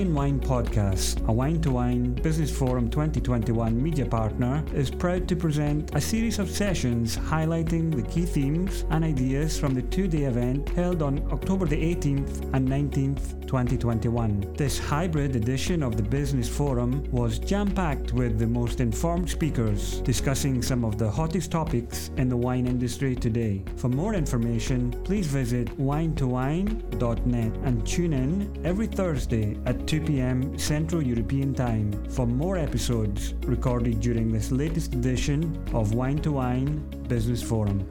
Italian 0.00 0.16
Wine 0.16 0.40
Podcast, 0.40 1.18
a 1.28 1.32
wine2wine 1.32 2.22
Business 2.22 2.50
Forum 2.50 2.88
2021 2.88 3.82
media 3.82 4.06
partner, 4.06 4.64
is 4.72 4.90
proud 4.90 5.28
to 5.28 5.36
present 5.36 5.94
a 5.94 6.00
series 6.00 6.38
of 6.38 6.48
sessions 6.48 7.18
highlighting 7.18 7.94
the 7.94 8.10
key 8.10 8.24
themes 8.24 8.86
and 8.88 9.04
ideas 9.04 9.60
from 9.60 9.74
the 9.74 9.82
two 9.82 10.08
day 10.08 10.22
event 10.22 10.70
held 10.70 11.02
on 11.02 11.18
October 11.30 11.66
the 11.66 11.76
18th 11.76 12.40
and 12.54 12.66
19th, 12.66 13.40
2021. 13.46 14.54
This 14.56 14.78
hybrid 14.78 15.36
edition 15.36 15.82
of 15.82 15.98
the 15.98 16.02
Business 16.02 16.48
Forum 16.48 17.04
was 17.10 17.38
jam 17.38 17.70
packed 17.70 18.14
with 18.14 18.38
the 18.38 18.46
most 18.46 18.80
informed 18.80 19.28
speakers 19.28 20.00
discussing 20.00 20.62
some 20.62 20.82
of 20.82 20.96
the 20.96 21.10
hottest 21.10 21.50
topics 21.50 22.10
in 22.16 22.30
the 22.30 22.36
wine 22.36 22.66
industry 22.66 23.14
today. 23.14 23.62
For 23.76 23.88
more 23.88 24.14
information, 24.14 24.92
please 25.04 25.26
visit 25.26 25.66
wine2wine.net 25.78 27.52
and 27.64 27.86
tune 27.86 28.12
in 28.14 28.62
every 28.64 28.86
Thursday 28.86 29.58
at 29.66 29.86
2 29.90 30.00
p.m. 30.02 30.56
Central 30.56 31.02
European 31.02 31.52
Time 31.52 31.90
for 32.10 32.24
more 32.24 32.56
episodes 32.56 33.34
recorded 33.42 33.98
during 33.98 34.30
this 34.30 34.52
latest 34.52 34.94
edition 34.94 35.42
of 35.74 35.90
wine2wine 35.90 37.08
Business 37.08 37.42
Forum. 37.42 37.90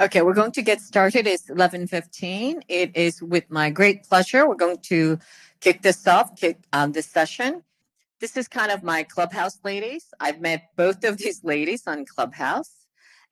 Okay, 0.00 0.22
we're 0.22 0.32
going 0.32 0.52
to 0.52 0.62
get 0.62 0.80
started. 0.80 1.26
It's 1.26 1.50
11:15. 1.50 2.62
It 2.68 2.96
is 2.96 3.20
with 3.20 3.44
my 3.50 3.68
great 3.68 4.04
pleasure. 4.04 4.48
We're 4.48 4.54
going 4.54 4.80
to 4.88 5.18
kick 5.60 5.82
this 5.82 6.06
off, 6.06 6.34
kick 6.36 6.56
um, 6.72 6.92
this 6.92 7.04
session. 7.04 7.62
This 8.18 8.34
is 8.38 8.48
kind 8.48 8.72
of 8.72 8.82
my 8.82 9.02
clubhouse 9.02 9.58
ladies. 9.62 10.06
I've 10.18 10.40
met 10.40 10.70
both 10.74 11.04
of 11.04 11.18
these 11.18 11.44
ladies 11.44 11.82
on 11.86 12.06
Clubhouse 12.06 12.79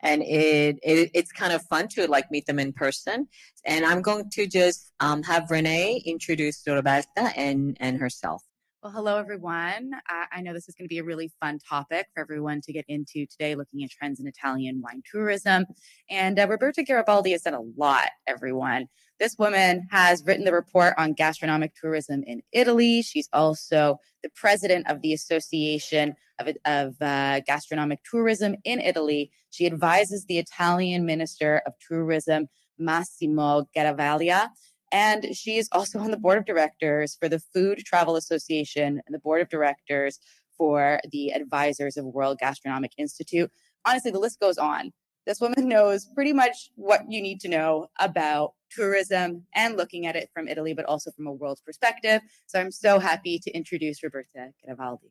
and 0.01 0.23
it, 0.23 0.79
it, 0.83 1.11
it's 1.15 1.33
kind 1.33 1.53
of 1.53 1.63
fun 1.63 1.89
to 1.89 2.07
like 2.07 2.31
meet 2.31 2.47
them 2.47 2.59
in 2.59 2.73
person. 2.73 3.29
And 3.67 3.85
I'm 3.85 4.03
going 4.03 4.31
to 4.31 4.47
just 4.47 4.93
um, 5.01 5.23
have 5.25 5.51
Renee 5.51 6.03
introduce 6.05 6.63
Roberta 6.67 7.33
and 7.37 7.77
and 7.81 7.99
herself. 7.99 8.43
Well, 8.81 8.93
hello, 8.93 9.19
everyone. 9.19 9.91
I, 10.09 10.27
I 10.35 10.41
know 10.41 10.53
this 10.53 10.69
is 10.69 10.77
going 10.77 10.85
to 10.85 10.89
be 10.89 10.99
a 10.99 11.05
really 11.05 11.33
fun 11.41 11.59
topic 11.59 12.07
for 12.15 12.21
everyone 12.21 12.61
to 12.61 12.73
get 12.73 12.85
into 12.87 13.27
today, 13.27 13.57
looking 13.57 13.83
at 13.83 13.91
trends 13.91 14.21
in 14.21 14.29
Italian 14.29 14.81
wine 14.81 15.03
tourism. 15.11 15.67
And 16.09 16.39
uh, 16.39 16.47
Roberta 16.47 16.85
Garibaldi 16.85 17.33
has 17.33 17.43
done 17.43 17.55
a 17.55 17.61
lot, 17.77 18.11
everyone. 18.29 18.87
This 19.19 19.35
woman 19.37 19.89
has 19.91 20.23
written 20.25 20.45
the 20.45 20.53
report 20.53 20.95
on 20.97 21.15
gastronomic 21.15 21.75
tourism 21.75 22.23
in 22.23 22.41
Italy. 22.53 23.03
She's 23.03 23.29
also 23.33 23.99
the 24.23 24.31
president 24.37 24.89
of 24.89 25.03
the 25.03 25.13
Association 25.13 26.15
of, 26.39 26.49
of 26.65 26.95
uh, 27.03 27.41
Gastronomic 27.49 27.99
Tourism 28.09 28.55
in 28.63 28.79
Italy. 28.79 29.33
She 29.51 29.67
advises 29.67 30.27
the 30.27 30.39
Italian 30.39 31.05
Minister 31.05 31.63
of 31.67 31.73
Tourism, 31.85 32.47
Massimo 32.79 33.69
Garavaglia, 33.77 34.51
and 34.93 35.35
she 35.37 35.57
is 35.57 35.69
also 35.73 35.99
on 35.99 36.11
the 36.11 36.17
board 36.17 36.39
of 36.39 36.47
directors 36.47 37.17
for 37.19 37.29
the 37.29 37.41
Food 37.55 37.79
Travel 37.79 38.17
Association 38.17 39.01
and 39.07 39.15
the 39.15 39.19
board 39.19 39.43
of 39.43 39.49
directors 39.49 40.19
for 40.57 41.01
the 41.11 41.31
Advisors 41.31 41.97
of 41.97 42.05
World 42.05 42.39
Gastronomic 42.39 42.93
Institute. 42.99 43.51
Honestly, 43.85 44.11
the 44.11 44.19
list 44.19 44.41
goes 44.41 44.59
on. 44.59 44.93
This 45.27 45.41
woman 45.41 45.69
knows 45.69 46.07
pretty 46.15 46.33
much 46.33 46.71
what 46.75 47.03
you 47.09 47.21
need 47.21 47.41
to 47.41 47.49
know 47.49 47.89
about 48.01 48.55
tourism 48.71 49.45
and 49.55 49.77
looking 49.77 50.07
at 50.07 50.17
it 50.17 50.31
from 50.33 50.49
Italy, 50.49 50.73
but 50.73 50.87
also 50.87 51.11
from 51.11 51.27
a 51.27 51.33
world 51.33 51.61
perspective. 51.65 52.23
So 52.47 52.59
I'm 52.59 52.73
so 52.73 52.99
happy 52.99 53.39
to 53.41 53.51
introduce 53.51 54.03
Roberta 54.03 54.53
Garibaldi. 54.65 55.11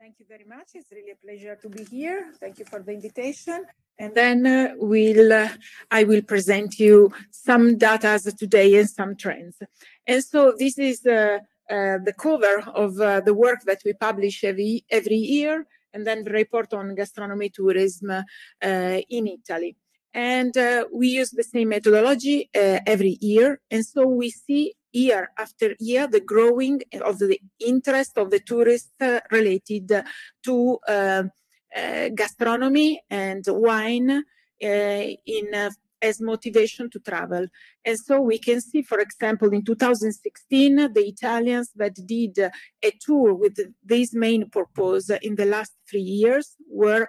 Thank 0.00 0.18
you 0.18 0.24
very 0.26 0.46
much. 0.48 0.68
It's 0.72 0.90
really 0.90 1.10
a 1.10 1.16
pleasure 1.16 1.56
to 1.56 1.68
be 1.68 1.84
here. 1.84 2.32
Thank 2.40 2.58
you 2.58 2.64
for 2.64 2.80
the 2.80 2.92
invitation. 2.92 3.66
And 3.98 4.14
then 4.14 4.46
uh, 4.46 4.72
we'll, 4.78 5.30
uh, 5.30 5.50
I 5.90 6.04
will 6.04 6.22
present 6.22 6.78
you 6.78 7.12
some 7.30 7.76
data 7.76 8.18
today 8.18 8.78
and 8.80 8.88
some 8.88 9.14
trends. 9.14 9.58
And 10.06 10.24
so 10.24 10.54
this 10.58 10.78
is 10.78 11.04
uh, 11.04 11.40
uh 11.68 11.98
the 12.08 12.14
cover 12.16 12.56
of 12.74 12.98
uh, 12.98 13.20
the 13.20 13.34
work 13.34 13.60
that 13.66 13.82
we 13.84 13.92
publish 13.92 14.42
every, 14.42 14.86
every 14.90 15.20
year, 15.36 15.66
and 15.92 16.06
then 16.06 16.24
the 16.24 16.30
report 16.30 16.72
on 16.72 16.94
gastronomy 16.94 17.50
tourism 17.50 18.10
uh, 18.10 18.22
in 18.62 19.26
Italy. 19.26 19.76
And 20.14 20.54
we 20.90 21.08
use 21.08 21.30
the 21.30 21.44
same 21.44 21.68
methodology 21.68 22.48
every 22.54 23.18
year. 23.20 23.60
And 23.70 23.84
so 23.84 24.06
we 24.06 24.30
see 24.30 24.74
year 24.92 25.30
after 25.38 25.74
year 25.78 26.06
the 26.06 26.20
growing 26.20 26.80
of 27.02 27.18
the 27.18 27.40
interest 27.58 28.18
of 28.18 28.30
the 28.30 28.40
tourists 28.40 28.92
related 29.30 30.04
to 30.44 30.78
uh, 30.88 32.08
gastronomy 32.14 33.00
and 33.10 33.44
wine 33.48 34.10
uh, 34.10 35.06
in 35.26 35.54
uh, 35.54 35.70
as 36.02 36.20
motivation 36.20 36.90
to 36.90 36.98
travel. 36.98 37.46
And 37.84 37.98
so 37.98 38.20
we 38.20 38.38
can 38.38 38.60
see, 38.60 38.82
for 38.82 38.98
example, 38.98 39.52
in 39.52 39.64
2016, 39.64 40.92
the 40.92 41.00
Italians 41.00 41.70
that 41.76 41.94
did 42.06 42.38
a 42.38 42.92
tour 43.00 43.34
with 43.34 43.58
this 43.84 44.14
main 44.14 44.48
purpose 44.50 45.10
in 45.22 45.36
the 45.36 45.44
last 45.44 45.72
three 45.88 46.00
years 46.00 46.56
were 46.68 47.06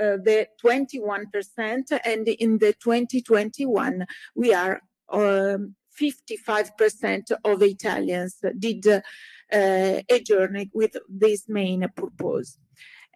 uh, 0.00 0.18
the 0.22 0.48
21%, 0.62 2.00
and 2.04 2.28
in 2.28 2.58
the 2.58 2.74
2021, 2.82 4.04
we 4.34 4.52
are 4.52 4.80
um, 5.10 5.74
55% 6.00 7.32
of 7.44 7.62
Italians 7.62 8.36
did 8.58 8.86
uh, 8.86 9.00
a 9.50 10.20
journey 10.20 10.70
with 10.72 10.96
this 11.08 11.48
main 11.48 11.86
purpose. 11.94 12.58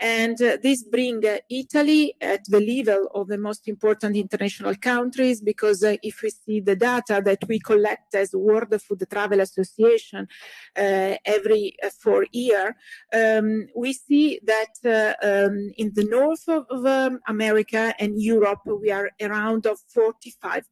And 0.00 0.40
uh, 0.40 0.58
this 0.62 0.84
brings 0.84 1.24
uh, 1.24 1.38
Italy 1.50 2.14
at 2.20 2.44
the 2.44 2.60
level 2.60 3.08
of 3.14 3.26
the 3.28 3.38
most 3.38 3.66
important 3.66 4.16
international 4.16 4.74
countries 4.76 5.40
because 5.40 5.82
uh, 5.82 5.96
if 6.02 6.22
we 6.22 6.30
see 6.30 6.60
the 6.60 6.76
data 6.76 7.20
that 7.24 7.42
we 7.48 7.58
collect 7.58 8.14
as 8.14 8.32
World 8.32 8.80
Food 8.80 9.04
Travel 9.10 9.40
Association 9.40 10.28
uh, 10.76 11.14
every 11.24 11.74
uh, 11.82 11.90
four 12.00 12.26
year, 12.30 12.76
um, 13.12 13.66
we 13.74 13.92
see 13.92 14.38
that 14.44 14.74
uh, 14.84 15.26
um, 15.26 15.70
in 15.76 15.92
the 15.94 16.04
north 16.04 16.48
of 16.48 16.86
um, 16.86 17.18
America 17.26 17.92
and 17.98 18.22
Europe, 18.22 18.60
we 18.66 18.92
are 18.92 19.10
around 19.20 19.66
of 19.66 19.78
45% 19.96 20.62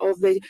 of 0.00 0.20
the 0.20 0.40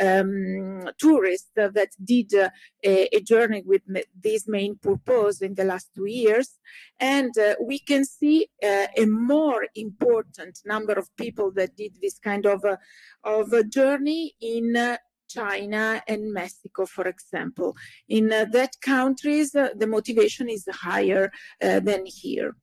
um, 0.00 0.88
tourists 0.98 1.50
that 1.54 1.90
did 2.02 2.32
a, 2.32 2.50
a, 2.84 3.20
journey 3.20 3.62
with 3.66 3.82
this 4.22 4.48
main 4.48 4.76
purpose 4.76 5.42
in 5.42 5.54
the 5.54 5.64
last 5.64 5.90
two 5.94 6.06
years. 6.06 6.58
And 6.98 7.32
we 7.60 7.78
can 7.78 8.04
see 8.04 8.48
uh, 8.62 8.86
a 8.96 9.06
more 9.06 9.66
important 9.74 10.58
number 10.64 10.92
of 10.92 11.14
people 11.16 11.50
that 11.52 11.76
did 11.76 11.92
this 12.00 12.18
kind 12.18 12.46
of 12.46 12.64
a, 12.64 12.78
of 13.24 13.52
a 13.52 13.64
journey 13.64 14.34
in 14.40 14.76
uh, 14.76 14.96
China 15.28 16.02
and 16.08 16.32
Mexico, 16.32 16.86
for 16.86 17.06
example. 17.06 17.76
In 18.08 18.32
uh, 18.32 18.46
that 18.52 18.80
countries, 18.80 19.54
uh, 19.54 19.68
the 19.76 19.86
motivation 19.86 20.48
is 20.48 20.64
higher 20.72 21.30
uh, 21.62 21.80
than 21.80 22.04
here. 22.06 22.56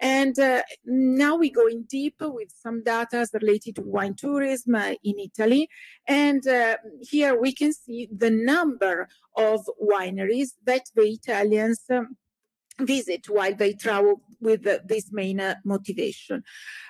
And 0.00 0.38
uh, 0.38 0.62
now 0.84 1.36
we 1.36 1.50
go 1.50 1.66
in 1.66 1.82
deep 1.82 2.16
with 2.20 2.50
some 2.62 2.82
data 2.82 3.26
related 3.34 3.76
to 3.76 3.82
wine 3.82 4.14
tourism 4.14 4.74
uh, 4.74 4.94
in 5.04 5.18
Italy. 5.18 5.68
And 6.06 6.46
uh, 6.46 6.78
here 7.02 7.38
we 7.38 7.52
can 7.52 7.72
see 7.74 8.08
the 8.10 8.30
number 8.30 9.08
of 9.36 9.68
wineries 9.80 10.52
that 10.64 10.84
the 10.94 11.02
Italians 11.02 11.82
um, 11.90 12.16
visit 12.80 13.28
while 13.28 13.54
they 13.54 13.74
travel 13.74 14.22
with 14.40 14.62
this 14.86 15.12
main 15.12 15.40
uh, 15.40 15.54
motivation. 15.64 16.42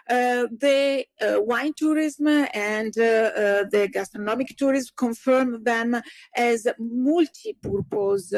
Uh, 0.08 0.46
the 0.50 1.04
uh, 1.20 1.40
wine 1.40 1.72
tourism 1.76 2.26
and 2.54 2.94
the 2.94 3.88
gastronomic 3.92 4.56
tourism 4.56 4.92
confirm 4.96 5.62
them 5.64 6.00
as 6.36 6.66
multi-purpose 6.78 8.32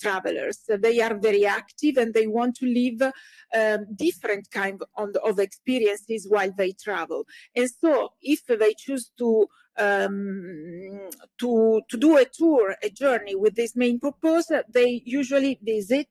travelers. 0.00 0.62
They 0.68 1.00
are 1.00 1.16
very 1.18 1.46
active 1.46 1.96
and 1.96 2.12
they 2.14 2.26
want 2.26 2.56
to 2.56 2.66
live 2.66 3.12
um, 3.54 3.86
different 3.94 4.50
kind 4.50 4.80
of, 4.96 5.16
of 5.24 5.38
experiences 5.38 6.26
while 6.28 6.52
they 6.56 6.72
travel. 6.72 7.24
And 7.54 7.68
so 7.80 8.10
if 8.20 8.46
they 8.46 8.74
choose 8.76 9.10
to 9.18 9.46
um, 9.78 11.08
to 11.38 11.80
to 11.88 11.96
do 11.96 12.18
a 12.18 12.24
tour, 12.24 12.76
a 12.82 12.90
journey 12.90 13.34
with 13.34 13.54
this 13.54 13.76
main 13.76 13.98
purpose, 13.98 14.50
they 14.72 15.02
usually 15.04 15.58
visit 15.62 16.08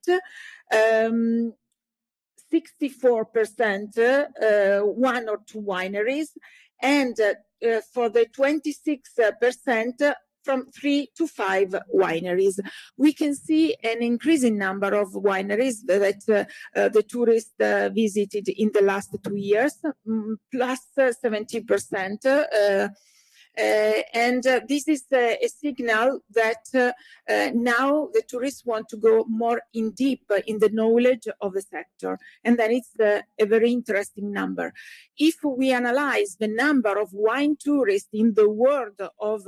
um, 0.73 1.53
64% 2.51 3.97
uh, 3.97 4.85
one 4.85 5.29
or 5.29 5.39
two 5.45 5.61
wineries 5.61 6.29
and 6.81 7.15
for 7.93 8.09
the 8.09 8.25
26% 8.25 10.13
from 10.43 10.65
three 10.67 11.09
to 11.17 11.27
five 11.27 11.75
wineries. 11.93 12.59
We 12.97 13.13
can 13.13 13.35
see 13.35 13.75
an 13.83 14.01
increasing 14.01 14.57
number 14.57 14.93
of 14.95 15.09
wineries 15.09 15.85
that 15.87 16.21
uh, 16.29 16.79
uh, 16.79 16.89
the 16.89 17.03
tourists 17.03 17.53
uh, 17.59 17.89
visited 17.93 18.47
in 18.49 18.71
the 18.73 18.81
last 18.81 19.15
two 19.23 19.35
years, 19.35 19.75
mm, 20.07 20.35
plus 20.51 20.79
70%. 20.97 22.89
Uh, 23.59 24.03
and 24.13 24.47
uh, 24.47 24.61
this 24.67 24.87
is 24.87 25.03
uh, 25.11 25.17
a 25.17 25.47
signal 25.49 26.21
that 26.29 26.63
now 27.53 28.07
the 28.13 28.23
tourists 28.27 28.65
want 28.65 28.87
to 28.87 28.95
go 28.97 29.25
more 29.27 29.61
in 29.73 29.91
deep 29.91 30.23
in 30.47 30.59
the 30.59 30.69
knowledge 30.69 31.27
of 31.41 31.53
the 31.53 31.61
sector. 31.61 32.17
And 32.43 32.57
then 32.57 32.71
it's 32.71 32.93
a 32.99 33.45
very 33.45 33.71
interesting 33.71 34.31
number. 34.31 34.73
If 35.17 35.35
we 35.43 35.71
analyze 35.71 36.37
the 36.39 36.47
number 36.47 36.97
of 36.97 37.09
wine 37.11 37.57
tourists 37.59 38.09
in 38.13 38.33
the 38.33 38.49
world 38.49 39.01
of 39.19 39.47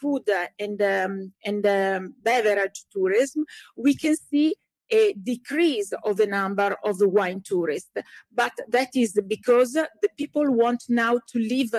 food 0.00 0.28
and 0.58 0.80
um, 0.80 1.32
and 1.44 1.66
um, 1.66 2.14
beverage 2.22 2.84
tourism, 2.90 3.44
we 3.76 3.94
can 3.94 4.16
see 4.16 4.54
a 4.90 5.12
decrease 5.12 5.92
of 6.04 6.16
the 6.16 6.26
number 6.26 6.76
of 6.84 6.98
the 6.98 7.08
wine 7.08 7.42
tourists. 7.42 7.90
But 8.34 8.52
that 8.68 8.90
is 8.94 9.20
because 9.26 9.74
the 9.74 10.08
people 10.16 10.50
want 10.50 10.84
now 10.88 11.20
to 11.28 11.38
live 11.38 11.74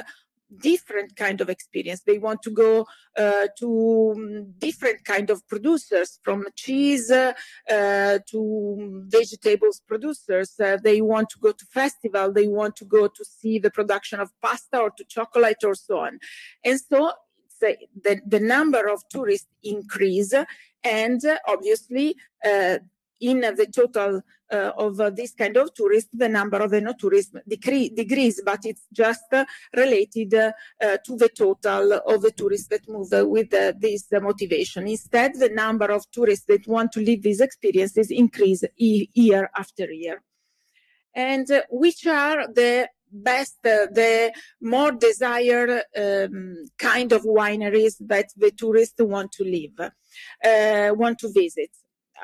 different 0.57 1.15
kind 1.15 1.42
of 1.42 1.50
experience. 1.50 2.01
They 2.01 2.18
want 2.18 2.42
to 2.44 2.51
go 2.51 2.86
uh, 3.18 3.48
to 3.59 4.13
um, 4.15 4.53
different 4.57 5.06
kind 5.06 5.30
of 5.30 5.48
producers 5.48 6.19
from 6.24 6.45
cheese 6.56 7.12
uh, 7.12 7.33
to 7.68 9.03
vegetables 9.07 9.81
producers. 9.88 10.53
Uh, 10.59 10.77
they 10.83 11.01
want 11.01 11.30
to 11.30 11.39
go 11.39 11.51
to 11.51 11.65
festival. 11.65 12.31
They 12.31 12.48
want 12.48 12.75
to 12.77 12.86
go 12.86 13.07
to 13.07 13.25
see 13.25 13.59
the 13.59 13.71
production 13.71 14.19
of 14.19 14.30
pasta 14.42 14.77
or 14.80 14.92
to 14.92 15.03
chocolate 15.06 15.63
or 15.63 15.75
so 15.75 16.00
on. 16.00 16.19
And 16.63 16.80
so 16.80 17.12
the, 17.59 18.19
the 18.25 18.39
number 18.39 18.88
of 18.88 19.07
tourists 19.09 19.48
increase 19.63 20.33
and 20.83 21.21
obviously 21.48 22.15
uh, 22.44 22.80
in 23.22 23.40
the 23.42 23.68
total 23.74 24.22
uh, 24.52 24.72
of 24.78 25.00
uh, 25.00 25.10
this 25.10 25.34
kind 25.34 25.56
of 25.56 25.74
tourists, 25.74 26.10
the 26.12 26.28
number 26.28 26.58
of 26.58 26.72
enotourists 26.72 27.32
decrease, 27.48 27.92
decrease, 27.92 28.42
but 28.44 28.60
it's 28.66 28.86
just 28.92 29.32
uh, 29.32 29.46
related 29.76 30.34
uh, 30.34 30.52
to 31.06 31.16
the 31.16 31.30
total 31.30 31.94
of 32.06 32.22
the 32.22 32.32
tourists 32.32 32.68
that 32.68 32.88
move 32.90 33.10
with 33.30 33.52
this 33.80 34.08
motivation. 34.12 34.88
Instead, 34.88 35.36
the 35.36 35.50
number 35.50 35.86
of 35.92 36.10
tourists 36.12 36.46
that 36.48 36.68
want 36.68 36.92
to 36.92 37.00
live 37.00 37.22
these 37.22 37.40
experiences 37.40 38.12
increase 38.12 38.64
e- 38.78 39.08
year 39.14 39.50
after 39.56 39.90
year. 39.92 40.22
And 41.16 41.50
uh, 41.50 41.62
which 41.70 42.06
are 42.08 42.48
the 42.48 42.90
best, 43.12 43.58
uh, 43.66 43.88
the 43.92 44.34
more 44.62 44.92
desired 44.92 45.84
um, 45.96 46.66
kind 46.78 47.12
of 47.12 47.24
wineries 47.24 47.96
that 48.02 48.30
the 48.36 48.52
tourists 48.52 49.00
want 49.00 49.32
to 49.34 49.44
live, 49.44 49.92
want 50.98 51.20
to 51.20 51.32
visit? 51.32 51.70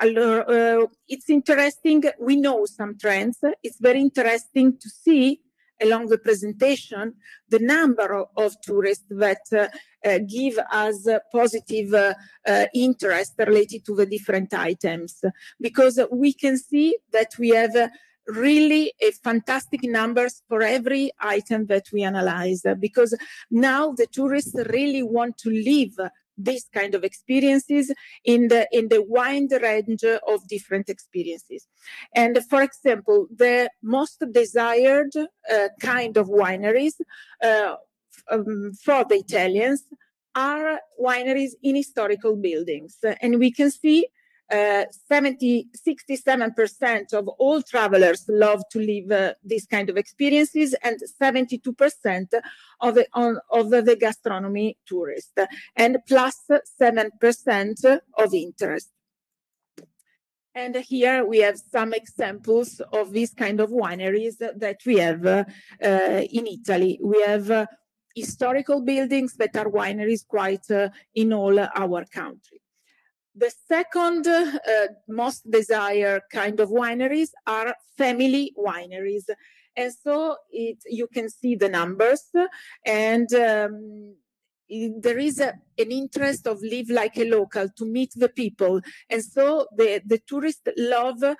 Uh, 0.00 0.86
it's 1.08 1.28
interesting. 1.28 2.02
We 2.20 2.36
know 2.36 2.66
some 2.66 2.96
trends. 2.98 3.38
It's 3.62 3.80
very 3.80 4.00
interesting 4.00 4.78
to 4.78 4.88
see 4.88 5.40
along 5.80 6.06
the 6.06 6.18
presentation 6.18 7.14
the 7.48 7.58
number 7.58 8.26
of, 8.36 8.56
tourists 8.62 9.04
that 9.10 9.40
uh, 9.52 10.18
give 10.28 10.58
us 10.72 11.06
positive 11.32 11.94
uh, 11.94 12.66
interest 12.74 13.34
related 13.38 13.84
to 13.84 13.94
the 13.94 14.06
different 14.06 14.52
items 14.52 15.22
because 15.60 16.00
we 16.10 16.32
can 16.32 16.58
see 16.58 16.96
that 17.12 17.30
we 17.38 17.50
have 17.50 17.90
really 18.26 18.92
a 19.00 19.10
fantastic 19.12 19.82
numbers 19.84 20.42
for 20.48 20.62
every 20.62 21.10
item 21.20 21.66
that 21.66 21.86
we 21.92 22.02
analyze 22.02 22.62
because 22.78 23.16
now 23.50 23.92
the 23.92 24.06
tourists 24.06 24.54
really 24.70 25.02
want 25.02 25.38
to 25.38 25.50
live 25.50 26.10
this 26.38 26.64
kind 26.72 26.94
of 26.94 27.04
experiences 27.04 27.92
in 28.24 28.48
the 28.48 28.66
in 28.72 28.88
the 28.88 29.02
wide 29.02 29.52
range 29.60 30.04
of 30.04 30.46
different 30.48 30.88
experiences. 30.88 31.66
And 32.14 32.38
for 32.48 32.62
example 32.62 33.26
the 33.34 33.70
most 33.82 34.22
desired 34.32 35.12
uh, 35.16 35.68
kind 35.80 36.16
of 36.16 36.28
wineries 36.28 36.94
uh, 37.42 37.74
um, 38.30 38.72
for 38.84 39.04
the 39.04 39.16
italians 39.16 39.84
are 40.34 40.80
wineries 41.02 41.52
in 41.62 41.74
historical 41.74 42.36
buildings. 42.36 42.96
And 43.20 43.38
we 43.38 43.50
can 43.50 43.70
see 43.70 44.06
uh, 44.50 44.84
70, 45.08 45.68
67% 45.86 47.12
of 47.12 47.28
all 47.28 47.62
travelers 47.62 48.24
love 48.28 48.62
to 48.70 48.78
live 48.78 49.10
uh, 49.10 49.34
these 49.44 49.66
kind 49.66 49.90
of 49.90 49.96
experiences 49.96 50.74
and 50.82 51.00
72% 51.20 52.26
of 52.80 52.94
the, 52.94 53.06
on, 53.12 53.38
of 53.50 53.70
the 53.70 53.96
gastronomy 53.98 54.78
tourists 54.86 55.32
and 55.76 55.98
plus 56.06 56.50
7% 56.80 58.00
of 58.16 58.34
interest. 58.34 58.90
And 60.54 60.76
here 60.76 61.24
we 61.24 61.38
have 61.38 61.58
some 61.58 61.92
examples 61.92 62.80
of 62.92 63.12
these 63.12 63.32
kind 63.32 63.60
of 63.60 63.70
wineries 63.70 64.38
that 64.38 64.80
we 64.84 64.96
have 64.96 65.24
uh, 65.24 65.44
in 65.80 66.46
Italy. 66.46 66.98
We 67.02 67.22
have 67.22 67.50
uh, 67.50 67.66
historical 68.14 68.80
buildings 68.80 69.34
that 69.34 69.56
are 69.56 69.66
wineries 69.66 70.26
quite 70.26 70.68
uh, 70.70 70.88
in 71.14 71.32
all 71.32 71.60
our 71.60 72.04
country. 72.06 72.60
The 73.38 73.52
second 73.68 74.26
uh, 74.26 74.50
most 75.06 75.48
desired 75.48 76.22
kind 76.32 76.58
of 76.58 76.70
wineries 76.70 77.30
are 77.46 77.74
family 77.96 78.52
wineries. 78.58 79.26
And 79.76 79.92
so 79.92 80.36
it, 80.50 80.78
you 80.86 81.06
can 81.06 81.30
see 81.30 81.54
the 81.54 81.68
numbers. 81.68 82.24
And 82.84 83.32
um, 83.34 84.16
there 84.68 85.18
is 85.18 85.38
a, 85.38 85.54
an 85.78 85.92
interest 85.92 86.48
of 86.48 86.60
live 86.62 86.90
like 86.90 87.16
a 87.16 87.30
local 87.30 87.68
to 87.76 87.84
meet 87.84 88.12
the 88.16 88.28
people. 88.28 88.80
And 89.08 89.24
so 89.24 89.68
the, 89.76 90.02
the 90.04 90.18
tourists 90.26 90.62
love 90.76 91.22
uh, 91.22 91.36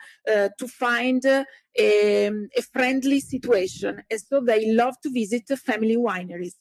to 0.56 0.69
find 0.69 1.27
uh, 1.27 1.45
a, 1.77 2.27
a, 2.27 2.62
friendly 2.73 3.19
situation. 3.19 4.03
And 4.09 4.21
so 4.21 4.41
they 4.41 4.71
love 4.71 4.95
to 5.03 5.11
visit 5.11 5.49
family 5.59 5.97
wineries. 5.97 6.55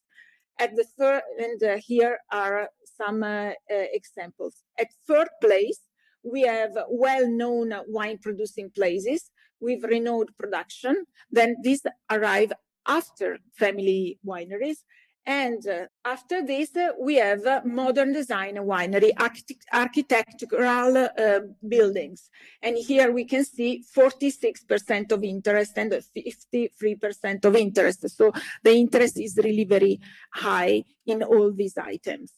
At 0.60 0.76
the 0.76 0.86
third 0.98 1.22
and 1.38 1.62
uh, 1.62 1.78
here 1.78 2.18
are 2.32 2.70
some 2.98 3.24
uh, 3.24 3.52
examples. 3.70 4.56
At 4.80 4.88
third 5.08 5.30
place, 5.42 5.80
we 6.24 6.42
have 6.42 6.72
well-known 6.90 7.74
wine 7.88 8.18
producing 8.22 8.70
places 8.72 9.30
with 9.60 9.84
renowned 9.84 10.30
production. 10.38 11.06
Then 11.32 11.56
these 11.64 11.84
arrive 12.12 12.54
after 12.88 13.38
family 13.54 14.20
wineries. 14.26 14.78
And 15.26 15.68
uh, 15.68 15.88
after 16.06 16.46
this, 16.46 16.74
uh, 16.78 16.92
we 16.98 17.16
have 17.16 17.46
uh, 17.46 17.60
modern 17.66 18.14
design 18.14 18.56
winery, 18.56 19.12
architect- 19.20 19.66
architectural 19.74 20.98
uh, 20.98 21.40
buildings. 21.68 22.30
And 22.62 22.78
here 22.78 23.12
we 23.12 23.26
can 23.26 23.44
see 23.44 23.84
46% 23.94 25.12
of 25.12 25.26
interest 25.26 25.74
and 25.76 25.92
53% 25.92 27.44
of 27.44 27.56
interest. 27.58 28.10
So 28.10 28.32
the 28.64 28.72
interest 28.72 29.20
is 29.20 29.38
really 29.44 29.66
very 29.66 30.00
high 30.32 30.86
in 31.06 31.24
all 31.24 31.52
these 31.52 31.78
items. 31.78 32.32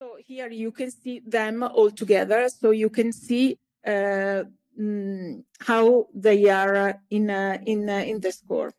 So 0.00 0.16
here 0.26 0.48
you 0.48 0.72
can 0.72 0.90
see 0.90 1.20
them 1.26 1.62
all 1.62 1.90
together. 1.90 2.48
So 2.48 2.70
you 2.70 2.88
can 2.88 3.12
see 3.12 3.58
uh, 3.86 4.44
mm, 4.80 5.44
how 5.60 6.06
they 6.14 6.48
are 6.48 6.94
in 7.10 7.28
uh, 7.28 7.58
in 7.66 7.90
uh, 7.90 8.04
in 8.06 8.18
the 8.20 8.32
score. 8.32 8.72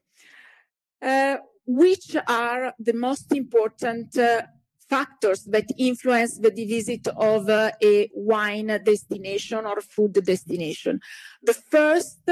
Uh, 0.99 1.37
which 1.67 2.15
are 2.27 2.73
the 2.79 2.93
most 2.93 3.31
important 3.35 4.17
uh, 4.17 4.41
factors 4.89 5.43
that 5.43 5.65
influence 5.77 6.39
the 6.39 6.49
visit 6.49 7.07
of 7.09 7.47
uh, 7.49 7.69
a 7.83 8.09
wine 8.15 8.81
destination 8.83 9.63
or 9.67 9.79
food 9.81 10.13
destination? 10.13 10.99
The 11.43 11.53
first 11.53 12.27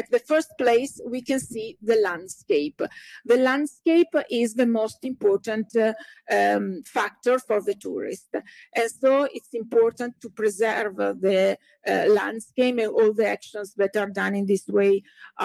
at 0.00 0.10
the 0.14 0.24
first 0.32 0.50
place, 0.62 0.94
we 1.14 1.20
can 1.28 1.40
see 1.52 1.68
the 1.90 1.98
landscape. 2.08 2.78
The 3.32 3.40
landscape 3.50 4.14
is 4.42 4.50
the 4.54 4.70
most 4.80 5.00
important 5.12 5.68
uh, 5.76 5.92
um, 6.38 6.64
factor 6.96 7.36
for 7.38 7.58
the 7.68 7.76
tourist. 7.86 8.30
And 8.78 8.90
so 9.02 9.12
it's 9.36 9.52
important 9.64 10.12
to 10.22 10.28
preserve 10.40 10.96
the 11.26 11.58
uh, 11.86 12.04
landscape 12.20 12.78
and 12.78 12.92
all 12.98 13.12
the 13.20 13.28
actions 13.36 13.68
that 13.80 13.94
are 14.02 14.12
done 14.22 14.34
in 14.40 14.46
this 14.46 14.66
way 14.78 14.94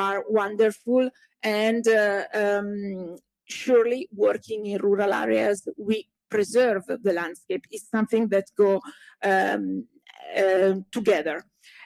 are 0.06 0.24
wonderful. 0.42 1.04
And 1.44 1.86
uh, 1.88 2.24
um, 2.44 3.18
surely 3.62 4.02
working 4.26 4.62
in 4.72 4.82
rural 4.90 5.14
areas, 5.26 5.68
we 5.78 5.98
preserve 6.30 6.84
the 7.08 7.14
landscape 7.22 7.66
is 7.72 7.84
something 7.96 8.24
that 8.30 8.48
go 8.58 8.82
um, 9.32 9.86
uh, 10.42 10.76
together. 10.92 11.38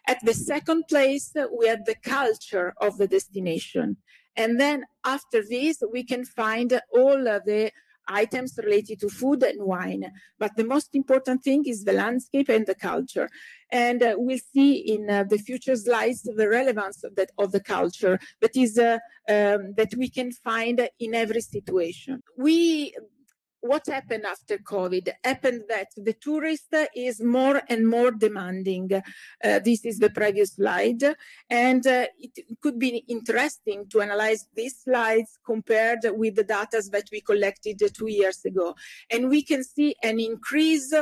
At 0.09 0.25
the 0.25 0.33
second 0.33 0.85
place, 0.89 1.31
we 1.55 1.67
have 1.67 1.85
the 1.85 1.99
culture 2.17 2.73
of 2.81 2.97
the 2.97 3.07
destination. 3.07 3.97
And 4.35 4.59
then 4.59 4.85
after 5.05 5.43
this, 5.47 5.83
we 5.95 6.03
can 6.03 6.25
find 6.25 6.81
all 6.91 7.19
the 7.49 7.71
items 8.07 8.57
related 8.57 9.01
to 9.01 9.09
food 9.09 9.43
and 9.43 9.61
wine. 9.61 10.11
But 10.39 10.55
the 10.57 10.63
most 10.63 10.95
important 10.95 11.43
thing 11.43 11.61
is 11.67 11.83
the 11.83 11.93
landscape 11.93 12.49
and 12.49 12.65
the 12.65 12.73
culture. 12.73 13.29
And 13.71 14.01
uh, 14.01 14.15
we'll 14.17 14.39
see 14.51 14.71
in 14.93 15.11
uh, 15.11 15.25
the 15.29 15.37
future 15.37 15.75
slides 15.75 16.23
the 16.23 16.49
relevance 16.49 17.03
of, 17.03 17.15
that, 17.17 17.29
of 17.37 17.51
the 17.51 17.59
culture 17.59 18.17
that 18.41 18.55
is 18.55 18.79
uh, 18.79 18.97
um, 19.35 19.75
that 19.77 19.93
we 19.95 20.09
can 20.09 20.31
find 20.31 20.89
in 20.99 21.13
every 21.13 21.41
situation. 21.41 22.23
We 22.35 22.95
what 23.61 23.87
happened 23.87 24.25
after 24.25 24.57
COVID 24.57 25.09
happened 25.23 25.63
that 25.67 25.89
the 25.97 26.13
tourist 26.13 26.73
is 26.95 27.21
more 27.21 27.61
and 27.69 27.87
more 27.87 28.11
demanding. 28.11 28.89
Uh, 28.93 29.59
this 29.59 29.85
is 29.85 29.99
the 29.99 30.09
previous 30.09 30.55
slide. 30.55 31.03
And 31.49 31.85
uh, 31.85 32.07
it 32.17 32.45
could 32.61 32.79
be 32.79 33.03
interesting 33.07 33.87
to 33.89 34.01
analyze 34.01 34.47
these 34.55 34.81
slides 34.81 35.37
compared 35.45 35.99
with 36.03 36.35
the 36.35 36.43
data 36.43 36.81
that 36.91 37.09
we 37.11 37.21
collected 37.21 37.81
two 37.93 38.09
years 38.09 38.43
ago. 38.45 38.75
And 39.09 39.29
we 39.29 39.43
can 39.43 39.63
see 39.63 39.95
an 40.03 40.19
increase 40.19 40.93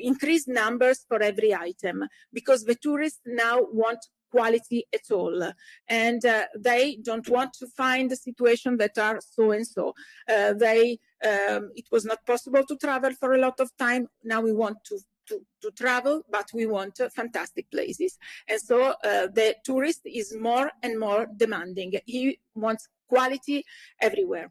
increased 0.00 0.46
numbers 0.48 1.04
for 1.08 1.20
every 1.20 1.52
item 1.52 2.04
because 2.32 2.64
the 2.64 2.76
tourists 2.76 3.20
now 3.26 3.66
want 3.72 3.98
quality 4.30 4.84
at 4.94 5.10
all. 5.10 5.52
And 5.88 6.24
uh, 6.24 6.44
they 6.56 6.98
don't 7.02 7.28
want 7.28 7.52
to 7.54 7.66
find 7.66 8.10
a 8.12 8.16
situation 8.16 8.76
that 8.78 8.98
are 8.98 9.20
so 9.20 9.50
and 9.52 9.66
so. 9.66 9.94
Uh, 10.28 10.54
they, 10.54 10.98
um, 11.24 11.70
it 11.74 11.86
was 11.90 12.04
not 12.04 12.24
possible 12.26 12.64
to 12.64 12.76
travel 12.76 13.12
for 13.14 13.34
a 13.34 13.38
lot 13.38 13.60
of 13.60 13.76
time. 13.76 14.08
Now 14.24 14.40
we 14.40 14.52
want 14.52 14.78
to 14.84 14.98
to, 15.28 15.42
to, 15.60 15.70
travel, 15.72 16.22
but 16.30 16.48
we 16.54 16.64
want 16.66 16.98
uh, 17.00 17.08
fantastic 17.10 17.70
places. 17.70 18.18
And 18.48 18.58
so 18.58 18.94
uh, 19.04 19.26
the 19.26 19.56
tourist 19.62 20.00
is 20.06 20.34
more 20.34 20.70
and 20.82 20.98
more 20.98 21.26
demanding. 21.36 21.92
He 22.06 22.38
wants 22.54 22.88
quality 23.08 23.64
everywhere. 24.00 24.50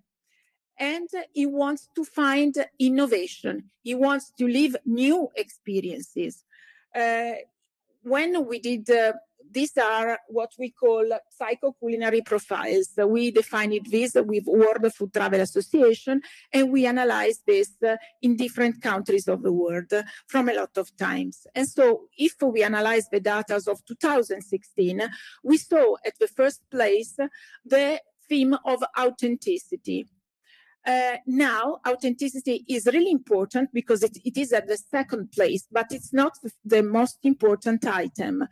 And 0.79 1.09
he 1.33 1.47
wants 1.47 1.89
to 1.95 2.05
find 2.05 2.55
innovation. 2.77 3.71
He 3.81 3.95
wants 3.95 4.31
to 4.37 4.47
live 4.47 4.75
new 4.85 5.29
experiences. 5.35 6.43
Uh, 6.95 7.31
when 8.03 8.45
we 8.45 8.59
did 8.59 8.89
uh, 8.89 9.13
these 9.51 9.77
are 9.77 10.19
what 10.27 10.51
we 10.57 10.71
call 10.71 11.05
psycho-culinary 11.29 12.21
profiles. 12.21 12.89
We 12.97 13.31
defined 13.31 13.87
this 13.89 14.13
with 14.15 14.45
World 14.45 14.93
Food 14.93 15.13
Travel 15.13 15.41
Association, 15.41 16.21
and 16.51 16.71
we 16.71 16.85
analyze 16.85 17.41
this 17.45 17.71
in 18.21 18.35
different 18.35 18.81
countries 18.81 19.27
of 19.27 19.43
the 19.43 19.51
world 19.51 19.91
from 20.27 20.49
a 20.49 20.53
lot 20.53 20.77
of 20.77 20.95
times. 20.97 21.47
And 21.55 21.67
so 21.67 22.07
if 22.17 22.35
we 22.41 22.63
analyze 22.63 23.07
the 23.09 23.19
data 23.19 23.55
of 23.55 23.85
2016, 23.85 25.01
we 25.43 25.57
saw 25.57 25.95
at 26.05 26.17
the 26.19 26.27
first 26.27 26.61
place 26.69 27.17
the 27.65 27.99
theme 28.29 28.55
of 28.65 28.83
authenticity. 28.99 30.07
Uh, 30.85 31.17
now, 31.25 31.79
authenticity 31.85 32.63
is 32.69 32.85
really 32.85 33.11
important 33.11 33.69
because 33.73 34.03
it, 34.03 34.17
it 34.23 34.37
is 34.37 34.53
at 34.53 34.67
the 34.67 34.77
second 34.77 35.29
place, 35.33 35.67
but 35.69 35.87
it's 35.91 36.13
not 36.13 36.31
the 36.63 36.81
most 36.81 37.17
important 37.23 37.85
item. 37.85 38.47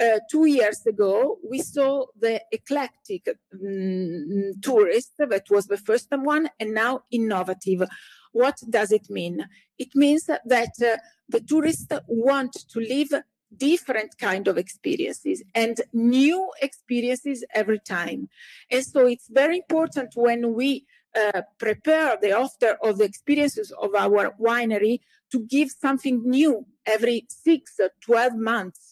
Uh, 0.00 0.18
two 0.30 0.46
years 0.46 0.84
ago, 0.86 1.38
we 1.48 1.58
saw 1.60 2.06
the 2.18 2.40
eclectic 2.50 3.28
um, 3.52 4.52
tourist 4.62 5.12
that 5.18 5.44
was 5.50 5.66
the 5.66 5.76
first 5.76 6.08
one, 6.10 6.48
and 6.58 6.74
now 6.74 7.02
innovative. 7.10 7.84
What 8.32 8.58
does 8.68 8.92
it 8.92 9.10
mean? 9.10 9.46
It 9.78 9.94
means 9.94 10.24
that 10.26 10.72
uh, 10.82 10.96
the 11.28 11.40
tourists 11.40 11.86
want 12.06 12.52
to 12.70 12.80
live 12.80 13.12
different 13.54 14.16
kind 14.18 14.48
of 14.48 14.56
experiences 14.56 15.42
and 15.54 15.80
new 15.92 16.50
experiences 16.62 17.44
every 17.54 17.78
time. 17.78 18.28
And 18.70 18.84
so 18.84 19.06
it's 19.06 19.28
very 19.28 19.58
important 19.58 20.12
when 20.14 20.54
we 20.54 20.86
uh, 21.14 21.42
prepare 21.58 22.16
the 22.20 22.32
offer 22.32 22.78
of 22.82 22.98
the 22.98 23.04
experiences 23.04 23.70
of 23.72 23.94
our 23.94 24.32
winery 24.40 25.00
to 25.30 25.40
give 25.40 25.70
something 25.70 26.22
new 26.24 26.66
every 26.86 27.26
six 27.28 27.74
or 27.78 27.90
12 28.02 28.36
months 28.36 28.91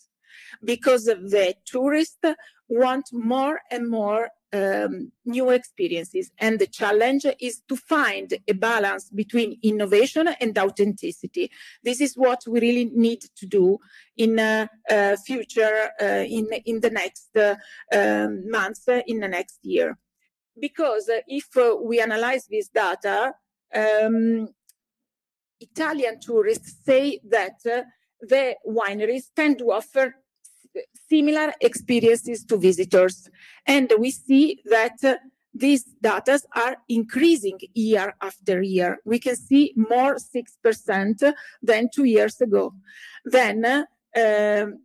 because 0.64 1.04
the 1.04 1.54
tourists 1.64 2.24
want 2.68 3.08
more 3.12 3.60
and 3.70 3.88
more 3.88 4.30
um, 4.52 5.12
new 5.24 5.50
experiences. 5.50 6.30
And 6.38 6.58
the 6.58 6.66
challenge 6.66 7.26
is 7.40 7.62
to 7.68 7.76
find 7.76 8.32
a 8.48 8.52
balance 8.52 9.10
between 9.10 9.58
innovation 9.62 10.28
and 10.40 10.58
authenticity. 10.58 11.50
This 11.82 12.00
is 12.00 12.14
what 12.14 12.42
we 12.46 12.60
really 12.60 12.90
need 12.94 13.22
to 13.36 13.46
do 13.46 13.78
in 14.16 14.38
uh, 14.38 14.66
uh, 14.90 15.16
future, 15.16 15.90
uh, 16.00 16.24
in, 16.26 16.48
in 16.64 16.80
the 16.80 16.90
next 16.90 17.36
uh, 17.36 17.56
um, 17.92 18.48
months, 18.50 18.88
uh, 18.88 19.02
in 19.06 19.20
the 19.20 19.28
next 19.28 19.58
year. 19.62 19.98
Because 20.58 21.08
uh, 21.08 21.20
if 21.26 21.48
we 21.82 22.00
analyze 22.00 22.46
this 22.46 22.68
data, 22.68 23.34
um, 23.74 24.48
Italian 25.60 26.18
tourists 26.20 26.76
say 26.84 27.20
that 27.28 27.60
the 28.20 28.56
wineries 28.66 29.24
tend 29.34 29.58
to 29.58 29.72
offer 29.72 30.14
similar 31.08 31.52
experiences 31.60 32.44
to 32.44 32.56
visitors. 32.56 33.28
And 33.66 33.92
we 33.98 34.10
see 34.10 34.60
that 34.66 35.02
uh, 35.04 35.16
these 35.52 35.84
data 36.00 36.40
are 36.54 36.76
increasing 36.88 37.58
year 37.74 38.14
after 38.20 38.62
year. 38.62 38.98
We 39.04 39.18
can 39.18 39.36
see 39.36 39.74
more 39.76 40.16
6% 40.16 41.32
than 41.62 41.88
two 41.92 42.04
years 42.04 42.40
ago. 42.40 42.74
Then 43.24 43.64
uh, 43.64 43.84
um, 44.16 44.80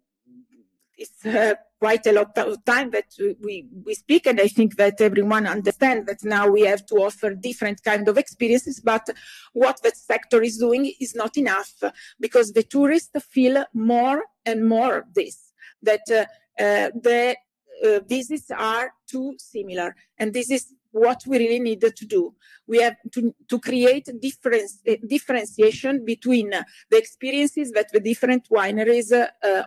it's 0.98 1.26
uh, 1.26 1.56
quite 1.80 2.06
a 2.08 2.14
lot 2.14 2.36
of 2.38 2.64
time 2.66 2.90
that 2.92 3.14
we, 3.42 3.68
we 3.86 3.94
speak, 3.94 4.26
and 4.26 4.40
I 4.40 4.48
think 4.48 4.78
that 4.78 5.02
everyone 5.02 5.46
understands 5.46 6.08
that 6.08 6.24
now 6.24 6.48
we 6.50 6.62
have 6.62 6.86
to 6.88 6.96
offer 6.96 7.36
different 7.36 7.84
kind 7.84 8.08
of 8.08 8.18
experiences, 8.18 8.80
but 8.80 9.08
what 9.54 9.82
the 9.84 9.92
sector 9.94 10.42
is 10.42 10.58
doing 10.58 10.92
is 11.00 11.14
not 11.16 11.38
enough 11.38 11.74
because 12.20 12.54
the 12.54 12.64
tourists 12.64 13.12
feel 13.30 13.66
more 13.74 14.24
and 14.46 14.68
more 14.68 15.00
of 15.00 15.14
this 15.14 15.45
that 15.86 16.02
uh, 16.12 16.26
uh, 16.62 16.92
the 16.94 17.36
uh, 17.84 18.00
visits 18.08 18.52
are 18.52 18.92
too 19.08 19.36
similar. 19.38 19.96
And 20.18 20.34
this 20.34 20.50
is 20.50 20.74
what 20.92 21.22
we 21.28 21.38
really 21.40 21.60
need 21.60 21.82
to 21.82 22.06
do. 22.06 22.34
We 22.68 22.82
have 22.82 22.96
to, 23.14 23.34
to 23.50 23.60
create 23.60 24.10
difference, 24.22 24.82
differentiation 25.08 26.06
between 26.06 26.52
the 26.52 26.98
experiences 26.98 27.72
that 27.72 27.92
the 27.92 28.00
different 28.00 28.48
wineries 28.50 29.12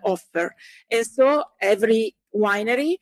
offer. 0.02 0.54
And 0.90 1.06
so 1.06 1.44
every 1.60 2.16
winery 2.34 2.96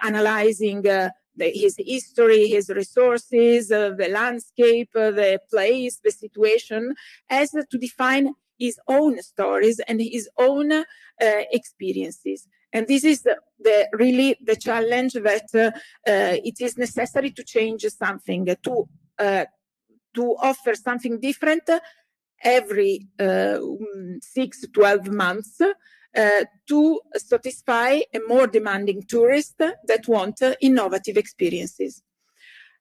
analyzing 0.00 0.82
the, 0.82 1.12
his 1.36 1.76
history, 1.78 2.48
his 2.48 2.68
resources, 2.68 3.70
uh, 3.72 3.90
the 3.96 4.08
landscape, 4.08 4.90
uh, 4.94 5.10
the 5.10 5.40
place, 5.50 6.00
the 6.04 6.10
situation, 6.10 6.94
has 7.28 7.50
to 7.50 7.78
define 7.78 8.34
his 8.58 8.78
own 8.86 9.20
stories 9.22 9.80
and 9.80 10.00
his 10.00 10.28
own 10.38 10.72
uh, 10.72 10.84
experiences. 11.18 12.46
And 12.72 12.86
this 12.86 13.04
is 13.04 13.22
the, 13.22 13.36
the 13.58 13.88
really 13.92 14.36
the 14.42 14.56
challenge 14.56 15.14
that 15.14 15.48
uh, 15.54 15.70
uh, 16.10 16.36
it 16.42 16.60
is 16.60 16.78
necessary 16.78 17.30
to 17.32 17.44
change 17.44 17.84
something 17.84 18.46
to 18.62 18.88
uh, 19.18 19.44
to 20.14 20.36
offer 20.42 20.74
something 20.74 21.20
different 21.20 21.68
every 22.42 23.06
uh, 23.20 23.58
six 24.20 24.64
12 24.72 25.08
months 25.08 25.60
uh, 25.60 26.44
to 26.68 27.00
satisfy 27.16 28.00
a 28.12 28.20
more 28.28 28.46
demanding 28.46 29.02
tourist 29.02 29.54
that 29.58 30.08
want 30.08 30.42
innovative 30.60 31.16
experiences. 31.16 32.02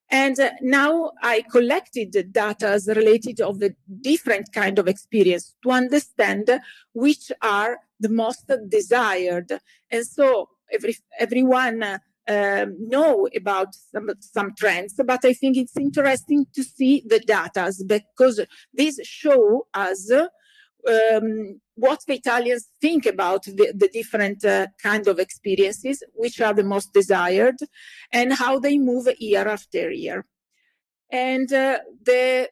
And 0.10 0.38
uh, 0.40 0.52
now 0.62 1.12
I 1.22 1.44
collected 1.50 2.12
the 2.12 2.24
data 2.24 2.80
related 2.88 3.40
of 3.40 3.60
the 3.60 3.74
different 4.02 4.52
kind 4.52 4.78
of 4.78 4.90
experience 4.90 5.56
to 5.64 5.72
understand 5.72 6.50
which 6.92 7.32
are 7.42 7.78
the 8.02 8.10
most 8.10 8.52
desired. 8.70 9.52
And 9.90 10.06
so 10.06 10.50
every, 10.72 10.96
everyone 11.20 11.84
uh, 11.84 11.98
um, 12.28 12.76
know 12.80 13.28
about 13.36 13.70
some, 13.92 14.10
some 14.20 14.54
trends, 14.58 14.94
but 15.06 15.26
I 15.26 15.34
think 15.34 15.58
it's 15.58 15.78
interesting 15.78 16.46
to 16.56 16.64
see 16.64 17.04
the 17.06 17.20
data 17.20 17.74
because 17.88 18.46
these 18.74 19.00
show 19.04 19.68
us 19.74 20.12
um, 20.88 21.60
what 21.76 22.00
the 22.08 22.16
Italians 22.16 22.68
think 22.80 23.06
about 23.06 23.44
the, 23.46 23.74
the 23.76 23.90
different 23.92 24.44
uh, 24.46 24.68
kind 24.82 25.08
of 25.08 25.20
experiences, 25.20 26.04
which 26.14 26.40
are 26.42 26.54
the 26.54 26.64
most 26.64 26.94
desired, 26.94 27.58
and 28.12 28.34
how 28.34 28.60
they 28.60 28.78
move 28.78 29.08
year 29.20 29.48
after 29.48 29.92
year. 29.92 30.26
And 31.12 31.52
uh, 31.52 31.80
the 32.04 32.50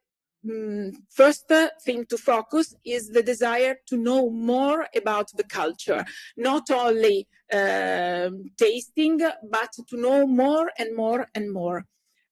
um, 0.48 0.92
first 1.10 1.52
thing 1.84 2.06
to 2.06 2.18
focus 2.18 2.76
is 2.86 3.10
the 3.10 3.24
desire 3.24 3.76
to 3.88 3.98
know 3.98 4.30
more 4.30 4.88
about 4.96 5.30
the 5.36 5.44
culture, 5.44 6.06
not 6.38 6.70
only 6.72 7.28
uh, 7.52 8.30
tasting, 8.58 9.18
but 9.18 9.72
to 9.90 9.98
know 9.98 10.26
more 10.28 10.72
and 10.78 10.96
more 10.96 11.28
and 11.36 11.52
more. 11.52 11.86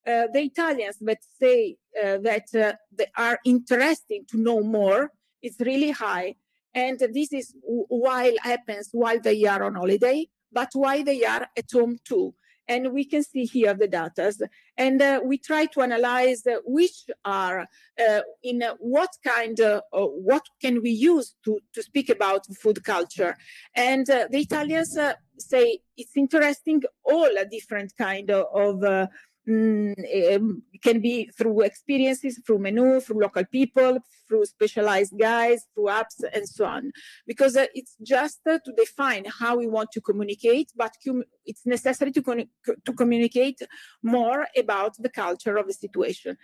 Uh, 0.06 0.28
the 0.32 0.42
Italians 0.42 0.98
that 1.02 1.20
say 1.40 1.76
uh, 2.02 2.18
that 2.20 2.46
uh, 2.56 2.74
they 2.94 3.08
are 3.18 3.40
interested 3.44 4.28
to 4.30 4.38
know 4.38 4.62
more 4.62 5.12
is 5.42 5.58
really 5.60 5.92
high. 5.92 6.36
And 6.74 6.98
this 7.00 7.34
is 7.34 7.54
while 7.64 8.34
happens 8.42 8.90
while 8.92 9.20
they 9.20 9.44
are 9.46 9.64
on 9.64 9.76
holiday, 9.76 10.28
but 10.52 10.70
while 10.74 11.04
they 11.04 11.26
are 11.26 11.48
at 11.58 11.66
home 11.74 11.98
too. 12.06 12.36
And 12.70 12.94
we 12.94 13.06
can 13.06 13.24
see 13.24 13.46
here 13.46 13.74
the 13.74 13.88
data. 13.88 14.34
And 14.78 15.02
uh, 15.02 15.20
we 15.24 15.38
try 15.38 15.66
to 15.66 15.82
analyze 15.82 16.46
uh, 16.46 16.58
which 16.66 17.10
are 17.26 17.68
uh, 18.00 18.22
in 18.44 18.64
what 18.80 19.10
kind 19.26 19.60
of 19.60 19.82
what 19.92 20.44
can 20.62 20.82
we 20.82 20.92
use 20.92 21.36
to 21.44 21.60
to 21.74 21.84
speak 21.84 22.10
about 22.10 22.46
food 22.62 22.84
culture. 22.84 23.36
And 23.76 24.06
the 24.06 24.28
italians 24.32 24.98
say 25.40 25.80
it's 25.96 26.16
interesting 26.16 26.82
all 27.04 27.30
a 27.38 27.46
different 27.46 27.94
kind 27.98 28.30
of, 28.32 28.46
of 28.54 29.10
um, 29.48 30.64
it 30.74 30.82
can 30.82 31.00
be 31.00 31.30
through 31.38 31.62
experiences, 31.62 32.42
through 32.46 32.60
menu, 32.60 33.00
through 33.00 33.22
local 33.22 33.46
people, 33.46 34.00
through 34.28 34.46
specialized 34.46 35.18
guides, 35.18 35.66
through 35.74 35.86
apps, 35.86 36.22
and 36.34 36.48
so 36.48 36.66
on. 36.66 36.92
Because 37.26 37.56
uh, 37.56 37.66
it's 37.74 37.96
just 38.02 38.40
uh, 38.50 38.60
to 38.66 38.74
define 38.74 39.26
how 39.40 39.58
we 39.58 39.68
want 39.68 39.92
to 39.94 40.02
communicate, 40.02 40.72
but 40.76 40.94
com- 41.06 41.24
it's 41.46 41.66
necessary 41.66 42.12
to, 42.12 42.22
con- 42.22 42.50
to 42.86 42.94
communicate 42.94 43.60
more 44.04 44.48
about 44.58 44.96
the 45.00 45.10
culture 45.10 45.56
of 45.58 45.68
the 45.68 45.74
situation. 45.74 46.38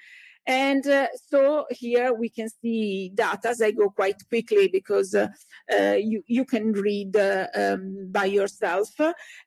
And 0.46 0.86
uh, 0.88 1.08
so 1.30 1.66
here 1.70 2.14
we 2.14 2.30
can 2.30 2.50
see 2.50 3.12
data 3.14 3.56
I 3.62 3.72
go 3.72 3.90
quite 3.90 4.22
quickly 4.28 4.68
because 4.68 5.16
uh, 5.16 5.30
uh, 5.74 5.94
you, 5.94 6.22
you 6.28 6.44
can 6.44 6.74
read 6.74 7.16
uh, 7.16 7.48
um, 7.56 8.10
by 8.12 8.26
yourself 8.26 8.90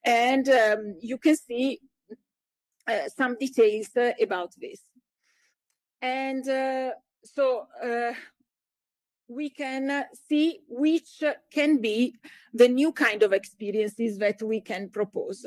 and 0.04 0.48
um, 0.48 0.96
you 1.00 1.18
can 1.18 1.36
see 1.36 1.80
Uh, 2.88 3.08
some 3.08 3.36
details 3.36 3.88
uh, 3.96 4.12
about 4.22 4.52
this. 4.60 4.80
And 6.00 6.48
uh, 6.48 6.90
so 7.24 7.66
uh, 7.82 8.12
we 9.26 9.50
can 9.50 9.90
uh, 9.90 10.04
see 10.28 10.60
which 10.68 11.24
can 11.52 11.80
be 11.80 12.14
the 12.54 12.68
new 12.68 12.92
kind 12.92 13.24
of 13.24 13.32
experiences 13.32 14.18
that 14.18 14.40
we 14.40 14.60
can 14.60 14.88
propose. 14.88 15.44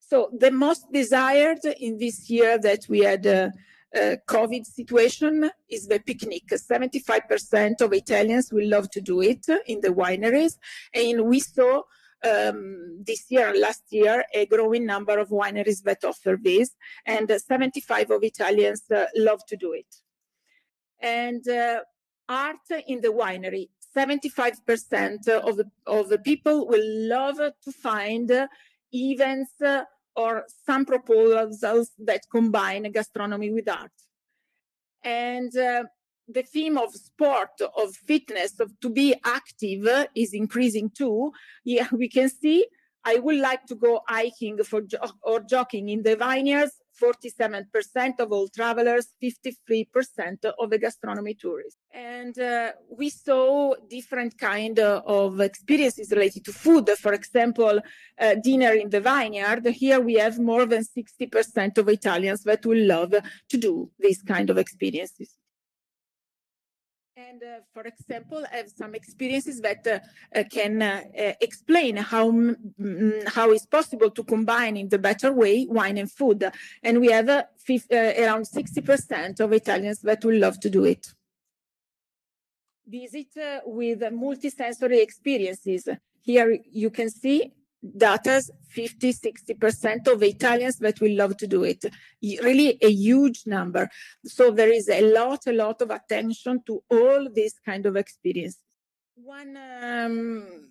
So 0.00 0.30
the 0.38 0.50
most 0.50 0.92
desired 0.92 1.64
in 1.80 1.96
this 1.96 2.28
year 2.28 2.58
that 2.58 2.84
we 2.90 2.98
had 3.00 3.24
a 3.24 3.52
COVID 3.94 4.66
situation 4.66 5.50
is 5.70 5.86
the 5.86 5.98
picnic. 5.98 6.44
75% 6.48 7.80
of 7.80 7.92
Italians 7.94 8.52
will 8.52 8.68
love 8.68 8.90
to 8.90 9.00
do 9.00 9.22
it 9.22 9.46
in 9.66 9.80
the 9.80 9.88
wineries. 9.88 10.58
And 10.92 11.24
we 11.24 11.40
saw 11.40 11.82
um, 12.24 13.02
this 13.04 13.24
year 13.30 13.48
and 13.48 13.58
last 13.58 13.84
year 13.90 14.24
a 14.34 14.46
growing 14.46 14.86
number 14.86 15.18
of 15.18 15.28
wineries 15.30 15.82
that 15.82 16.04
offer 16.04 16.38
this, 16.40 16.70
and 17.06 17.30
75 17.30 18.10
of 18.10 18.22
Italians 18.22 18.82
uh, 18.90 19.06
love 19.16 19.44
to 19.46 19.56
do 19.56 19.72
it. 19.72 19.94
And 21.00 21.46
uh, 21.48 21.80
art 22.28 22.56
in 22.86 23.00
the 23.00 23.08
winery. 23.08 23.68
75% 23.94 25.28
of 25.28 25.56
the, 25.58 25.70
of 25.86 26.08
the 26.08 26.18
people 26.18 26.66
will 26.66 27.08
love 27.08 27.36
to 27.36 27.72
find 27.72 28.30
uh, 28.30 28.46
events 28.92 29.60
uh, 29.60 29.84
or 30.16 30.44
some 30.66 30.84
proposals 30.84 31.90
that 31.98 32.22
combine 32.30 32.90
gastronomy 32.90 33.50
with 33.50 33.68
art. 33.68 33.92
And 35.04 35.54
uh, 35.56 35.84
the 36.28 36.42
theme 36.42 36.78
of 36.78 36.94
sport, 36.94 37.60
of 37.76 37.94
fitness, 37.94 38.58
of 38.60 38.78
to 38.80 38.90
be 38.90 39.14
active 39.24 39.86
is 40.14 40.32
increasing 40.32 40.90
too. 40.90 41.32
Yeah, 41.64 41.88
we 41.92 42.08
can 42.08 42.28
see. 42.28 42.66
I 43.04 43.16
would 43.16 43.38
like 43.38 43.66
to 43.66 43.74
go 43.74 44.02
hiking 44.06 44.62
for 44.62 44.82
jo- 44.82 44.98
or 45.22 45.40
jogging 45.40 45.88
in 45.88 46.02
the 46.02 46.16
vineyards. 46.16 46.74
47% 47.02 48.20
of 48.20 48.30
all 48.32 48.48
travelers, 48.48 49.08
53% 49.20 50.44
of 50.58 50.70
the 50.70 50.78
gastronomy 50.78 51.34
tourists. 51.34 51.80
And 51.92 52.38
uh, 52.38 52.72
we 52.96 53.08
saw 53.08 53.74
different 53.88 54.38
kind 54.38 54.78
of 54.78 55.40
experiences 55.40 56.12
related 56.12 56.44
to 56.44 56.52
food. 56.52 56.88
For 56.90 57.14
example, 57.14 57.80
uh, 58.20 58.34
dinner 58.42 58.74
in 58.74 58.90
the 58.90 59.00
vineyard. 59.00 59.66
Here 59.66 60.00
we 60.00 60.14
have 60.14 60.38
more 60.38 60.66
than 60.66 60.84
60% 60.84 61.78
of 61.78 61.88
Italians 61.88 62.44
that 62.44 62.64
will 62.66 62.86
love 62.86 63.14
to 63.48 63.56
do 63.56 63.90
these 63.98 64.22
kind 64.22 64.50
of 64.50 64.58
experiences 64.58 65.34
and 67.28 67.42
uh, 67.42 67.60
for 67.72 67.82
example 67.82 68.42
I 68.52 68.56
have 68.56 68.70
some 68.70 68.94
experiences 68.94 69.60
that 69.60 69.86
uh, 69.86 69.98
uh, 70.38 70.44
can 70.50 70.82
uh, 70.82 71.02
uh, 71.18 71.32
explain 71.40 71.96
how 71.96 72.30
mm, 72.30 73.28
how 73.36 73.50
it's 73.50 73.66
possible 73.66 74.10
to 74.10 74.22
combine 74.24 74.76
in 74.76 74.88
the 74.88 74.98
better 74.98 75.32
way 75.32 75.66
wine 75.68 75.98
and 75.98 76.10
food. 76.10 76.50
And 76.82 77.00
we 77.00 77.08
have 77.08 77.28
uh, 77.28 77.42
around 78.22 78.44
60% 78.44 79.40
of 79.40 79.52
italians 79.52 80.00
that 80.00 80.24
will 80.24 80.38
love 80.38 80.58
to 80.60 80.70
do 80.70 80.84
it. 80.84 81.12
Visit 82.86 83.32
with 83.64 84.00
multisensory 84.00 85.00
experiences. 85.02 85.88
Here 86.20 86.58
you 86.70 86.90
can 86.90 87.10
see 87.10 87.52
data 87.82 88.42
50 88.68 89.12
60% 89.12 90.08
of 90.08 90.22
italians 90.22 90.78
that 90.78 91.00
will 91.00 91.16
love 91.16 91.36
to 91.36 91.46
do 91.46 91.64
it. 91.64 91.84
Really 92.22 92.78
a 92.80 92.90
huge 92.90 93.42
number. 93.46 93.90
So 94.24 94.50
there 94.50 94.72
is 94.72 94.88
a 94.88 95.02
lot 95.12 95.46
a 95.46 95.52
lot 95.52 95.82
of 95.82 95.90
attention 95.90 96.62
to 96.66 96.82
all 96.90 97.28
these 97.30 97.58
kind 97.64 97.86
of 97.86 97.96
experiences 97.96 98.60
one 99.24 99.56
um, 99.82 100.70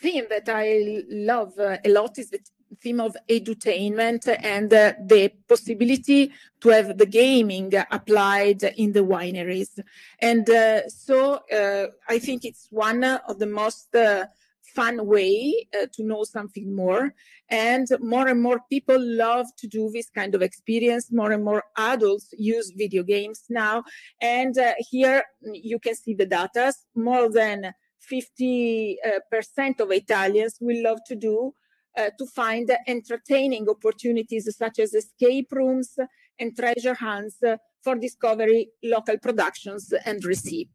theme 0.00 0.24
that 0.30 0.48
i 0.48 1.02
love 1.08 1.58
uh, 1.58 1.76
a 1.84 1.88
lot 1.88 2.18
is 2.18 2.30
the 2.30 2.40
theme 2.80 3.00
of 3.00 3.16
edutainment 3.28 4.26
and 4.42 4.72
uh, 4.72 4.92
the 5.06 5.30
possibility 5.48 6.32
to 6.60 6.68
have 6.70 6.96
the 6.96 7.06
gaming 7.06 7.72
applied 7.90 8.62
in 8.76 8.92
the 8.92 9.04
wineries. 9.04 9.78
And 10.18 10.48
uh, 10.50 10.88
so 10.88 11.40
uh, 11.52 11.86
i 12.08 12.18
think 12.18 12.44
it's 12.44 12.66
one 12.70 13.04
of 13.04 13.38
the 13.38 13.46
most 13.46 13.94
uh, 13.94 14.26
fun 14.74 15.06
way 15.06 15.66
uh, 15.80 15.86
to 15.92 16.02
know 16.02 16.24
something 16.24 16.74
more. 16.74 17.14
And 17.50 17.86
more 18.00 18.28
and 18.28 18.42
more 18.42 18.60
people 18.70 18.96
love 18.98 19.46
to 19.58 19.66
do 19.66 19.90
this 19.92 20.10
kind 20.10 20.34
of 20.34 20.42
experience. 20.42 21.12
More 21.12 21.32
and 21.32 21.44
more 21.44 21.64
adults 21.76 22.28
use 22.32 22.72
video 22.76 23.02
games 23.02 23.44
now. 23.50 23.84
And 24.20 24.56
uh, 24.58 24.74
here 24.78 25.24
you 25.42 25.78
can 25.78 25.94
see 25.94 26.14
the 26.14 26.26
data. 26.26 26.72
More 26.94 27.30
than 27.30 27.72
50% 28.10 28.96
uh, 29.04 29.82
of 29.82 29.90
Italians 29.92 30.58
will 30.60 30.82
love 30.82 30.98
to 31.06 31.16
do 31.16 31.54
uh, 31.96 32.10
to 32.18 32.26
find 32.26 32.70
entertaining 32.86 33.68
opportunities 33.68 34.48
such 34.56 34.78
as 34.78 34.94
escape 34.94 35.52
rooms 35.52 35.96
and 36.38 36.56
treasure 36.56 36.94
hunts 36.94 37.38
for 37.82 37.94
discovery 37.96 38.70
local 38.82 39.18
productions 39.18 39.92
and 40.04 40.24
recipe. 40.24 40.68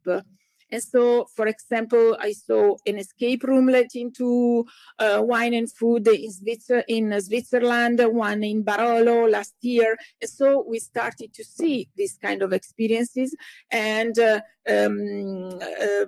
And 0.72 0.82
so, 0.82 1.26
for 1.34 1.46
example, 1.46 2.16
I 2.20 2.32
saw 2.32 2.76
an 2.86 2.98
escape 2.98 3.42
room 3.44 3.66
let 3.66 3.94
into 3.94 4.66
uh, 4.98 5.20
wine 5.22 5.54
and 5.54 5.70
food 5.70 6.06
in, 6.08 6.30
Switzer- 6.30 6.84
in 6.88 7.20
Switzerland, 7.20 8.00
one 8.04 8.44
in 8.44 8.64
Barolo 8.64 9.30
last 9.30 9.54
year. 9.60 9.96
And 10.20 10.30
so 10.30 10.64
we 10.68 10.78
started 10.78 11.34
to 11.34 11.44
see 11.44 11.88
these 11.96 12.16
kind 12.22 12.42
of 12.42 12.52
experiences. 12.52 13.34
And 13.70 14.18
uh, 14.18 14.40
um, 14.68 15.58
uh, 15.60 16.06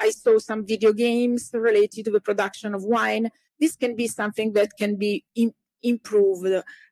I 0.00 0.10
saw 0.10 0.38
some 0.38 0.66
video 0.66 0.92
games 0.92 1.50
related 1.52 2.04
to 2.06 2.10
the 2.10 2.20
production 2.20 2.74
of 2.74 2.82
wine. 2.82 3.30
This 3.58 3.76
can 3.76 3.94
be 3.94 4.08
something 4.08 4.52
that 4.54 4.70
can 4.78 4.96
be 4.96 5.24
in- 5.34 5.54
improved 5.82 6.46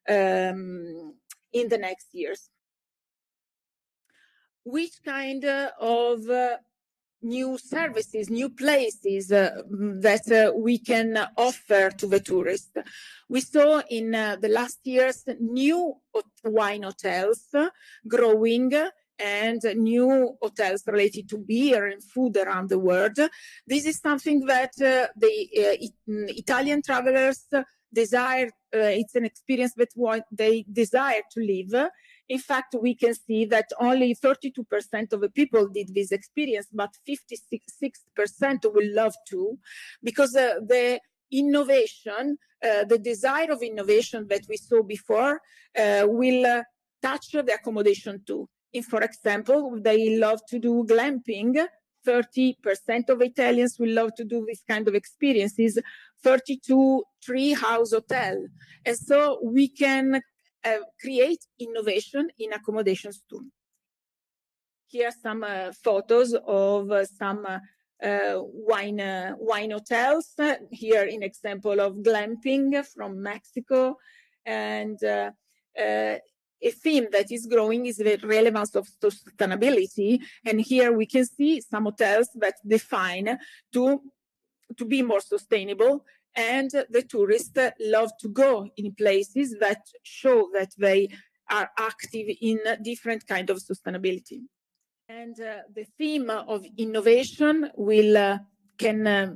um, 0.08 1.14
in 1.52 1.68
the 1.68 1.78
next 1.78 2.08
years 2.12 2.50
which 4.64 5.02
kind 5.02 5.44
of 5.44 6.28
uh, 6.28 6.56
new 7.22 7.58
services, 7.58 8.30
new 8.30 8.48
places 8.48 9.32
uh, 9.32 9.62
that 10.00 10.30
uh, 10.30 10.56
we 10.56 10.78
can 10.78 11.18
offer 11.36 11.90
to 11.90 12.06
the 12.06 12.20
tourists. 12.20 12.76
We 13.28 13.40
saw 13.40 13.82
in 13.90 14.14
uh, 14.14 14.36
the 14.40 14.48
last 14.48 14.78
years 14.84 15.24
new 15.40 15.94
wine 16.44 16.82
hotels 16.82 17.46
growing 18.06 18.72
and 19.18 19.60
new 19.74 20.36
hotels 20.40 20.84
related 20.86 21.28
to 21.30 21.38
beer 21.38 21.86
and 21.86 22.02
food 22.02 22.36
around 22.36 22.68
the 22.68 22.78
world. 22.78 23.18
This 23.66 23.86
is 23.86 23.98
something 23.98 24.46
that 24.46 24.72
uh, 24.80 25.08
the 25.16 25.48
uh, 25.58 25.86
Italian 26.06 26.82
travelers 26.82 27.46
desire. 27.92 28.50
Uh, 28.74 28.94
it's 29.00 29.14
an 29.14 29.24
experience 29.24 29.74
that 29.74 30.22
they 30.30 30.64
desire 30.70 31.22
to 31.32 31.40
live 31.40 31.90
in 32.28 32.38
fact, 32.38 32.74
we 32.80 32.94
can 32.94 33.14
see 33.14 33.46
that 33.46 33.70
only 33.80 34.14
32% 34.14 35.12
of 35.12 35.20
the 35.20 35.30
people 35.30 35.66
did 35.68 35.94
this 35.94 36.12
experience, 36.12 36.66
but 36.72 36.90
56% 37.08 38.74
will 38.74 38.94
love 38.94 39.14
to, 39.30 39.58
because 40.02 40.36
uh, 40.36 40.56
the 40.66 41.00
innovation, 41.30 42.36
uh, 42.62 42.84
the 42.84 42.98
desire 42.98 43.50
of 43.50 43.62
innovation 43.62 44.26
that 44.28 44.42
we 44.48 44.58
saw 44.58 44.82
before, 44.82 45.40
uh, 45.78 46.04
will 46.06 46.44
uh, 46.44 46.62
touch 47.00 47.32
the 47.32 47.54
accommodation 47.54 48.22
too. 48.26 48.48
If, 48.72 48.86
for 48.86 49.00
example, 49.00 49.78
they 49.80 50.18
love 50.18 50.40
to 50.48 50.58
do 50.58 50.84
glamping, 50.86 51.66
30% 52.06 53.08
of 53.08 53.22
Italians 53.22 53.76
will 53.78 53.92
love 53.92 54.14
to 54.16 54.24
do 54.24 54.44
this 54.46 54.62
kind 54.68 54.86
of 54.86 54.94
experiences, 54.94 55.78
32 56.22 57.02
tree 57.22 57.52
house 57.52 57.92
hotel. 57.92 58.36
And 58.84 58.96
so 58.96 59.38
we 59.42 59.68
can 59.68 60.20
uh, 60.68 60.78
create 61.00 61.42
innovation 61.58 62.28
in 62.38 62.52
accommodations 62.52 63.22
too. 63.28 63.42
Here 64.86 65.08
are 65.08 65.20
some 65.22 65.44
uh, 65.44 65.72
photos 65.84 66.34
of 66.34 66.90
uh, 66.90 67.04
some 67.04 67.44
uh, 67.46 68.38
wine 68.70 69.00
uh, 69.00 69.34
wine 69.38 69.72
hotels. 69.72 70.34
here, 70.70 71.04
an 71.04 71.22
example 71.22 71.80
of 71.80 71.96
glamping 71.96 72.86
from 72.94 73.22
Mexico, 73.22 73.96
and 74.46 74.98
a 76.60 76.70
theme 76.70 77.06
that 77.12 77.30
is 77.30 77.46
growing 77.46 77.86
is 77.86 77.98
the 77.98 78.18
relevance 78.24 78.74
of 78.74 78.88
sustainability. 79.02 80.20
And 80.44 80.60
here 80.60 80.92
we 80.92 81.06
can 81.06 81.24
see 81.24 81.60
some 81.60 81.84
hotels 81.84 82.28
that 82.36 82.54
define 82.66 83.38
to, 83.74 84.02
to 84.76 84.84
be 84.84 85.02
more 85.02 85.20
sustainable. 85.20 86.04
And 86.36 86.70
the 86.70 87.04
tourists 87.08 87.58
love 87.80 88.12
to 88.20 88.28
go 88.28 88.68
in 88.76 88.94
places 88.94 89.56
that 89.60 89.86
show 90.02 90.48
that 90.54 90.72
they 90.78 91.08
are 91.50 91.70
active 91.78 92.28
in 92.40 92.60
different 92.82 93.26
kind 93.26 93.50
of 93.50 93.58
sustainability. 93.58 94.42
And 95.08 95.40
uh, 95.40 95.60
the 95.74 95.86
theme 95.96 96.28
of 96.30 96.64
innovation 96.76 97.70
will 97.76 98.16
uh, 98.16 98.38
can 98.78 99.06
uh, 99.06 99.34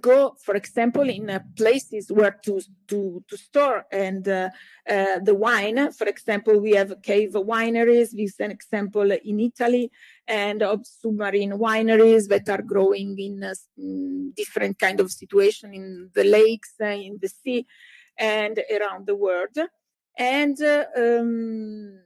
go, 0.00 0.36
for 0.44 0.56
example, 0.56 1.08
in 1.08 1.30
uh, 1.30 1.38
places 1.56 2.10
where 2.10 2.36
to 2.44 2.60
to 2.88 3.24
to 3.28 3.36
store 3.36 3.84
and 3.92 4.28
uh, 4.28 4.50
uh 4.88 5.18
the 5.20 5.34
wine. 5.34 5.92
For 5.92 6.06
example, 6.06 6.58
we 6.58 6.72
have 6.72 7.00
cave 7.02 7.32
wineries. 7.32 8.10
This 8.10 8.32
is 8.32 8.40
an 8.40 8.50
example 8.50 9.10
in 9.12 9.40
Italy, 9.40 9.90
and 10.26 10.62
of 10.62 10.86
submarine 10.86 11.52
wineries 11.52 12.28
that 12.28 12.48
are 12.48 12.62
growing 12.62 13.18
in, 13.18 13.44
uh, 13.44 13.54
different 14.36 14.78
kind 14.78 15.00
of 15.00 15.10
situation 15.10 15.72
in 15.72 16.10
the 16.14 16.24
lakes, 16.24 16.74
uh, 16.80 16.86
in 16.86 17.18
the 17.22 17.28
sea, 17.28 17.66
and 18.18 18.60
around 18.76 19.06
the 19.06 19.16
world. 19.16 19.56
And 20.18 20.60
um, 20.96 22.00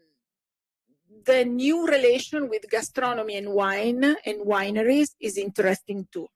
the 1.25 1.45
new 1.45 1.87
relation 1.87 2.49
with 2.49 2.71
gastronomy 2.71 3.37
and 3.37 3.51
wine 3.51 4.05
and 4.05 4.47
wineries 4.47 5.11
is 5.21 5.37
interesting 5.37 6.07
too. 6.12 6.29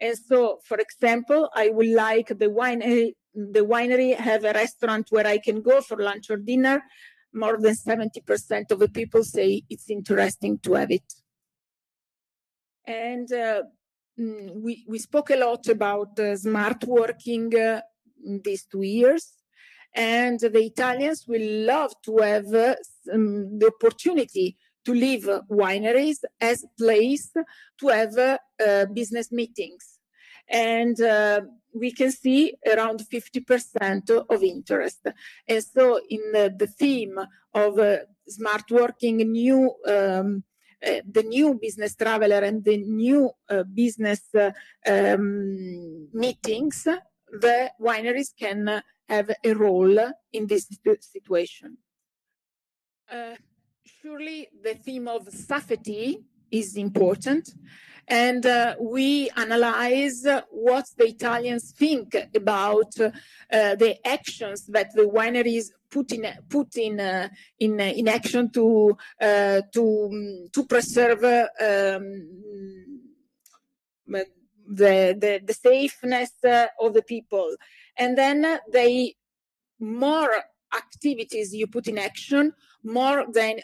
And 0.00 0.16
so, 0.18 0.58
for 0.64 0.78
example, 0.78 1.48
I 1.54 1.68
would 1.68 1.88
like 1.88 2.28
the 2.28 2.50
winery, 2.50 3.12
the 3.34 3.64
winery 3.64 4.16
have 4.16 4.44
a 4.44 4.52
restaurant 4.52 5.08
where 5.10 5.26
I 5.26 5.38
can 5.38 5.62
go 5.62 5.80
for 5.80 5.96
lunch 5.96 6.30
or 6.30 6.36
dinner. 6.36 6.82
More 7.32 7.58
than 7.58 7.74
70% 7.74 8.70
of 8.70 8.78
the 8.78 8.88
people 8.88 9.24
say 9.24 9.62
it's 9.68 9.90
interesting 9.90 10.58
to 10.60 10.74
have 10.74 10.90
it. 10.90 11.12
And 12.86 13.32
uh, 13.32 13.62
mm, 14.18 14.52
we, 14.54 14.84
we 14.88 14.98
spoke 14.98 15.30
a 15.30 15.36
lot 15.36 15.66
about 15.68 16.18
uh, 16.18 16.36
smart 16.36 16.84
working 16.84 17.56
uh, 17.56 17.80
these 18.44 18.66
two 18.66 18.82
years. 18.82 19.32
And 19.94 20.38
the 20.40 20.64
Italians 20.64 21.24
will 21.26 21.66
love 21.66 21.92
to 22.04 22.18
have 22.18 22.52
uh, 22.52 22.74
um, 23.12 23.58
the 23.58 23.68
opportunity 23.68 24.56
to 24.84 24.92
leave 24.92 25.28
wineries 25.50 26.24
as 26.40 26.64
place 26.78 27.32
to 27.78 27.88
have 27.88 28.18
uh, 28.18 28.86
business 28.86 29.32
meetings. 29.32 29.98
And 30.48 31.00
uh, 31.00 31.40
we 31.74 31.92
can 31.92 32.12
see 32.12 32.54
around 32.66 33.00
50% 33.00 34.10
of 34.28 34.42
interest. 34.42 35.06
And 35.48 35.64
so, 35.64 36.00
in 36.08 36.20
the, 36.32 36.54
the 36.56 36.66
theme 36.66 37.18
of 37.54 37.78
uh, 37.78 37.98
smart 38.28 38.70
working, 38.70 39.16
new 39.16 39.74
um, 39.86 40.44
uh, 40.84 41.00
the 41.10 41.22
new 41.22 41.54
business 41.54 41.94
traveler 41.94 42.40
and 42.40 42.62
the 42.62 42.76
new 42.76 43.30
uh, 43.48 43.62
business 43.62 44.22
uh, 44.34 44.50
um, 44.86 46.08
meetings, 46.12 46.84
the 46.84 47.70
wineries 47.80 48.32
can 48.38 48.82
have 49.08 49.30
a 49.42 49.52
role 49.54 49.98
in 50.32 50.46
this 50.46 50.68
situation. 51.00 51.78
Uh, 53.84 53.90
surely 54.02 54.48
the 54.62 54.74
theme 54.74 55.08
of 55.08 55.28
safety 55.28 56.18
is 56.50 56.76
important. 56.76 57.54
And 58.06 58.44
uh, 58.44 58.76
we 58.78 59.30
analyze 59.30 60.26
what 60.50 60.86
the 60.96 61.06
Italians 61.06 61.72
think 61.72 62.14
about 62.34 62.98
uh, 63.00 63.10
the 63.50 63.96
actions 64.04 64.66
that 64.66 64.94
the 64.94 65.02
wineries 65.02 65.70
put 65.90 66.12
in 66.12 66.26
put 66.50 66.76
in 66.76 67.00
uh, 67.00 67.28
in, 67.58 67.80
uh, 67.80 67.84
in 67.84 68.08
action 68.08 68.50
to 68.50 68.96
uh, 69.20 69.62
to 69.72 70.48
to 70.52 70.64
preserve 70.66 71.24
um, 71.24 72.28
the, 74.06 74.26
the 74.66 75.40
the 75.44 75.54
safeness 75.54 76.32
of 76.80 76.92
the 76.92 77.02
people, 77.02 77.56
and 77.96 78.18
then 78.18 78.60
they 78.70 79.14
more 79.80 80.30
activities 80.76 81.54
you 81.54 81.66
put 81.66 81.86
in 81.86 81.98
action, 81.98 82.52
more 82.84 83.24
than 83.32 83.60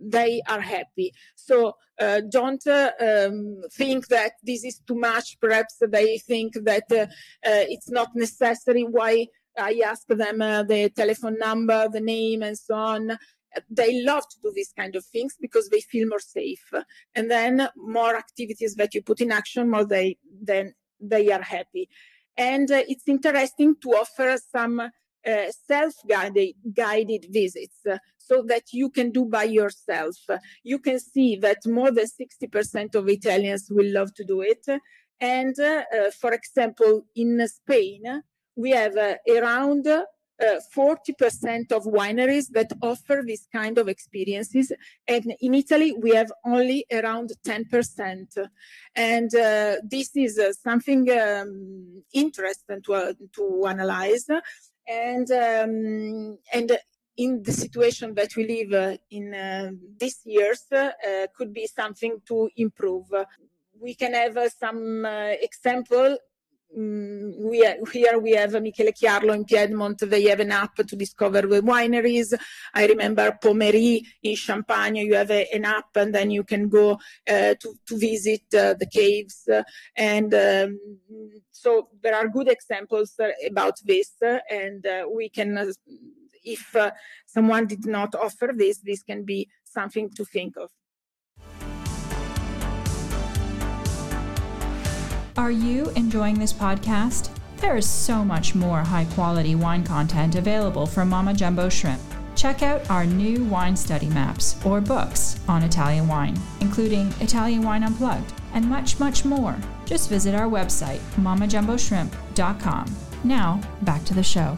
they 0.00 0.42
are 0.48 0.60
happy. 0.60 1.12
So 1.34 1.76
uh, 2.00 2.20
don't 2.28 2.64
uh, 2.66 2.90
um, 3.00 3.62
think 3.72 4.08
that 4.08 4.32
this 4.42 4.64
is 4.64 4.80
too 4.86 4.96
much. 4.96 5.38
Perhaps 5.40 5.76
they 5.80 6.18
think 6.18 6.54
that 6.64 6.84
uh, 6.90 7.06
uh 7.48 7.64
it's 7.68 7.90
not 7.90 8.08
necessary. 8.14 8.82
Why 8.82 9.28
I 9.58 9.80
ask 9.84 10.06
them 10.08 10.42
uh, 10.42 10.64
the 10.64 10.90
telephone 10.90 11.38
number, 11.38 11.88
the 11.88 12.00
name, 12.00 12.42
and 12.42 12.58
so 12.58 12.74
on. 12.74 13.18
They 13.70 14.02
love 14.02 14.28
to 14.28 14.36
do 14.42 14.52
these 14.52 14.72
kind 14.76 14.96
of 14.96 15.04
things 15.04 15.36
because 15.40 15.68
they 15.68 15.80
feel 15.80 16.08
more 16.08 16.18
safe. 16.18 16.72
And 17.14 17.30
then 17.30 17.68
more 17.76 18.16
activities 18.16 18.74
that 18.74 18.94
you 18.94 19.02
put 19.02 19.20
in 19.20 19.30
action, 19.30 19.70
more 19.70 19.84
they 19.84 20.18
then 20.42 20.74
they 21.00 21.30
are 21.30 21.42
happy. 21.42 21.88
And 22.36 22.68
uh, 22.70 22.82
it's 22.88 23.06
interesting 23.06 23.76
to 23.82 23.90
offer 23.90 24.36
some 24.50 24.90
uh, 25.26 25.50
self-guided 25.66 26.54
guided 26.74 27.26
visits 27.30 27.78
uh, 27.90 27.98
so 28.18 28.42
that 28.42 28.72
you 28.72 28.90
can 28.90 29.10
do 29.10 29.24
by 29.24 29.44
yourself. 29.44 30.16
You 30.62 30.78
can 30.78 31.00
see 31.00 31.36
that 31.36 31.66
more 31.66 31.90
than 31.90 32.06
60% 32.06 32.94
of 32.94 33.08
Italians 33.08 33.68
will 33.70 33.92
love 33.92 34.14
to 34.14 34.24
do 34.24 34.42
it. 34.42 34.66
And 35.20 35.58
uh, 35.58 35.84
for 36.20 36.32
example, 36.32 37.06
in 37.14 37.46
Spain, 37.48 38.22
we 38.56 38.70
have 38.70 38.96
uh, 38.96 39.14
around 39.30 39.86
uh, 39.86 40.02
40% 40.76 41.72
of 41.72 41.84
wineries 41.84 42.48
that 42.50 42.72
offer 42.82 43.22
this 43.26 43.46
kind 43.52 43.78
of 43.78 43.88
experiences. 43.88 44.72
And 45.06 45.34
in 45.40 45.54
Italy, 45.54 45.94
we 45.98 46.10
have 46.14 46.32
only 46.44 46.84
around 46.92 47.32
10%. 47.46 48.48
And 48.96 49.30
this 49.30 50.10
is 50.16 50.58
something 50.62 51.10
um, 51.10 52.02
interesting 52.12 52.82
to, 52.82 53.16
to 53.36 53.66
analyze 53.66 54.26
and 54.88 55.30
um, 55.30 56.38
and 56.52 56.78
in 57.16 57.42
the 57.42 57.52
situation 57.52 58.14
that 58.14 58.34
we 58.36 58.46
live 58.46 58.72
uh, 58.72 58.96
in 59.10 59.34
uh, 59.34 59.70
these 59.98 60.20
years 60.24 60.64
uh, 60.72 60.90
could 61.36 61.52
be 61.52 61.66
something 61.66 62.20
to 62.26 62.50
improve. 62.56 63.06
We 63.80 63.94
can 63.94 64.14
have 64.14 64.36
uh, 64.36 64.48
some 64.48 65.04
uh, 65.04 65.34
example. 65.40 66.18
Mm, 66.76 67.36
we 67.38 67.58
here 67.92 68.18
we 68.18 68.32
have 68.32 68.60
Michele 68.60 68.92
Chiarlo 68.92 69.34
in 69.34 69.44
Piedmont. 69.44 69.98
They 69.98 70.24
have 70.24 70.40
an 70.40 70.50
app 70.50 70.74
to 70.76 70.96
discover 70.96 71.42
the 71.42 71.60
wineries. 71.60 72.34
I 72.74 72.86
remember 72.86 73.38
Pommery 73.40 74.02
in 74.22 74.34
Champagne. 74.34 74.96
You 74.96 75.14
have 75.14 75.30
a, 75.30 75.46
an 75.54 75.64
app, 75.64 75.96
and 75.96 76.12
then 76.12 76.30
you 76.30 76.42
can 76.42 76.68
go 76.68 76.98
uh, 77.28 77.54
to 77.60 77.74
to 77.86 77.98
visit 77.98 78.50
the 78.50 78.88
caves 78.90 79.48
and. 79.96 80.34
Um, 80.34 80.80
so 81.50 81.88
there 82.02 82.14
are 82.14 82.28
good 82.28 82.48
examples 82.48 83.14
uh, 83.18 83.28
about 83.48 83.76
this, 83.84 84.12
uh, 84.22 84.38
and 84.50 84.84
uh, 84.86 85.06
we 85.10 85.30
can, 85.30 85.72
if 86.42 86.76
someone 87.24 87.66
did 87.66 87.86
not 87.86 88.14
offer 88.14 88.50
this, 88.54 88.78
this 88.80 89.02
can 89.02 89.24
be 89.24 89.48
something 89.64 90.10
to 90.10 90.24
think 90.24 90.56
of. 90.58 90.70
Are 95.36 95.50
you 95.50 95.90
enjoying 95.96 96.38
this 96.38 96.52
podcast? 96.52 97.28
There 97.56 97.76
is 97.76 97.90
so 97.90 98.24
much 98.24 98.54
more 98.54 98.78
high 98.78 99.06
quality 99.14 99.56
wine 99.56 99.82
content 99.82 100.36
available 100.36 100.86
from 100.86 101.08
Mama 101.08 101.34
Jumbo 101.34 101.68
Shrimp. 101.68 102.00
Check 102.36 102.62
out 102.62 102.88
our 102.88 103.04
new 103.04 103.44
wine 103.46 103.76
study 103.76 104.08
maps 104.08 104.54
or 104.64 104.80
books 104.80 105.40
on 105.48 105.64
Italian 105.64 106.06
wine, 106.06 106.38
including 106.60 107.12
Italian 107.20 107.62
Wine 107.62 107.82
Unplugged 107.82 108.32
and 108.52 108.68
much, 108.70 109.00
much 109.00 109.24
more. 109.24 109.56
Just 109.86 110.08
visit 110.08 110.36
our 110.36 110.48
website, 110.48 111.00
mamajumboshrimp.com. 111.16 112.96
Now, 113.24 113.60
back 113.82 114.04
to 114.04 114.14
the 114.14 114.22
show. 114.22 114.56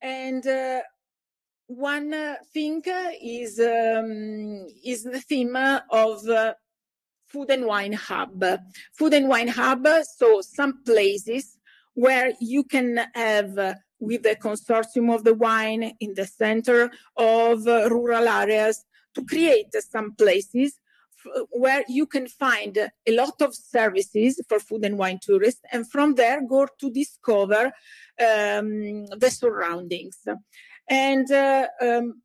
And 0.00 0.44
uh, 0.44 0.80
one 1.76 2.12
uh, 2.12 2.36
thing 2.52 2.82
is 3.22 3.58
um, 3.58 4.66
is 4.84 5.04
the 5.04 5.20
theme 5.20 5.56
of 5.56 6.28
uh, 6.28 6.54
food 7.28 7.50
and 7.50 7.66
wine 7.66 7.92
hub. 7.92 8.44
Food 8.92 9.14
and 9.14 9.28
wine 9.28 9.48
hub. 9.48 9.86
So 10.16 10.40
some 10.40 10.82
places 10.84 11.58
where 11.94 12.32
you 12.40 12.64
can 12.64 13.00
have 13.14 13.58
uh, 13.58 13.74
with 14.00 14.22
the 14.22 14.36
consortium 14.36 15.14
of 15.14 15.24
the 15.24 15.34
wine 15.34 15.92
in 16.00 16.14
the 16.14 16.26
center 16.26 16.90
of 17.16 17.66
uh, 17.66 17.88
rural 17.88 18.28
areas 18.28 18.84
to 19.14 19.24
create 19.24 19.72
some 19.90 20.14
places 20.14 20.78
where 21.50 21.84
you 21.88 22.06
can 22.06 22.26
find 22.26 22.76
a 22.76 23.12
lot 23.12 23.40
of 23.40 23.54
services 23.54 24.40
for 24.48 24.58
food 24.58 24.84
and 24.84 24.98
wine 24.98 25.18
tourists 25.22 25.60
and 25.70 25.88
from 25.88 26.14
there 26.14 26.42
go 26.46 26.66
to 26.80 26.90
discover 26.90 27.66
um, 28.18 29.06
the 29.06 29.30
surroundings 29.30 30.18
and 30.92 31.32
uh, 31.32 31.68
um, 31.80 32.22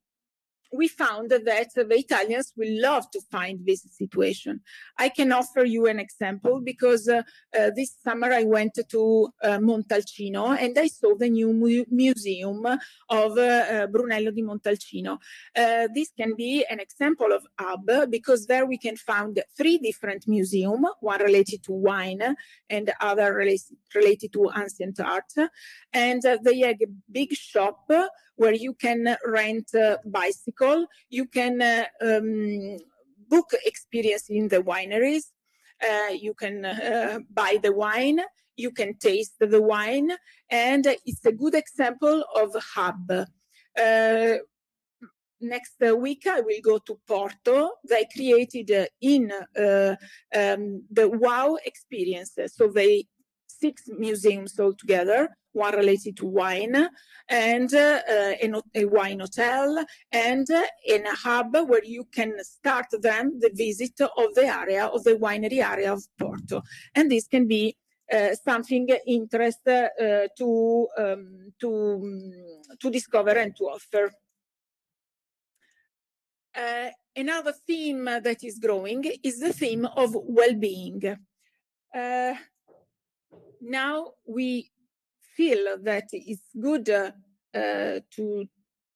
we 0.74 0.88
found 0.88 1.30
that 1.30 1.46
the 1.46 1.98
Italians 1.98 2.52
will 2.56 2.82
love 2.82 3.10
to 3.12 3.22
find 3.32 3.66
this 3.66 3.84
situation. 3.92 4.60
I 4.98 5.10
can 5.10 5.32
offer 5.32 5.64
you 5.64 5.88
an 5.88 6.00
example 6.00 6.60
because 6.62 7.08
uh, 7.08 7.24
uh, 7.58 7.72
this 7.76 7.96
summer 8.04 8.32
I 8.34 8.44
went 8.44 8.78
to 8.90 9.30
uh, 9.44 9.60
Montalcino 9.60 10.58
and 10.60 10.78
I 10.78 10.88
saw 10.88 11.16
the 11.16 11.30
new 11.30 11.54
mu- 11.54 11.86
museum 11.90 12.66
of 13.10 13.38
uh, 13.38 13.42
uh, 13.42 13.88
Brunello 13.88 14.32
di 14.32 14.42
Montalcino. 14.42 15.20
Uh, 15.56 15.88
this 15.94 16.12
can 16.18 16.36
be 16.36 16.66
an 16.70 16.80
example 16.80 17.32
of 17.32 17.46
hub 17.60 17.90
because 18.10 18.48
there 18.48 18.66
we 18.66 18.78
can 18.78 18.98
find 18.98 19.42
three 19.56 19.78
different 19.78 20.28
museums, 20.28 20.86
one 21.00 21.22
related 21.22 21.64
to 21.64 21.72
wine 21.72 22.36
and 22.70 22.88
the 22.88 22.96
other 23.00 23.34
related, 23.34 24.34
to 24.34 24.52
ancient 24.56 25.00
art. 25.00 25.32
And 25.94 26.22
they 26.22 26.60
have 26.60 26.82
a 26.82 26.88
big 27.12 27.34
shop 27.34 27.90
where 28.38 28.54
you 28.54 28.74
can 28.74 29.18
rent 29.26 29.74
a 29.74 30.00
bicycle, 30.06 30.88
you 31.10 31.26
can 31.26 31.62
uh, 31.62 31.86
um, 32.02 32.78
book 33.28 33.50
experience 33.66 34.26
in 34.30 34.48
the 34.48 34.62
wineries, 34.62 35.26
uh, 35.84 36.14
you 36.14 36.34
can 36.34 36.66
uh, 36.66 37.20
buy 37.30 37.58
the 37.62 37.74
wine, 37.74 38.22
you 38.56 38.72
can 38.72 38.98
taste 38.98 39.36
the 39.40 39.62
wine, 39.62 40.12
and 40.50 40.88
it's 41.06 41.26
a 41.26 41.32
good 41.32 41.56
example 41.56 42.24
of 42.36 42.56
hub. 42.74 43.12
Uh, 43.80 44.38
next 45.40 45.76
week 45.98 46.26
I 46.28 46.42
will 46.42 46.62
go 46.64 46.78
to 46.80 47.00
Porto. 47.08 47.72
They 47.88 48.06
created 48.16 48.72
uh, 48.72 48.86
in 49.02 49.32
uh, 49.32 49.96
um, 50.36 50.84
the 50.90 51.10
WOW 51.10 51.58
experiences. 51.66 52.56
So 52.56 52.68
they 52.68 53.06
six 53.60 53.84
museums 53.88 54.60
altogether 54.60 55.30
one 55.58 55.76
related 55.76 56.16
to 56.16 56.26
wine 56.26 56.76
and 57.30 57.74
uh, 57.74 58.00
a, 58.10 58.54
a, 58.76 58.86
wine 58.86 59.20
hotel 59.20 59.84
and 60.12 60.50
uh, 60.52 60.64
in 60.86 61.06
a 61.06 61.16
hub 61.16 61.56
where 61.68 61.84
you 61.84 62.06
can 62.14 62.34
start 62.44 62.86
then 63.02 63.40
the 63.40 63.52
visit 63.54 64.00
of 64.02 64.34
the 64.36 64.46
area 64.46 64.86
of 64.86 65.04
the 65.04 65.16
winery 65.16 65.62
area 65.72 65.92
of 65.92 66.04
Porto. 66.18 66.62
And 66.96 67.12
this 67.12 67.28
can 67.28 67.48
be 67.48 67.76
uh, 68.12 68.36
something 68.46 68.88
interest 69.06 69.68
uh, 69.68 69.90
to 70.38 70.88
um, 70.98 71.54
to 71.60 71.70
um, 71.96 72.32
to 72.80 72.90
discover 72.90 73.32
and 73.32 73.56
to 73.58 73.64
offer. 73.66 74.12
Uh, 76.56 76.90
another 77.16 77.54
theme 77.68 78.06
that 78.06 78.44
is 78.44 78.60
growing 78.60 79.04
is 79.24 79.40
the 79.40 79.54
theme 79.54 79.86
of 79.86 80.16
well-being. 80.16 81.18
Uh, 81.94 82.34
now 83.62 84.14
we 84.26 84.72
feel 85.36 85.78
that 85.84 86.10
it's 86.12 86.42
good 86.60 86.90
uh, 86.90 87.12
uh, 87.54 88.00
to 88.16 88.48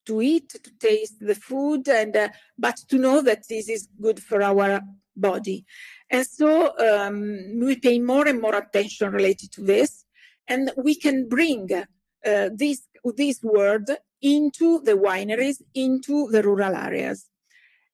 to 0.04 0.21
eat, 0.21 0.50
to 0.50 0.71
taste 0.80 1.17
the 1.19 1.36
food, 1.36 1.88
and 1.88 2.15
uh, 2.15 2.30
but 2.58 2.78
to 2.89 2.97
know 2.97 3.21
that 3.21 3.47
this 3.47 3.69
is 3.69 3.88
good 4.02 4.19
for 4.21 4.41
our 4.41 4.82
body. 5.15 5.63
And 6.10 6.26
so 6.26 6.74
um, 6.80 7.60
we 7.60 7.76
pay 7.76 8.00
more 8.00 8.28
and 8.28 8.41
more 8.41 8.56
attention 8.56 9.12
related 9.12 9.52
to 9.54 9.62
this, 9.62 10.06
and 10.47 10.71
we 10.76 10.95
can 10.95 11.30
bring 11.30 11.69
uh, 11.74 12.50
this 12.54 12.82
this 13.15 13.41
word 13.43 13.89
into 14.21 14.80
the 14.82 14.93
wineries, 14.93 15.62
into 15.74 16.30
the 16.32 16.43
rural 16.43 16.76
areas 16.76 17.31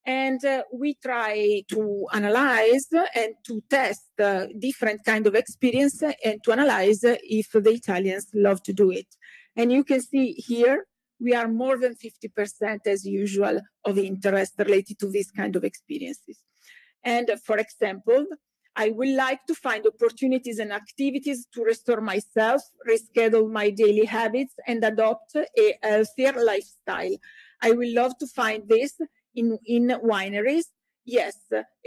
and 0.07 0.43
uh, 0.45 0.63
we 0.71 0.95
try 0.95 1.61
to 1.67 2.07
analyze 2.13 2.87
and 3.13 3.35
to 3.45 3.61
test 3.69 4.07
uh, 4.19 4.47
different 4.57 5.03
kind 5.03 5.27
of 5.27 5.35
experience 5.35 6.01
and 6.01 6.41
to 6.45 6.53
analyze 6.53 7.01
if 7.03 7.51
the 7.51 7.71
Italians 7.71 8.27
love 8.33 8.63
to 8.63 8.71
do 8.71 8.89
it. 8.89 9.07
And 9.57 9.69
you 9.69 9.83
can 9.83 10.01
see 10.01 10.31
here 10.31 10.85
we 11.19 11.33
are 11.33 11.49
more 11.49 11.77
than 11.77 11.95
50% 11.95 12.87
as 12.87 13.05
usual 13.05 13.59
of 13.83 13.97
interest 13.97 14.53
related 14.59 14.97
to 14.99 15.11
this 15.11 15.29
kind 15.29 15.55
of 15.57 15.65
experiences. 15.65 16.39
And 17.03 17.29
uh, 17.29 17.37
for 17.43 17.57
example, 17.57 18.25
I 18.77 18.91
would 18.91 19.09
like 19.09 19.45
to 19.47 19.55
find 19.55 19.85
opportunities 19.87 20.59
and 20.59 20.71
activities 20.71 21.47
to 21.53 21.63
restore 21.63 21.99
myself, 21.99 22.61
reschedule 22.87 23.51
my 23.51 23.71
daily 23.71 24.05
habits, 24.05 24.53
and 24.67 24.83
adopt 24.83 25.35
a 25.35 25.77
healthier 25.81 26.33
lifestyle. 26.33 27.15
I 27.61 27.71
will 27.71 27.93
love 27.93 28.17
to 28.19 28.27
find 28.27 28.69
this 28.69 28.93
in, 29.38 29.58
in 29.65 29.88
wineries, 30.04 30.65
yes, 31.06 31.38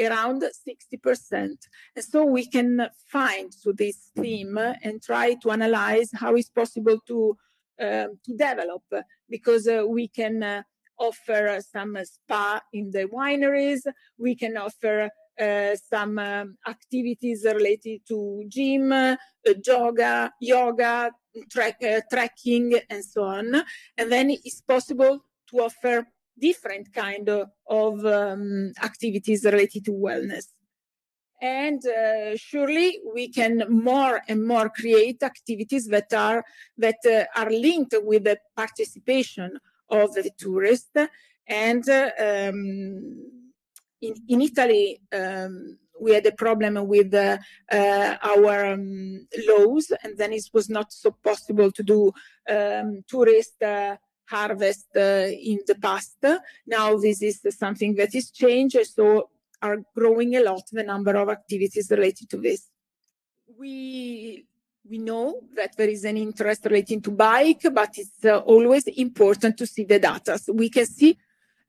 around 0.01 0.43
60%. 0.43 1.35
And 1.35 2.05
so 2.05 2.25
we 2.25 2.47
can 2.47 2.89
find 3.13 3.53
to 3.63 3.73
this 3.73 4.11
theme 4.17 4.57
and 4.59 5.03
try 5.03 5.35
to 5.43 5.51
analyze 5.51 6.11
how 6.15 6.35
it's 6.37 6.49
possible 6.49 6.99
to, 7.09 7.37
uh, 7.79 8.07
to 8.25 8.37
develop 8.37 8.83
because 9.29 9.69
uh, 9.69 9.85
we 9.87 10.09
can 10.09 10.43
uh, 10.43 10.63
offer 10.99 11.59
some 11.61 11.99
spa 12.03 12.61
in 12.73 12.91
the 12.91 13.07
wineries, 13.07 13.81
we 14.19 14.35
can 14.37 14.57
offer 14.57 15.09
uh, 15.41 15.75
some 15.75 16.19
um, 16.19 16.57
activities 16.69 17.47
related 17.47 18.01
to 18.07 18.45
gym, 18.49 18.93
uh, 18.93 19.17
yoga, 19.67 20.31
yoga, 20.41 21.11
track, 21.51 21.77
uh, 21.83 22.01
trekking, 22.13 22.79
and 22.91 23.03
so 23.05 23.25
on. 23.25 23.63
And 23.97 24.13
then 24.13 24.31
it's 24.31 24.61
possible 24.61 25.25
to 25.49 25.57
offer 25.57 26.07
different 26.39 26.93
kind 26.93 27.29
of, 27.29 27.51
um, 28.07 28.73
activities 28.83 29.45
related 29.45 29.85
to 29.85 29.93
wellness. 29.93 30.47
And 31.43 31.81
uh, 31.87 32.37
surely 32.37 33.01
we 33.15 33.29
can 33.29 33.65
more 33.69 34.21
and 34.29 34.47
more 34.47 34.69
create 34.69 35.23
activities 35.23 35.87
that 35.87 36.13
are 36.13 36.45
that 36.77 36.99
uh, 37.07 37.25
are 37.35 37.51
linked 37.51 37.95
with 38.03 38.25
the 38.25 38.39
participation 38.55 39.59
of 39.89 40.13
the 40.15 40.31
tourist 40.39 40.91
and 41.47 41.89
uh, 41.89 42.11
um, 42.19 43.27
in, 44.01 44.15
in 44.29 44.41
italy 44.41 45.01
um, 45.13 45.79
we 46.01 46.13
had 46.13 46.25
a 46.25 46.33
problem 46.33 46.75
with 46.87 47.13
uh, 47.13 47.37
uh, 47.71 48.17
our 48.23 48.73
um, 48.73 49.27
laws 49.49 49.93
and 50.03 50.17
then 50.17 50.33
it 50.33 50.49
was 50.55 50.71
not 50.71 50.93
so 50.93 51.11
possible 51.23 51.71
to 51.71 51.83
do 51.83 52.13
um, 52.49 53.03
tourist 53.07 53.61
uh, 53.63 53.97
harvest 54.31 54.89
uh, 54.97 55.27
in 55.53 55.61
the 55.67 55.75
past. 55.75 56.25
Now 56.67 56.97
this 56.97 57.23
is 57.23 57.41
something 57.51 57.95
that 57.97 58.15
is 58.15 58.31
changed, 58.31 58.87
so 58.87 59.31
are 59.63 59.79
growing 59.95 60.37
a 60.37 60.43
lot 60.43 60.63
the 60.73 60.83
number 60.83 61.15
of 61.17 61.29
activities 61.29 61.91
related 61.91 62.31
to 62.31 62.39
this. 62.39 62.69
We 63.59 64.47
we 64.89 64.99
know 64.99 65.43
that 65.55 65.77
there 65.77 65.89
is 65.89 66.05
an 66.05 66.17
interest 66.17 66.65
relating 66.65 67.01
to 67.03 67.11
bike, 67.11 67.65
but 67.73 67.91
it's 67.97 68.25
uh, 68.25 68.39
always 68.39 68.87
important 68.87 69.57
to 69.59 69.67
see 69.67 69.85
the 69.85 69.99
data. 69.99 70.39
So 70.39 70.53
we 70.53 70.69
can 70.71 70.87
see 70.87 71.17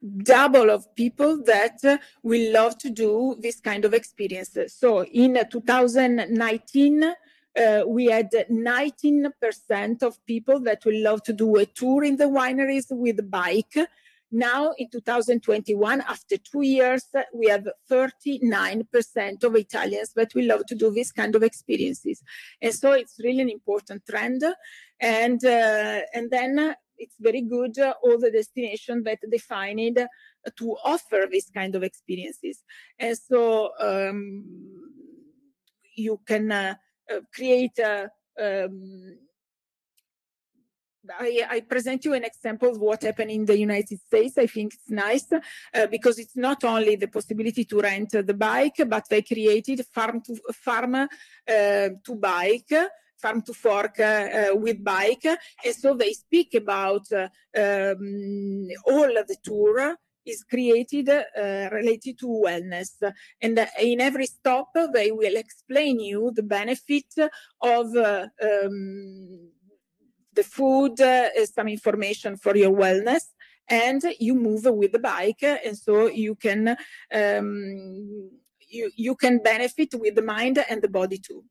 double 0.02 0.70
of 0.70 0.92
people 0.96 1.42
that 1.44 1.84
uh, 1.84 1.98
will 2.22 2.52
love 2.52 2.76
to 2.78 2.90
do 2.90 3.36
this 3.38 3.60
kind 3.60 3.84
of 3.84 3.94
experiences. 3.94 4.74
So 4.74 5.04
in 5.04 5.38
2019, 5.48 7.14
uh, 7.58 7.82
we 7.86 8.06
had 8.06 8.30
19% 8.50 10.02
of 10.02 10.26
people 10.26 10.60
that 10.60 10.84
will 10.84 11.02
love 11.02 11.22
to 11.24 11.32
do 11.32 11.56
a 11.56 11.66
tour 11.66 12.04
in 12.04 12.16
the 12.16 12.24
wineries 12.24 12.86
with 12.90 13.18
a 13.18 13.22
bike. 13.22 13.74
Now, 14.34 14.72
in 14.78 14.88
2021, 14.88 16.00
after 16.00 16.38
two 16.38 16.62
years, 16.62 17.04
we 17.34 17.48
have 17.48 17.68
39% 17.90 19.44
of 19.44 19.56
Italians 19.56 20.12
that 20.16 20.34
will 20.34 20.46
love 20.46 20.64
to 20.68 20.74
do 20.74 20.90
this 20.90 21.12
kind 21.12 21.34
of 21.34 21.42
experiences. 21.42 22.22
And 22.62 22.72
so 22.72 22.92
it's 22.92 23.20
really 23.22 23.40
an 23.40 23.50
important 23.50 24.06
trend. 24.08 24.42
And, 24.98 25.44
uh, 25.44 26.00
and 26.14 26.30
then 26.30 26.74
it's 26.96 27.16
very 27.20 27.42
good, 27.42 27.78
uh, 27.78 27.92
all 28.02 28.18
the 28.18 28.30
destinations 28.30 29.04
that 29.04 29.18
defined 29.30 29.98
to 30.56 30.76
offer 30.82 31.26
this 31.30 31.50
kind 31.50 31.74
of 31.74 31.82
experiences. 31.82 32.64
And 32.98 33.18
so 33.18 33.72
um, 33.78 34.44
you 35.94 36.20
can 36.26 36.50
uh, 36.50 36.74
create 37.32 37.78
a 37.78 38.10
um, 38.40 39.18
I, 41.18 41.46
I, 41.50 41.60
present 41.60 42.04
you 42.04 42.14
an 42.14 42.24
example 42.24 42.70
of 42.70 42.78
what 42.78 43.02
happened 43.02 43.30
in 43.30 43.44
the 43.44 43.58
United 43.58 44.00
States. 44.00 44.38
I 44.38 44.46
think 44.46 44.74
it's 44.74 44.90
nice 44.90 45.26
uh, 45.32 45.86
because 45.88 46.18
it's 46.18 46.36
not 46.36 46.62
only 46.64 46.96
the 46.96 47.08
possibility 47.08 47.64
to 47.64 47.80
rent 47.80 48.10
the 48.10 48.34
bike, 48.34 48.80
but 48.86 49.08
they 49.08 49.22
created 49.22 49.84
farm 49.92 50.20
to 50.22 50.36
farm 50.52 50.94
uh, 50.94 51.06
to 51.46 52.14
bike, 52.16 52.72
farm 53.20 53.42
to 53.42 53.52
fork 53.52 53.98
uh, 53.98 54.50
with 54.54 54.82
bike, 54.82 55.24
and 55.24 55.74
so 55.74 55.94
they 55.94 56.12
speak 56.12 56.54
about 56.54 57.06
uh, 57.12 57.28
um, 57.56 58.68
all 58.86 59.08
the 59.08 59.36
tour 59.42 59.96
is 60.24 60.44
created 60.44 61.08
uh, 61.08 61.68
related 61.72 62.18
to 62.18 62.26
wellness. 62.26 62.90
And 63.40 63.58
uh, 63.58 63.66
in 63.80 64.00
every 64.00 64.26
stop, 64.26 64.70
they 64.92 65.10
will 65.10 65.36
explain 65.36 66.00
you 66.00 66.32
the 66.34 66.42
benefit 66.42 67.12
of 67.60 67.94
uh, 67.96 68.26
um, 68.42 69.50
the 70.32 70.44
food, 70.44 71.00
uh, 71.00 71.28
some 71.46 71.68
information 71.68 72.36
for 72.36 72.56
your 72.56 72.72
wellness. 72.72 73.24
And 73.68 74.02
you 74.18 74.34
move 74.34 74.64
with 74.64 74.92
the 74.92 74.98
bike, 74.98 75.42
and 75.42 75.78
so 75.78 76.06
you 76.06 76.34
can 76.34 76.76
um, 77.14 78.30
you 78.68 78.90
you 78.96 79.14
can 79.14 79.38
benefit 79.38 79.94
with 79.94 80.16
the 80.16 80.22
mind 80.22 80.62
and 80.68 80.82
the 80.82 80.88
body 80.88 81.18
too. 81.18 81.44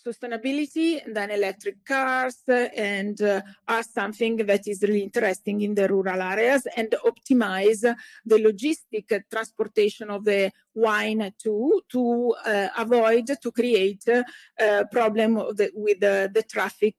Uh, 0.00 0.10
sustainability 0.10 1.04
and 1.04 1.16
then 1.16 1.30
electric 1.30 1.84
cars 1.84 2.42
and 2.48 3.20
uh, 3.22 3.40
are 3.68 3.82
something 3.82 4.36
that 4.36 4.66
is 4.66 4.82
really 4.82 5.02
interesting 5.02 5.60
in 5.62 5.74
the 5.74 5.88
rural 5.88 6.20
areas 6.20 6.66
and 6.76 6.94
optimize 7.04 7.80
the 8.24 8.36
logistic 8.36 9.22
transportation 9.30 10.10
of 10.10 10.24
the 10.24 10.50
wine 10.74 11.32
too 11.38 11.82
to 11.90 12.34
uh, 12.46 12.68
avoid 12.78 13.26
to 13.42 13.50
create 13.52 14.04
a 14.08 14.24
uh, 14.60 14.84
problem 14.90 15.34
the, 15.34 15.70
with 15.74 16.00
the, 16.00 16.30
the 16.32 16.42
traffic 16.42 16.96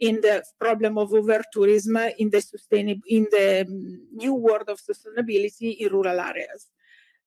in 0.00 0.20
the 0.20 0.42
problem 0.58 0.98
of 0.98 1.12
over 1.12 1.42
tourism 1.52 1.96
in 2.18 2.30
the 2.30 2.40
sustainable 2.40 3.02
in 3.08 3.26
the 3.30 3.64
new 4.12 4.34
world 4.34 4.68
of 4.68 4.80
sustainability 4.80 5.76
in 5.78 5.92
rural 5.92 6.20
areas. 6.20 6.68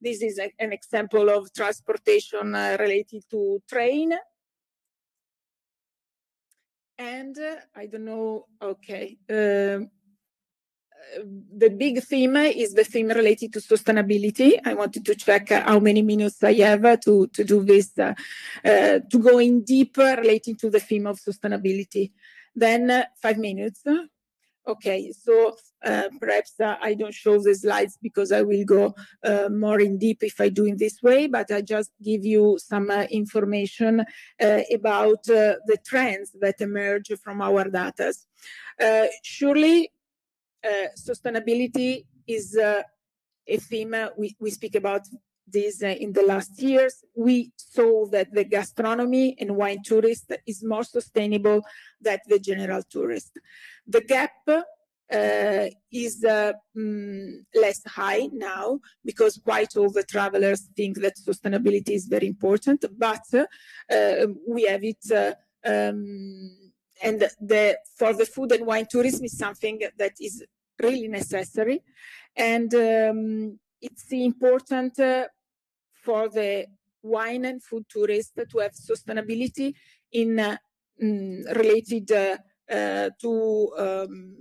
This 0.02 0.22
is 0.22 0.40
a, 0.40 0.52
an 0.60 0.72
example 0.72 1.30
of 1.30 1.52
transportation 1.54 2.56
uh, 2.56 2.78
related 2.80 3.24
to 3.32 3.62
train 3.68 4.14
and 7.00 7.36
uh, 7.40 7.56
I 7.76 7.86
don't 7.88 8.06
know, 8.06 8.46
okay. 8.62 9.18
Uh, 9.30 9.88
the 11.58 11.70
big 11.70 12.04
theme 12.04 12.36
is 12.36 12.74
the 12.74 12.84
theme 12.84 13.08
related 13.08 13.54
to 13.54 13.60
sustainability. 13.60 14.60
I 14.64 14.74
wanted 14.74 15.06
to 15.06 15.16
check 15.16 15.50
how 15.50 15.80
many 15.80 16.02
minutes 16.02 16.44
I 16.44 16.54
have 16.56 17.00
to, 17.02 17.28
to 17.28 17.44
do 17.44 17.64
this, 17.64 17.98
uh, 17.98 18.14
uh, 18.66 19.00
to 19.10 19.20
go 19.20 19.40
in 19.40 19.64
deeper 19.64 20.16
relating 20.18 20.56
to 20.58 20.70
the 20.70 20.80
theme 20.80 21.08
of 21.08 21.20
sustainability. 21.20 22.12
Then 22.54 22.92
uh, 22.92 23.06
five 23.22 23.38
minutes. 23.38 23.82
Okay, 24.68 25.12
so 25.14 25.56
uh, 25.84 26.10
perhaps 26.20 26.60
uh, 26.60 26.76
I 26.82 26.94
don't 26.94 27.14
show 27.14 27.40
the 27.40 27.56
slides 27.56 27.98
because 28.02 28.32
I 28.32 28.42
will 28.42 28.66
go 28.66 28.96
uh, 29.24 29.50
more 29.50 29.80
in 29.80 29.98
deep 29.98 30.24
if 30.24 30.42
I 30.42 30.50
do 30.50 30.66
in 30.66 30.78
this 30.78 31.02
way, 31.02 31.28
but 31.28 31.52
I 31.52 31.62
just 31.62 31.92
give 32.04 32.26
you 32.26 32.58
some 32.62 32.90
uh, 32.90 33.04
information 33.10 34.02
uh, 34.42 34.62
about 34.74 35.24
the 35.24 35.78
trends 35.86 36.36
that 36.42 36.60
emerge 36.60 37.12
from 37.24 37.42
our 37.42 37.66
data. 37.70 38.14
surely, 39.24 39.92
sustainability 40.98 42.06
is 42.28 42.58
a 42.58 42.84
theme 43.58 43.96
we, 44.18 44.36
we 44.40 44.52
speak 44.52 44.76
about 44.76 45.08
this 45.52 45.82
in 45.82 46.14
the 46.14 46.22
last 46.22 46.62
years, 46.62 47.04
we 47.16 47.52
saw 47.58 48.06
that 48.08 48.32
the 48.32 48.44
gastronomy 48.44 49.36
and 49.40 49.56
wine 49.56 49.82
tourist 49.84 50.32
is 50.46 50.64
more 50.64 50.84
sustainable 50.84 51.62
than 52.00 52.20
the 52.28 52.38
general 52.38 52.84
tourist. 52.84 53.40
The 53.88 54.02
gap 54.02 54.32
uh, 55.12 55.66
is 55.92 56.24
uh, 56.24 56.54
mm, 56.78 57.44
less 57.56 57.82
high 57.88 58.30
now 58.32 58.80
because 59.04 59.40
quite 59.44 59.76
all 59.76 59.90
the 59.90 60.04
travelers 60.04 60.70
think 60.76 61.00
that 61.02 61.16
sustainability 61.18 61.92
is 61.92 62.06
very 62.06 62.28
important, 62.28 62.86
but 62.98 63.24
uh, 63.34 64.28
we 64.48 64.64
have 64.66 64.84
it. 64.84 65.04
Uh, 65.12 65.34
um, 65.66 66.72
and 67.02 67.22
the, 67.42 67.78
for 67.98 68.14
the 68.14 68.26
food 68.26 68.52
and 68.52 68.66
wine 68.66 68.86
tourism 68.90 69.26
is 69.26 69.38
something 69.38 69.80
that 69.98 70.14
is 70.20 70.44
really 70.82 71.08
necessary. 71.08 71.82
And 72.36 72.74
um, 72.76 73.60
it's 73.82 74.12
important 74.12 75.00
uh, 75.00 75.28
for 75.94 76.30
the 76.30 76.68
wine 77.02 77.46
and 77.46 77.64
food 77.64 77.86
tourists 77.90 78.34
to 78.36 78.58
have 78.60 78.74
sustainability 78.74 79.74
in 80.12 80.40
uh, 80.40 80.58
mm, 81.02 81.56
related 81.56 82.12
to 82.70 83.72
um, 83.78 84.36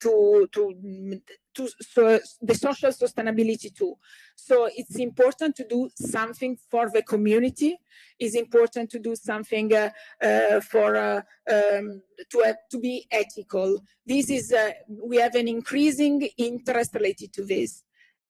to 0.00 0.48
to 0.52 1.20
to 1.54 1.68
so 1.80 2.18
the 2.42 2.54
social 2.54 2.90
sustainability 2.90 3.74
too. 3.74 3.94
So 4.34 4.68
it's 4.74 4.96
important 4.96 5.54
to 5.56 5.66
do 5.66 5.88
something 5.94 6.58
for 6.70 6.90
the 6.90 7.02
community. 7.02 7.78
It's 8.18 8.34
important 8.34 8.90
to 8.90 8.98
do 8.98 9.14
something 9.14 9.72
uh, 9.72 9.90
uh, 10.22 10.60
for 10.60 10.96
uh, 10.96 11.22
um, 11.50 12.02
to 12.30 12.42
uh, 12.44 12.54
to 12.70 12.78
be 12.80 13.06
ethical. 13.10 13.80
This 14.04 14.30
is 14.30 14.52
uh, 14.52 14.72
we 14.88 15.16
have 15.18 15.34
an 15.34 15.48
increasing 15.48 16.22
interest 16.36 16.94
related 16.94 17.32
to 17.34 17.44
this, 17.44 17.84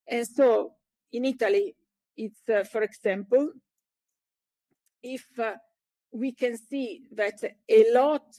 and 0.07 0.26
so 0.26 0.74
in 1.14 1.24
Italy, 1.24 1.76
it's, 2.16 2.42
uh, 2.48 2.64
for 2.64 2.83
example, 2.83 3.52
if 5.02 5.24
we 6.14 6.33
can 6.33 6.57
see 6.57 7.03
that 7.12 7.42
a 7.68 7.92
lot 7.92 8.35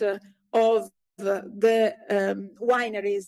of 0.54 0.90
the 1.18 1.94
um, 2.10 2.50
wineries 2.62 3.28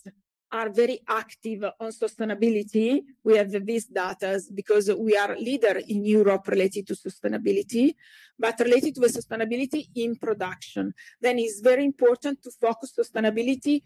are 0.50 0.70
very 0.70 1.00
active 1.06 1.62
on 1.78 1.90
sustainability. 1.90 3.02
We 3.22 3.36
have 3.36 3.50
these 3.66 3.84
data 3.84 4.40
because 4.54 4.90
we 4.90 5.16
are 5.16 5.36
leader 5.36 5.80
in 5.86 6.04
Europe 6.04 6.48
related 6.48 6.86
to 6.86 6.94
sustainability, 6.94 7.94
but 8.38 8.58
related 8.60 8.94
to 8.94 9.02
the 9.02 9.08
sustainability 9.08 9.88
in 9.94 10.16
production. 10.16 10.94
Then 11.20 11.38
it's 11.38 11.60
very 11.60 11.84
important 11.84 12.42
to 12.44 12.50
focus 12.50 12.94
sustainability 12.98 13.82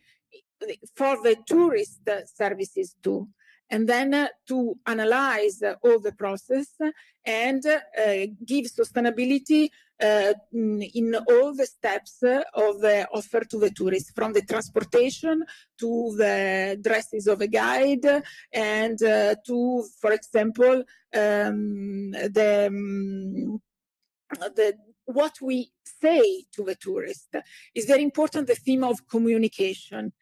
for 0.94 1.16
the 1.22 1.36
tourist 1.44 2.00
services 2.36 2.94
too 3.02 3.28
and 3.72 3.88
then 3.88 4.12
uh, 4.12 4.28
to 4.46 4.78
analyze 4.86 5.62
uh, 5.62 5.74
all 5.82 5.98
the 5.98 6.12
process 6.12 6.68
and 7.24 7.64
uh, 7.66 8.26
give 8.44 8.66
sustainability 8.66 9.70
uh, 10.00 10.34
in 10.52 11.16
all 11.28 11.54
the 11.54 11.64
steps 11.66 12.22
of 12.54 12.80
the 12.80 13.08
offer 13.14 13.40
to 13.40 13.58
the 13.58 13.70
tourist, 13.70 14.14
from 14.14 14.32
the 14.34 14.42
transportation 14.42 15.42
to 15.78 16.14
the 16.18 16.78
dresses 16.82 17.26
of 17.26 17.40
a 17.40 17.46
guide 17.46 18.06
and 18.52 19.02
uh, 19.02 19.34
to, 19.46 19.84
for 20.00 20.12
example, 20.12 20.84
um, 21.14 22.10
the, 22.10 22.66
um, 22.66 23.60
the 24.56 24.74
what 25.04 25.34
we 25.40 25.70
say 26.00 26.44
to 26.52 26.62
the 26.64 26.74
tourist 26.74 27.34
is 27.74 27.86
very 27.86 28.02
important. 28.02 28.46
The 28.46 28.54
theme 28.54 28.84
of 28.84 29.08
communication. 29.08 30.12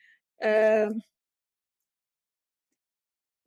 Uh, 0.42 0.90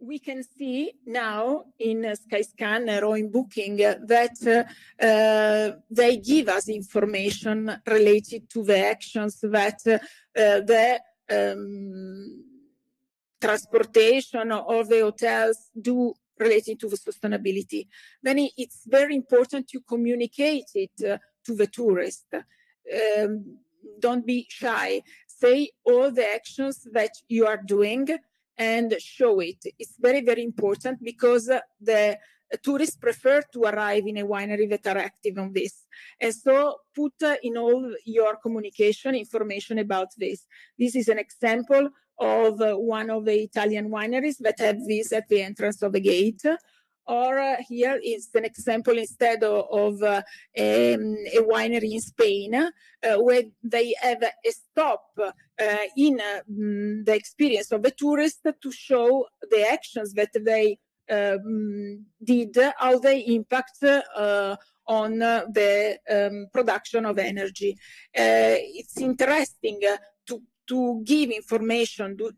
we 0.03 0.19
can 0.19 0.43
see 0.43 0.93
now 1.05 1.65
in 1.79 2.01
Skyscanner 2.01 3.03
or 3.03 3.17
in 3.17 3.31
Booking 3.31 3.77
that 3.77 4.67
uh, 4.99 5.79
they 5.89 6.17
give 6.17 6.49
us 6.49 6.69
information 6.69 7.81
related 7.87 8.49
to 8.49 8.63
the 8.63 8.79
actions 8.85 9.39
that 9.41 9.79
uh, 9.87 9.99
the 10.35 10.99
um, 11.29 12.43
transportation 13.39 14.51
or 14.51 14.83
the 14.83 15.01
hotels 15.01 15.69
do 15.79 16.13
related 16.39 16.79
to 16.79 16.89
the 16.89 16.97
sustainability. 16.97 17.87
Then 18.21 18.49
it's 18.57 18.81
very 18.85 19.15
important 19.15 19.67
to 19.69 19.81
communicate 19.81 20.69
it 20.75 20.91
uh, 21.07 21.17
to 21.45 21.55
the 21.55 21.67
tourist. 21.67 22.25
Um, 22.33 23.57
don't 23.99 24.25
be 24.25 24.47
shy. 24.49 25.01
Say 25.27 25.71
all 25.83 26.11
the 26.11 26.27
actions 26.33 26.87
that 26.91 27.11
you 27.27 27.45
are 27.45 27.61
doing 27.75 28.07
and 28.57 28.93
show 28.99 29.39
it. 29.39 29.57
It's 29.79 29.95
very, 29.99 30.21
very 30.21 30.43
important 30.43 31.03
because 31.03 31.49
the 31.81 32.17
tourists 32.61 32.97
prefer 32.97 33.41
to 33.51 33.63
arrive 33.63 34.03
in 34.05 34.17
a 34.17 34.25
winery 34.25 34.69
that 34.69 34.85
are 34.85 34.99
active 34.99 35.37
on 35.37 35.53
this. 35.53 35.85
And 36.21 36.33
so 36.33 36.77
put 36.95 37.13
in 37.41 37.57
all 37.57 37.93
your 38.05 38.35
communication 38.35 39.15
information 39.15 39.79
about 39.79 40.09
this. 40.17 40.45
This 40.77 40.95
is 40.95 41.07
an 41.07 41.17
example 41.17 41.89
of 42.19 42.59
one 42.59 43.09
of 43.09 43.25
the 43.25 43.41
Italian 43.41 43.89
wineries 43.89 44.37
that 44.41 44.59
have 44.59 44.77
this 44.87 45.11
at 45.11 45.27
the 45.29 45.41
entrance 45.41 45.81
of 45.81 45.93
the 45.93 45.99
gate 45.99 46.43
or 47.07 47.39
uh, 47.39 47.55
here 47.67 47.99
is 48.03 48.29
an 48.33 48.45
example 48.45 48.97
instead 48.97 49.43
of, 49.43 49.65
of 49.71 50.01
uh, 50.01 50.21
a, 50.55 50.93
a, 50.93 51.41
winery 51.41 51.91
in 51.93 52.01
Spain 52.01 52.55
uh, 52.55 52.69
where 53.17 53.43
they 53.63 53.93
have 54.01 54.23
a 54.23 54.51
stop 54.51 55.05
uh, 55.19 55.77
in 55.97 56.19
um, 56.19 57.03
the 57.03 57.13
experience 57.15 57.71
of 57.71 57.83
the 57.83 57.91
tourist 57.91 58.41
to 58.43 58.71
show 58.71 59.25
the 59.49 59.67
actions 59.69 60.13
that 60.13 60.31
they 60.33 60.77
um, 61.09 62.05
did, 62.23 62.57
how 62.77 62.97
they 62.97 63.19
impact 63.19 63.83
uh, 63.83 64.55
on 64.87 65.19
the 65.19 65.97
um, 66.09 66.47
production 66.51 67.05
of 67.05 67.17
energy. 67.17 67.75
it's 68.13 68.97
interesting 68.97 69.79
to 70.67 71.01
give 71.03 71.29
information 71.29 72.15
do, 72.15 72.31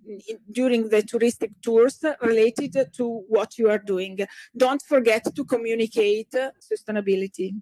during 0.52 0.90
the 0.90 1.02
touristic 1.04 1.52
tours 1.62 2.04
related 2.22 2.94
to 2.94 3.24
what 3.28 3.58
you 3.58 3.70
are 3.70 3.78
doing. 3.78 4.20
Don't 4.56 4.82
forget 4.82 5.24
to 5.36 5.46
communicate 5.46 6.32
sustainability. 6.32 7.56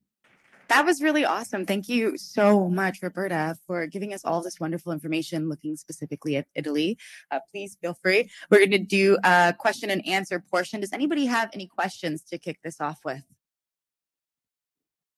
That 0.69 0.85
was 0.85 1.01
really 1.01 1.25
awesome. 1.25 1.65
Thank 1.65 1.89
you 1.89 2.17
so 2.17 2.69
much, 2.69 2.99
Roberta, 3.03 3.55
for 3.67 3.85
giving 3.85 4.13
us 4.13 4.23
all 4.23 4.41
this 4.41 4.59
wonderful 4.59 4.91
information 4.91 5.49
looking 5.49 5.75
specifically 5.75 6.37
at 6.37 6.47
Italy. 6.55 6.97
Uh, 7.29 7.41
please 7.51 7.77
feel 7.81 7.93
free. 7.93 8.31
We're 8.49 8.59
going 8.59 8.71
to 8.71 8.77
do 8.79 9.17
a 9.23 9.53
question 9.57 9.89
and 9.89 10.05
answer 10.07 10.39
portion. 10.39 10.79
Does 10.79 10.93
anybody 10.93 11.25
have 11.25 11.49
any 11.53 11.67
questions 11.67 12.23
to 12.23 12.37
kick 12.37 12.59
this 12.63 12.79
off 12.79 13.01
with? 13.03 13.23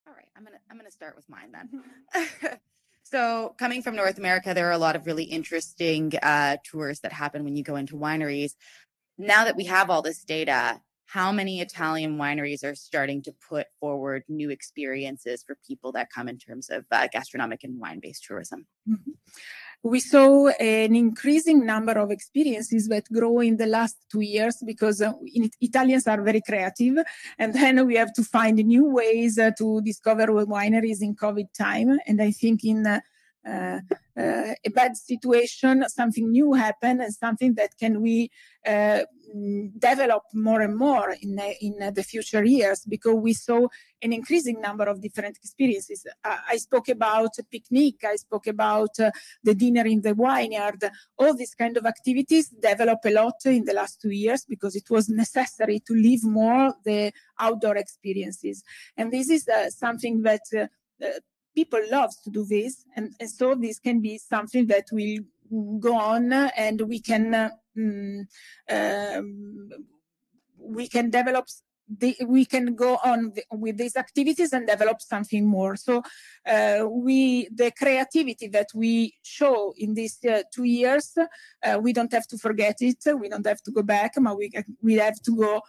All 0.08 0.14
right, 0.14 0.28
I'm 0.36 0.44
gonna 0.44 0.58
I'm 0.70 0.78
gonna 0.78 0.92
start 0.92 1.16
with 1.16 1.30
mine 1.30 1.52
then. 1.54 2.60
So, 3.08 3.54
coming 3.60 3.84
from 3.84 3.96
North 3.96 4.18
America, 4.18 4.56
there 4.56 4.68
are 4.68 4.72
a 4.72 4.80
lot 4.80 4.96
of 4.96 5.06
really 5.06 5.26
interesting 5.26 6.12
uh, 6.24 6.58
tours 6.64 7.02
that 7.02 7.14
happen 7.14 7.44
when 7.44 7.56
you 7.56 7.64
go 7.64 7.76
into 7.76 7.96
wineries. 7.96 8.54
Now 9.20 9.46
that 9.46 9.56
we 9.56 9.66
have 9.66 9.92
all 9.92 10.02
this 10.02 10.24
data, 10.24 10.82
how 11.06 11.32
many 11.32 11.62
Italian 11.62 12.18
wineries 12.18 12.64
are 12.64 12.74
starting 12.74 13.22
to 13.22 13.32
put 13.48 13.68
forward 13.80 14.24
new 14.28 14.50
experiences 14.50 15.44
for 15.44 15.56
people 15.68 15.92
that 15.92 16.10
come 16.10 16.28
in 16.28 16.40
terms 16.40 16.72
of 16.72 16.84
uh, 16.92 17.08
gastronomic 17.12 17.64
and 17.64 17.80
wine 17.80 18.00
based 18.00 18.24
tourism? 18.24 18.66
Mm-hmm. 18.90 19.12
We 19.86 20.00
saw 20.00 20.48
an 20.48 20.96
increasing 20.96 21.64
number 21.64 21.92
of 22.00 22.10
experiences 22.10 22.88
that 22.88 23.06
grow 23.14 23.40
in 23.42 23.58
the 23.58 23.68
last 23.68 23.98
two 24.12 24.22
years 24.22 24.58
because 24.66 25.00
uh, 25.00 25.14
Italians 25.62 26.08
are 26.08 26.24
very 26.24 26.42
creative, 26.42 27.06
and 27.38 27.54
then 27.54 27.86
we 27.86 27.96
have 27.96 28.12
to 28.14 28.24
find 28.24 28.56
new 28.58 28.86
ways 28.86 29.38
uh, 29.38 29.52
to 29.60 29.82
discover 29.82 30.26
wineries 30.26 31.04
in 31.04 31.16
COVID 31.16 31.54
time. 31.56 32.00
And 32.08 32.20
I 32.20 32.32
think 32.32 32.64
in 32.64 32.82
uh, 33.46 33.52
uh, 33.56 33.80
uh, 34.18 34.54
a 34.66 34.70
bad 34.70 34.96
situation, 34.96 35.84
something 35.90 36.32
new 36.32 36.54
happen, 36.54 37.02
and 37.02 37.14
something 37.14 37.54
that 37.56 37.78
can 37.78 38.02
we 38.02 38.32
uh, 38.66 39.02
develop 39.78 40.24
more 40.34 40.62
and 40.62 40.78
more 40.78 41.14
in 41.22 41.38
in 41.60 41.94
the 41.94 42.04
future 42.04 42.46
years 42.46 42.86
because 42.88 43.16
we 43.16 43.34
saw 43.34 43.68
an 44.02 44.14
increasing 44.14 44.62
number 44.62 44.86
of 44.86 45.02
different 45.02 45.36
experiences. 45.38 46.06
I 46.24 46.58
spoke 46.58 46.88
about 46.88 47.38
a 47.38 47.44
picnic. 47.44 47.96
I 48.06 48.16
spoke 48.16 48.48
about 48.48 48.96
the 49.44 49.54
dinner 49.54 49.86
in 49.86 50.02
the 50.02 50.14
vineyard. 50.14 50.90
All 51.20 51.36
these 51.36 51.54
kind 51.54 51.76
of 51.76 51.86
activities 51.86 52.48
develop 52.50 53.00
a 53.06 53.12
lot 53.12 53.36
in 53.46 53.66
the 53.66 53.74
last 53.74 54.02
two 54.02 54.12
years 54.12 54.46
because 54.48 54.76
it 54.78 54.90
was 54.90 55.10
necessary 55.10 55.82
to 55.88 55.94
live 55.94 56.24
more 56.24 56.74
the 56.86 57.12
outdoor 57.38 57.76
experiences, 57.76 58.64
and 58.96 59.12
this 59.12 59.30
is 59.30 59.48
uh, 59.50 59.70
something 59.70 60.22
that 60.22 60.46
uh, 61.04 61.08
people 61.56 61.80
love 61.90 62.12
to 62.24 62.30
do 62.30 62.46
this 62.46 62.86
and, 62.96 63.14
and, 63.20 63.30
so 63.30 63.56
this 63.56 63.80
can 63.80 64.02
be 64.02 64.18
something 64.18 64.68
that 64.68 64.86
will 64.92 65.20
go 65.80 65.96
on 65.96 66.32
and 66.34 66.82
we 66.82 67.00
can 67.00 67.34
uh, 67.34 67.50
um, 68.70 69.70
we 70.58 70.88
can 70.88 71.10
develop 71.10 71.46
the, 71.88 72.16
we 72.26 72.46
can 72.46 72.76
go 72.76 72.98
on 73.04 73.34
with 73.52 73.78
these 73.78 73.96
activities 73.96 74.54
and 74.54 74.68
develop 74.68 75.02
something 75.02 75.46
more. 75.46 75.76
So 75.76 76.02
uh, 76.46 76.86
we 76.90 77.48
the 77.54 77.72
creativity 77.72 78.48
that 78.50 78.68
we 78.74 79.16
show 79.22 79.74
in 79.78 79.94
these 79.94 80.18
uh, 80.26 80.44
two 80.54 80.64
years, 80.64 81.14
uh, 81.18 81.80
we 81.80 81.94
don't 81.94 82.12
have 82.12 82.28
to 82.28 82.38
forget 82.38 82.78
it. 82.82 83.04
We 83.06 83.30
don't 83.30 83.46
have 83.46 83.62
to 83.64 83.72
go 83.72 83.84
back, 83.84 84.14
but 84.18 84.38
we 84.38 84.52
we 84.82 84.96
have 84.96 85.22
to 85.24 85.36
go 85.36 85.62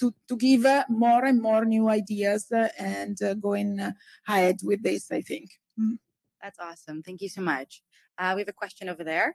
to 0.00 0.14
to 0.28 0.36
give 0.36 0.64
uh, 0.64 0.84
more 0.88 1.24
and 1.24 1.40
more 1.40 1.64
new 1.64 1.88
ideas 1.88 2.46
uh, 2.52 2.68
and 2.78 3.20
uh, 3.22 3.34
going 3.34 3.80
ahead 4.26 4.56
with 4.62 4.82
this. 4.82 5.10
I 5.10 5.20
think. 5.20 5.50
Mm. 5.78 5.98
That's 6.42 6.58
awesome. 6.60 7.02
Thank 7.02 7.20
you 7.20 7.28
so 7.28 7.40
much. 7.40 7.82
we 8.18 8.24
have 8.24 8.48
a 8.48 8.52
question 8.52 8.88
over 8.88 9.02
there 9.02 9.34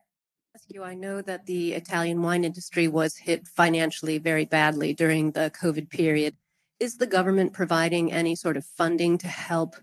ask 0.56 0.66
you 0.70 0.84
I 0.84 0.94
know 0.94 1.20
that 1.24 1.48
the 1.48 1.74
Italian 1.74 2.22
wine 2.22 2.44
industry 2.44 2.88
was 2.88 3.18
hit 3.18 3.48
financially 3.48 4.20
very 4.20 4.46
badly 4.46 4.94
during 4.94 5.32
the 5.32 5.52
COVID 5.60 5.90
period. 5.90 6.36
Is 6.80 6.98
the 6.98 7.08
government 7.08 7.54
providing 7.54 8.12
any 8.12 8.36
sort 8.36 8.56
of 8.56 8.64
funding 8.64 9.18
to 9.18 9.28
help 9.28 9.76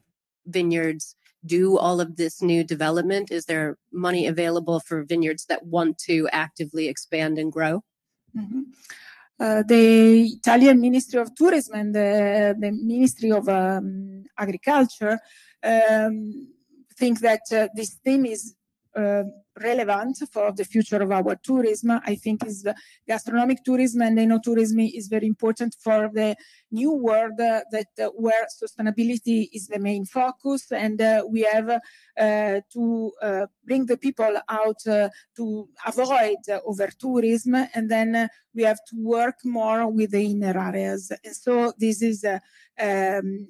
vineyards 0.46 1.16
do 1.44 1.76
all 1.76 2.00
of 2.00 2.14
this 2.14 2.40
new 2.40 2.62
development? 2.62 3.32
Is 3.32 3.46
there 3.46 3.78
money 3.92 4.28
available 4.28 4.78
for 4.78 5.02
vineyards 5.02 5.46
that 5.46 5.66
want 5.66 5.98
to 6.06 6.28
actively 6.30 6.86
expand 6.86 7.36
and 7.36 7.50
grow? 7.50 7.82
Mm-hmm. 8.36 8.62
Uh, 9.40 9.64
the 9.66 10.26
Italian 10.38 10.80
Ministry 10.80 11.18
of 11.18 11.34
Tourism 11.34 11.74
and 11.74 11.92
the, 11.92 12.54
the 12.56 12.70
Ministry 12.70 13.32
of 13.32 13.48
um, 13.48 14.22
Agriculture 14.38 15.18
um, 15.64 16.46
think 16.96 17.18
that 17.20 17.40
uh, 17.50 17.66
this 17.74 17.94
theme 18.04 18.24
is 18.24 18.54
uh, 18.96 19.22
relevant 19.62 20.16
for 20.32 20.52
the 20.52 20.64
future 20.64 21.02
of 21.02 21.12
our 21.12 21.36
tourism. 21.42 21.90
I 22.04 22.14
think 22.14 22.44
is 22.44 22.62
the 22.62 22.74
gastronomic 23.06 23.62
tourism 23.64 24.02
and 24.02 24.18
enoturism 24.18 24.90
is 24.94 25.08
very 25.08 25.26
important 25.26 25.76
for 25.82 26.10
the 26.12 26.36
new 26.70 26.92
world 26.92 27.38
uh, 27.40 27.60
that 27.70 27.88
uh, 27.98 28.06
where 28.08 28.46
sustainability 28.62 29.48
is 29.52 29.68
the 29.68 29.78
main 29.78 30.04
focus, 30.06 30.72
and 30.72 31.00
uh, 31.00 31.24
we 31.28 31.42
have 31.42 31.70
uh, 31.70 32.60
to 32.72 33.12
bring 33.64 33.86
the 33.86 33.96
people 33.96 34.36
out 34.48 34.80
to 34.84 35.68
avoid 35.86 36.38
over 36.64 36.88
tourism, 36.98 37.54
and 37.74 37.90
then 37.90 38.28
we 38.54 38.62
have 38.62 38.78
to 38.88 38.96
work 38.96 39.36
more 39.44 39.86
with 39.88 40.12
the 40.12 40.24
inner 40.24 40.58
areas. 40.58 41.12
And 41.24 41.36
so 41.36 41.72
this 41.78 42.02
is. 42.02 42.24
Um, 42.78 43.46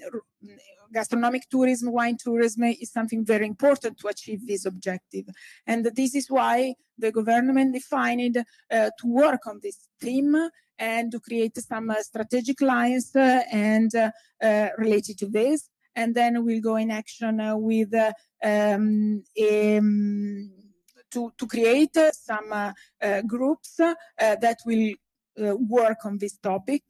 gastronomic 0.93 1.49
tourism, 1.49 1.93
wine 1.93 2.17
tourism 2.19 2.65
is 2.65 2.93
something 2.93 3.25
very 3.25 3.47
important 3.47 3.99
to 3.99 4.09
achieve 4.09 4.47
this 4.47 4.67
objective. 4.67 5.27
And 5.67 5.85
this 5.85 6.15
is 6.15 6.27
why 6.29 6.75
the 6.99 7.13
government 7.13 7.75
defined 7.75 8.37
uh, 8.39 8.91
to 8.99 9.07
work 9.07 9.47
on 9.47 9.61
this 9.63 9.89
theme 10.01 10.37
and 10.81 11.13
to 11.13 11.21
create 11.21 11.57
some 11.59 11.91
uh, 11.91 12.03
strategic 12.03 12.61
lines 12.61 13.15
uh, 13.15 13.43
and 13.53 13.95
uh, 13.95 14.11
uh, 14.43 14.69
related 14.79 15.19
to 15.19 15.27
this. 15.29 15.69
And 15.95 16.15
then 16.15 16.45
we'll 16.45 16.63
go 16.63 16.77
in 16.77 16.91
action 16.91 17.41
uh, 17.41 17.57
with 17.57 17.93
um, 18.43 19.23
um, 19.43 20.51
to, 21.11 21.33
to 21.37 21.47
create 21.47 21.97
some 22.13 22.73
groups 23.27 23.77
that 24.17 24.59
will 24.65 24.95
work 25.41 25.99
on 26.05 26.19
this 26.19 26.37
topic 26.39 26.85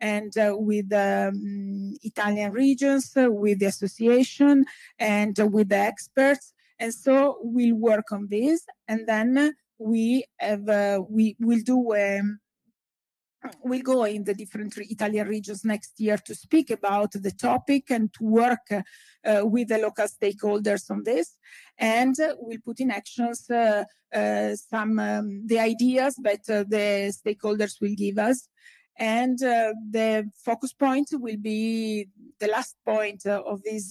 and 0.00 0.36
uh, 0.36 0.54
with 0.56 0.92
um, 0.92 1.94
Italian 2.02 2.52
regions, 2.52 3.12
uh, 3.16 3.30
with 3.30 3.60
the 3.60 3.66
association, 3.66 4.64
and 4.98 5.38
with 5.52 5.68
the 5.68 5.76
experts. 5.76 6.52
And 6.78 6.92
so 6.92 7.38
we'll 7.42 7.76
work 7.76 8.10
on 8.12 8.28
this, 8.28 8.64
and 8.88 9.06
then 9.06 9.54
we 9.78 10.24
have 10.38 10.68
we 11.08 11.36
will 11.40 11.60
do. 11.60 11.94
Um, 11.94 12.40
we'll 13.62 13.82
go 13.82 14.04
in 14.04 14.24
the 14.24 14.34
different 14.34 14.76
Italian 14.78 15.28
regions 15.28 15.64
next 15.64 15.98
year 15.98 16.16
to 16.18 16.34
speak 16.34 16.70
about 16.70 17.12
the 17.12 17.30
topic 17.30 17.90
and 17.90 18.12
to 18.14 18.24
work 18.24 18.66
uh, 18.70 19.42
with 19.44 19.68
the 19.68 19.78
local 19.78 20.06
stakeholders 20.06 20.90
on 20.90 21.02
this. 21.04 21.36
And 21.78 22.18
uh, 22.20 22.34
we'll 22.38 22.60
put 22.64 22.80
in 22.80 22.90
actions 22.90 23.50
uh, 23.50 23.84
uh 24.14 24.54
some 24.56 24.98
um, 24.98 25.46
the 25.46 25.58
ideas 25.58 26.16
that 26.22 26.42
uh, 26.48 26.64
the 26.68 27.12
stakeholders 27.12 27.80
will 27.80 27.94
give 27.96 28.18
us. 28.18 28.48
And 28.98 29.42
uh, 29.42 29.72
the 29.90 30.30
focus 30.44 30.74
point 30.74 31.08
will 31.12 31.38
be 31.38 32.08
the 32.38 32.48
last 32.48 32.76
point 32.84 33.24
of 33.24 33.62
this 33.62 33.90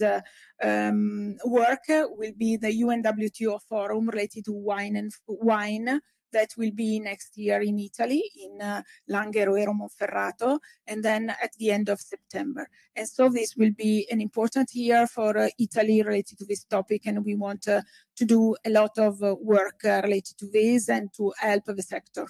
um, 0.64 1.38
work 1.44 1.86
will 1.90 2.34
be 2.38 2.56
the 2.58 2.70
UNWTO 2.84 3.60
forum 3.68 4.10
related 4.10 4.46
to 4.46 4.54
wine 4.54 4.96
and 4.96 5.12
wine 5.28 6.02
that 6.32 6.50
will 6.58 6.72
be 6.72 7.00
next 7.00 7.38
year 7.38 7.62
in 7.62 7.80
Italy, 7.80 8.24
in 8.36 8.62
uh, 8.62 8.82
Langhe 9.10 9.46
Monferrato, 9.46 10.60
and 10.88 11.04
then 11.04 11.30
at 11.30 11.54
the 11.58 11.72
end 11.72 11.90
of 11.90 12.00
September. 12.00 12.68
And 12.96 13.08
so 13.08 13.30
this 13.30 13.56
will 13.56 13.72
be 13.72 14.08
an 14.12 14.22
important 14.22 14.74
year 14.74 15.08
for 15.08 15.38
uh, 15.38 15.50
Italy 15.60 16.02
related 16.02 16.38
to 16.40 16.46
this 16.46 16.64
topic, 16.64 17.04
and 17.06 17.24
we 17.26 17.36
want 17.36 17.68
uh, 17.68 17.82
to 18.18 18.26
do 18.26 18.56
a 18.66 18.70
lot 18.70 18.98
of 18.98 19.22
uh, 19.24 19.36
work 19.42 19.84
uh, 19.86 20.02
related 20.04 20.38
to 20.40 20.48
this 20.48 20.90
and 20.90 21.14
to 21.18 21.34
help 21.40 21.64
the 21.66 21.84
sector. 21.84 22.28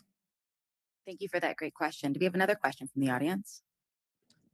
Thank 1.06 1.22
you 1.22 1.30
for 1.30 1.40
that 1.40 1.56
great 1.56 1.74
question. 1.74 2.14
Do 2.14 2.20
we 2.20 2.26
have 2.26 2.36
another 2.36 2.56
question 2.56 2.88
from 2.88 3.02
the 3.02 3.10
audience? 3.10 3.64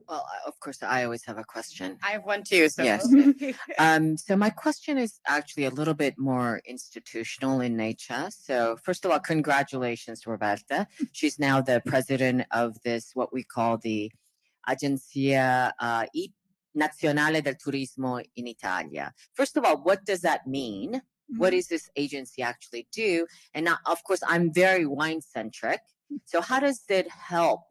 Well, 0.08 0.26
of 0.45 0.58
course, 0.62 0.82
I 0.84 1.03
always 1.03 1.26
have 1.26 1.38
a 1.38 1.43
question. 1.43 1.97
I 2.01 2.12
have 2.12 2.24
one 2.24 2.43
too. 2.43 2.70
So 2.70 2.84
yes. 2.84 3.14
um, 3.78 4.16
so 4.16 4.38
my 4.38 4.49
question 4.49 4.97
is 4.97 5.20
actually 5.28 5.66
a 5.66 5.70
little 5.70 5.93
bit 5.93 6.18
more 6.18 6.62
institutional 6.66 7.60
in 7.60 7.76
nature. 7.76 8.30
So 8.30 8.78
first 8.84 9.03
of 9.03 9.12
all, 9.12 9.20
congratulations, 9.20 10.26
Roberta. 10.26 10.88
She's 11.12 11.39
now 11.39 11.60
the 11.60 11.82
president 11.86 12.45
of 12.51 12.82
this 12.84 13.12
what 13.16 13.34
we 13.34 13.43
call 13.43 13.78
the 13.78 14.12
Agenzia 14.68 15.72
uh, 15.80 16.05
Nazionale 16.78 17.43
del 17.43 17.55
Turismo 17.55 18.24
in 18.36 18.47
Italia. 18.47 19.14
First 19.34 19.58
of 19.58 19.66
all, 19.66 19.78
what 19.78 20.05
does 20.05 20.22
that 20.22 20.47
mean? 20.47 20.93
Mm-hmm. 20.93 21.39
What 21.39 21.51
does 21.51 21.68
this 21.68 21.89
agency 21.97 22.41
actually 22.41 22.88
do? 22.93 23.28
And 23.53 23.66
now, 23.66 23.78
of 23.86 24.03
course, 24.03 24.22
I'm 24.26 24.53
very 24.53 24.86
wine 24.86 25.22
centric. 25.22 25.82
So 26.24 26.39
how 26.41 26.62
does 26.62 26.82
it 26.88 27.10
help 27.10 27.62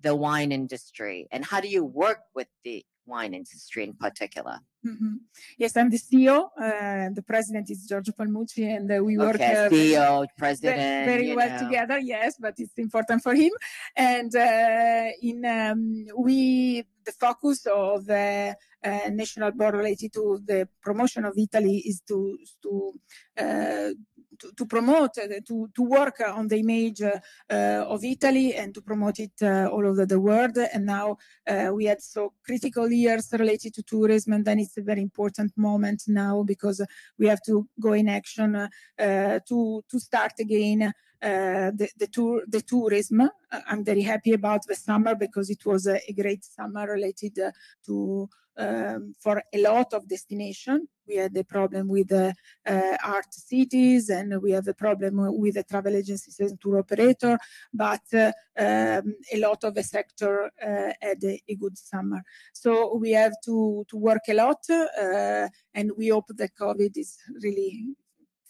the 0.00 0.14
wine 0.14 0.52
industry 0.52 1.26
and 1.30 1.44
how 1.44 1.60
do 1.60 1.68
you 1.68 1.84
work 1.84 2.20
with 2.34 2.48
the 2.64 2.84
wine 3.08 3.34
industry 3.34 3.84
in 3.84 3.94
particular? 3.94 4.60
Mm-hmm. 4.86 5.16
Yes, 5.56 5.76
I'm 5.76 5.90
the 5.90 5.98
CEO. 5.98 6.50
Uh, 6.56 7.10
the 7.12 7.22
president 7.26 7.68
is 7.70 7.86
Giorgio 7.88 8.14
Palmucci, 8.14 8.76
and 8.76 8.90
uh, 8.90 9.02
we 9.02 9.18
work 9.18 9.34
okay, 9.34 9.66
uh, 9.66 9.68
CEO, 9.68 10.26
president, 10.36 11.06
very 11.06 11.34
well 11.34 11.50
know. 11.50 11.58
together. 11.58 11.98
Yes, 11.98 12.36
but 12.38 12.54
it's 12.58 12.78
important 12.78 13.22
for 13.22 13.34
him. 13.34 13.50
And 13.96 14.34
uh, 14.36 15.08
in 15.20 15.44
um, 15.44 16.06
we, 16.16 16.84
the 17.04 17.12
focus 17.12 17.66
of 17.66 18.06
the 18.06 18.56
uh, 18.84 19.10
national 19.10 19.50
board 19.52 19.74
related 19.74 20.12
to 20.12 20.40
the 20.44 20.68
promotion 20.80 21.24
of 21.24 21.36
Italy 21.36 21.78
is 21.78 22.02
to 22.06 22.38
to 22.62 22.92
uh, 23.36 23.90
to, 24.38 24.52
to, 24.52 24.66
promote, 24.66 25.18
uh, 25.18 25.40
to, 25.46 25.68
to 25.74 25.82
work 25.82 26.22
on 26.26 26.48
the 26.48 26.58
image 26.58 27.02
uh, 27.02 27.20
of 27.48 28.04
Italy 28.04 28.54
and 28.54 28.74
to 28.74 28.80
promote 28.80 29.20
it 29.20 29.42
all 29.42 29.86
over 29.86 30.06
the 30.06 30.20
world. 30.20 30.56
And 30.56 30.86
now 30.86 31.16
we 31.72 31.86
had 31.86 32.02
so 32.02 32.32
critical 32.44 32.90
years 32.90 33.28
related 33.32 33.74
to 33.74 33.82
tourism, 33.82 34.32
and 34.32 34.44
then 34.44 34.58
it's 34.58 34.76
a 34.76 34.82
very 34.82 35.02
important 35.02 35.52
moment 35.56 36.04
now 36.06 36.42
because 36.42 36.84
we 37.18 37.26
have 37.26 37.42
to 37.42 37.68
go 37.80 37.92
in 37.92 38.08
action 38.08 38.68
to 38.98 39.84
to 39.88 39.98
start 39.98 40.32
again 40.40 40.92
uh, 41.20 41.72
the, 41.74 41.88
the 41.96 42.06
tour 42.06 42.44
the 42.46 42.60
tourism 42.60 43.22
uh, 43.22 43.28
i'm 43.66 43.82
very 43.82 44.02
happy 44.02 44.34
about 44.34 44.64
the 44.68 44.74
summer 44.76 45.16
because 45.16 45.50
it 45.50 45.66
was 45.66 45.88
a, 45.88 45.98
a 46.08 46.12
great 46.12 46.44
summer 46.44 46.86
related 46.86 47.36
uh, 47.40 47.50
to 47.84 48.28
um, 48.58 49.14
for 49.20 49.42
a 49.52 49.62
lot 49.62 49.92
of 49.94 50.08
destination 50.08 50.88
we 51.06 51.16
had 51.16 51.36
a 51.36 51.44
problem 51.44 51.88
with 51.88 52.08
the 52.08 52.34
art 53.02 53.32
cities 53.32 54.10
and 54.10 54.42
we 54.42 54.50
have 54.52 54.68
a 54.68 54.74
problem 54.74 55.14
with 55.38 55.54
the 55.54 55.64
travel 55.64 55.94
agencies 55.96 56.38
and 56.40 56.60
tour 56.60 56.78
operator 56.78 57.38
but 57.72 58.02
um, 58.12 59.14
a 59.32 59.38
lot 59.38 59.64
of 59.64 59.74
the 59.74 59.82
sector 59.82 60.50
had 60.60 61.22
a, 61.24 61.40
a, 61.48 61.54
good 61.54 61.78
summer 61.78 62.22
so 62.52 62.96
we 62.96 63.12
have 63.12 63.32
to 63.44 63.84
to 63.88 63.96
work 63.96 64.22
a 64.28 64.34
lot 64.34 64.62
and 65.74 65.90
we 65.96 66.08
hope 66.08 66.26
that 66.36 66.50
covid 66.60 66.96
is 66.96 67.16
really 67.42 67.96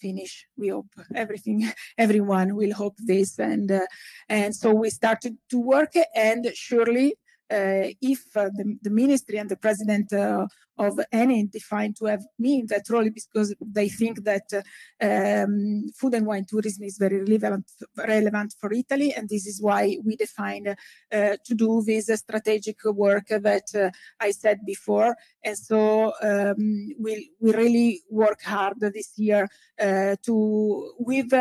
finish. 0.01 0.47
We 0.57 0.69
hope 0.69 0.89
everything, 1.15 1.71
everyone 1.99 2.55
will 2.55 2.73
hope 2.73 2.97
this, 2.99 3.39
and 3.39 3.71
uh, 3.71 3.87
and 4.29 4.55
so 4.55 4.73
we 4.73 4.91
started 4.91 5.37
to 5.51 5.61
work, 5.61 5.95
and 6.15 6.51
surely 6.55 7.13
uh, 7.13 7.28
if 7.51 8.37
uh, 8.37 8.51
the, 8.55 8.79
the, 8.83 8.91
ministry 8.91 9.39
and 9.39 9.49
the 9.49 9.57
president 9.57 10.13
uh, 10.13 10.47
of 10.77 10.99
Enit 11.13 11.51
define 11.51 11.95
to 11.95 12.07
have 12.07 12.23
me 12.39 12.61
in 12.61 12.67
that 12.67 12.89
role 12.91 13.09
because 13.11 13.55
they 13.61 13.89
think 13.89 14.23
that 14.25 14.53
um, 15.01 15.87
food 15.97 16.15
and 16.15 16.27
wine 16.27 16.45
tourism 16.47 16.85
is 16.85 16.99
very 16.99 17.21
relevant, 17.21 17.67
relevant 17.97 18.55
for 18.61 18.73
Italy, 18.73 19.13
and 19.15 19.29
this 19.29 19.47
is 19.47 19.61
why 19.61 19.97
we 20.05 20.17
define 20.17 20.69
uh, 20.69 21.37
to 21.45 21.55
do 21.55 21.83
this 21.85 22.07
strategic 22.07 22.85
work 22.85 23.29
that 23.29 23.69
uh, 23.75 23.91
I 24.21 24.31
said 24.31 24.61
before. 24.65 25.17
And 25.43 25.57
so 25.57 26.13
um, 26.23 26.89
we 26.99 27.31
we 27.41 27.53
really 27.53 28.03
work 28.11 28.43
hard 28.43 28.81
this 28.81 29.13
year 29.17 29.49
uh, 29.81 30.17
to 30.23 30.93
with 30.99 31.33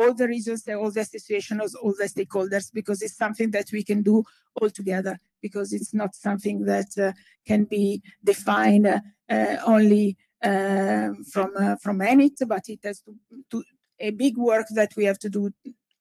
all 0.00 0.14
the 0.14 0.28
regions, 0.36 0.68
all 0.68 0.90
the 0.90 1.00
associations, 1.00 1.74
all 1.74 1.94
the 1.98 2.08
stakeholders, 2.14 2.66
because 2.72 3.02
it's 3.02 3.16
something 3.24 3.50
that 3.56 3.68
we 3.72 3.82
can 3.90 4.00
do 4.02 4.16
all 4.58 4.70
together, 4.70 5.14
because 5.40 5.68
it's 5.76 5.92
not 5.94 6.14
something 6.14 6.64
that 6.64 6.90
uh, 6.98 7.12
can 7.46 7.64
be 7.64 8.02
defined 8.32 8.86
uh, 8.86 9.56
only 9.74 10.16
uh, 10.42 11.08
from 11.32 11.50
uh, 11.64 11.76
from 11.82 11.96
Enit, 12.00 12.38
but 12.46 12.64
it 12.68 12.80
has 12.84 13.00
to, 13.02 13.12
to, 13.50 13.62
a 14.08 14.10
big 14.10 14.36
work 14.50 14.66
that 14.78 14.92
we 14.96 15.04
have 15.04 15.18
to 15.18 15.28
do 15.28 15.50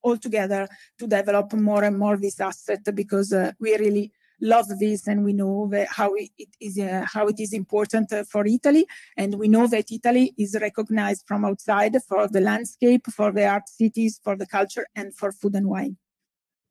all 0.01 0.17
together 0.17 0.67
to 0.97 1.05
develop 1.07 1.51
more 1.53 1.83
and 1.83 1.97
more 1.99 2.17
this 2.17 2.39
asset, 2.39 2.83
because 2.95 3.33
uh, 3.33 3.51
we 3.59 3.75
really 3.77 4.11
love 4.41 4.67
this 4.79 5.07
and 5.07 5.23
we 5.23 5.33
know 5.33 5.69
how 5.89 6.13
it 6.15 6.31
is 6.59 6.77
uh, 6.79 7.05
how 7.13 7.27
it 7.27 7.39
is 7.39 7.53
important 7.53 8.11
uh, 8.13 8.23
for 8.23 8.45
Italy. 8.45 8.85
And 9.17 9.35
we 9.35 9.47
know 9.47 9.67
that 9.67 9.91
Italy 9.91 10.33
is 10.37 10.57
recognized 10.59 11.25
from 11.27 11.45
outside 11.45 11.95
for 12.07 12.27
the 12.27 12.41
landscape 12.41 13.07
for 13.07 13.31
the 13.31 13.45
art 13.47 13.67
cities 13.69 14.19
for 14.23 14.35
the 14.35 14.47
culture 14.47 14.87
and 14.95 15.15
for 15.15 15.31
food 15.31 15.55
and 15.55 15.67
wine. 15.67 15.97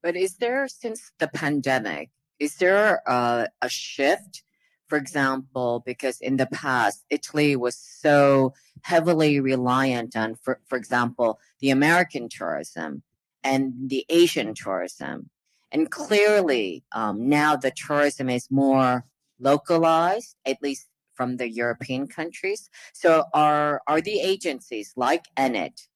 But 0.02 0.16
is 0.16 0.36
there 0.36 0.68
since 0.68 1.10
the 1.18 1.28
pandemic 1.28 2.10
is 2.38 2.56
there 2.56 3.02
a, 3.06 3.48
a 3.62 3.68
shift? 3.68 4.42
For 4.88 4.96
example, 4.96 5.82
because 5.84 6.18
in 6.20 6.36
the 6.38 6.46
past, 6.46 7.04
Italy 7.10 7.56
was 7.56 7.76
so 7.76 8.54
heavily 8.82 9.38
reliant 9.38 10.16
on, 10.16 10.34
for, 10.36 10.60
for 10.66 10.78
example, 10.78 11.38
the 11.60 11.70
American 11.70 12.28
tourism 12.30 13.02
and 13.44 13.90
the 13.90 14.06
Asian 14.08 14.54
tourism. 14.54 15.28
And 15.72 15.90
clearly, 15.90 16.84
um, 16.92 17.28
now 17.28 17.56
the 17.56 17.70
tourism 17.70 18.30
is 18.30 18.48
more 18.50 19.04
localized, 19.38 20.36
at 20.46 20.62
least 20.62 20.86
from 21.14 21.36
the 21.36 21.48
European 21.48 22.06
countries. 22.06 22.70
So, 22.94 23.24
are 23.34 23.82
are 23.86 24.00
the 24.00 24.20
agencies 24.20 24.92
like 24.96 25.24
Enit 25.36 25.88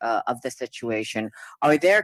uh, 0.00 0.22
of 0.26 0.42
the 0.42 0.50
situation 0.50 1.30
are 1.62 1.76
they 1.76 2.00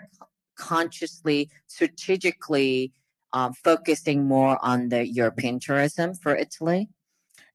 consciously, 0.57 1.51
strategically 1.67 2.93
um, 3.33 3.53
focusing 3.53 4.27
more 4.27 4.59
on 4.63 4.89
the 4.89 5.07
European 5.07 5.59
tourism 5.61 6.15
for 6.15 6.37
Italy? 6.37 6.89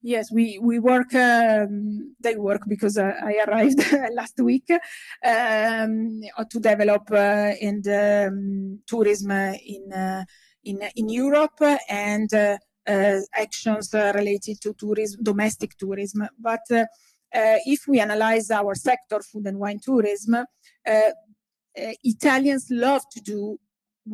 Yes, 0.08 0.32
we 0.32 0.58
we 0.62 0.80
work. 0.80 1.14
Um, 1.14 2.16
they 2.22 2.38
work 2.38 2.62
because 2.66 2.98
uh, 2.98 3.12
I 3.22 3.44
arrived 3.46 3.82
last 4.14 4.40
week 4.40 4.70
um, 4.72 6.22
to 6.50 6.60
develop 6.62 7.12
uh, 7.12 7.52
in 7.60 7.82
um, 7.90 8.80
tourism 8.88 9.32
in 9.32 9.92
uh, 9.92 10.24
in 10.64 10.80
in 10.96 11.10
Europe 11.10 11.60
and 11.90 12.34
uh, 12.34 12.58
uh, 12.88 13.20
actions 13.34 13.94
uh, 13.94 14.14
related 14.16 14.62
to 14.62 14.74
tourism, 14.76 15.24
domestic 15.24 15.78
tourism. 15.78 16.26
But 16.40 16.66
if 17.66 17.82
we 17.90 18.00
analyze 18.00 18.50
our 18.50 18.76
sector, 18.76 19.20
food 19.20 19.48
and 19.48 19.60
wine 19.60 19.82
tourism, 19.84 20.46
Italians 21.76 22.68
love 22.72 23.04
to 23.12 23.20
do 23.20 23.60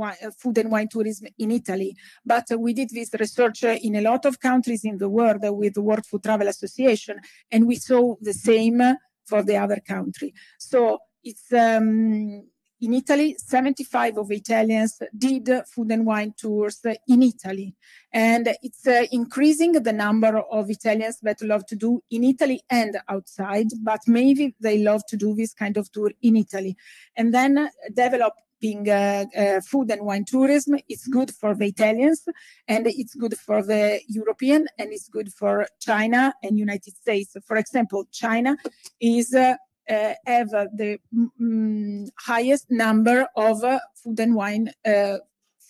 uh, 0.01 0.13
food 0.37 0.57
and 0.57 0.71
wine 0.71 0.87
tourism 0.87 1.27
in 1.37 1.51
Italy. 1.51 1.95
But 2.25 2.51
uh, 2.51 2.57
we 2.57 2.73
did 2.73 2.89
this 2.89 3.11
research 3.19 3.63
uh, 3.63 3.77
in 3.81 3.95
a 3.95 4.01
lot 4.01 4.25
of 4.25 4.39
countries 4.39 4.83
in 4.83 4.97
the 4.97 5.09
world 5.09 5.41
with 5.41 5.73
the 5.75 5.81
World 5.81 6.05
Food 6.05 6.23
Travel 6.23 6.47
Association, 6.47 7.19
and 7.51 7.67
we 7.67 7.75
saw 7.75 8.15
the 8.21 8.33
same 8.33 8.81
for 9.25 9.43
the 9.43 9.57
other 9.57 9.81
country. 9.85 10.33
So 10.57 10.99
it's 11.23 11.51
um, 11.53 12.43
in 12.83 12.93
Italy, 12.93 13.37
75 13.37 14.17
of 14.17 14.31
Italians 14.31 15.01
did 15.17 15.49
food 15.73 15.89
and 15.91 16.05
wine 16.05 16.33
tours 16.37 16.81
in 17.07 17.23
Italy. 17.23 17.73
And 18.11 18.53
it's 18.61 18.85
uh, 18.85 19.05
increasing 19.09 19.71
the 19.71 19.93
number 19.93 20.39
of 20.51 20.69
Italians 20.69 21.19
that 21.21 21.41
love 21.41 21.65
to 21.67 21.77
do 21.77 22.03
in 22.11 22.25
Italy 22.25 22.61
and 22.69 22.97
outside, 23.07 23.67
but 23.81 24.01
maybe 24.05 24.53
they 24.59 24.79
love 24.79 25.05
to 25.07 25.15
do 25.15 25.33
this 25.33 25.53
kind 25.53 25.77
of 25.77 25.89
tour 25.93 26.11
in 26.21 26.35
Italy. 26.35 26.75
And 27.15 27.33
then 27.33 27.69
develop 27.93 28.33
developing 28.63 28.89
uh, 28.89 29.25
uh, 29.37 29.61
food 29.61 29.91
and 29.91 30.01
wine 30.05 30.25
tourism. 30.25 30.77
It's 30.87 31.07
good 31.07 31.31
for 31.31 31.55
the 31.55 31.65
Italians 31.65 32.23
and 32.67 32.87
it's 32.87 33.15
good 33.15 33.37
for 33.37 33.63
the 33.63 33.99
European 34.07 34.67
and 34.77 34.91
it's 34.91 35.09
good 35.09 35.33
for 35.33 35.67
China 35.79 36.33
and 36.43 36.57
United 36.57 36.95
States. 36.95 37.35
For 37.45 37.57
example, 37.57 38.05
China 38.11 38.57
is 38.99 39.33
uh, 39.33 39.55
uh, 39.89 40.13
have 40.25 40.49
the 40.49 40.97
mm, 41.41 42.07
highest 42.19 42.67
number 42.69 43.27
of 43.35 43.63
uh, 43.63 43.79
food 44.01 44.19
and 44.19 44.35
wine 44.35 44.71
uh, 44.85 45.17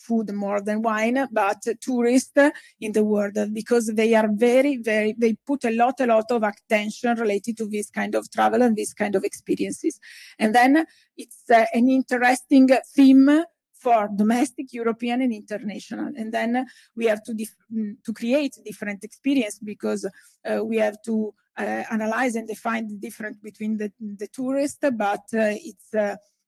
food 0.05 0.31
more 0.33 0.61
than 0.61 0.81
wine, 0.81 1.27
but 1.31 1.61
tourists 1.81 2.37
in 2.79 2.91
the 2.91 3.03
world 3.03 3.37
because 3.53 3.87
they 3.87 4.13
are 4.15 4.29
very, 4.31 4.77
very, 4.77 5.15
they 5.17 5.33
put 5.45 5.63
a 5.65 5.71
lot, 5.71 5.99
a 5.99 6.05
lot 6.05 6.29
of 6.31 6.43
attention 6.43 7.17
related 7.17 7.57
to 7.57 7.67
this 7.67 7.89
kind 7.89 8.15
of 8.15 8.29
travel 8.31 8.61
and 8.61 8.75
this 8.75 8.93
kind 8.93 9.15
of 9.15 9.23
experiences. 9.23 9.99
And 10.39 10.53
then 10.53 10.85
it's 11.17 11.43
uh, 11.49 11.65
an 11.73 11.89
interesting 11.89 12.69
theme 12.95 13.43
for 13.83 14.09
domestic, 14.15 14.71
European, 14.71 15.21
and 15.21 15.33
international. 15.33 16.11
And 16.15 16.33
then 16.33 16.65
we 16.95 17.05
have 17.07 17.21
to 17.23 17.33
dif- 17.33 17.55
mm, 17.71 17.95
to 18.05 18.13
create 18.13 18.53
different 18.63 19.03
experience 19.03 19.59
because 19.59 20.09
uh, 20.49 20.63
we 20.63 20.77
have 20.77 20.97
to 21.05 21.33
uh, 21.57 21.83
analyze 21.91 22.35
and 22.35 22.47
define 22.47 22.87
the 22.87 22.95
difference 22.95 23.37
between 23.37 23.77
the, 23.77 23.91
the 23.99 24.27
tourist, 24.27 24.79
but 24.95 25.25
uh, 25.33 25.53
it's 25.69 25.93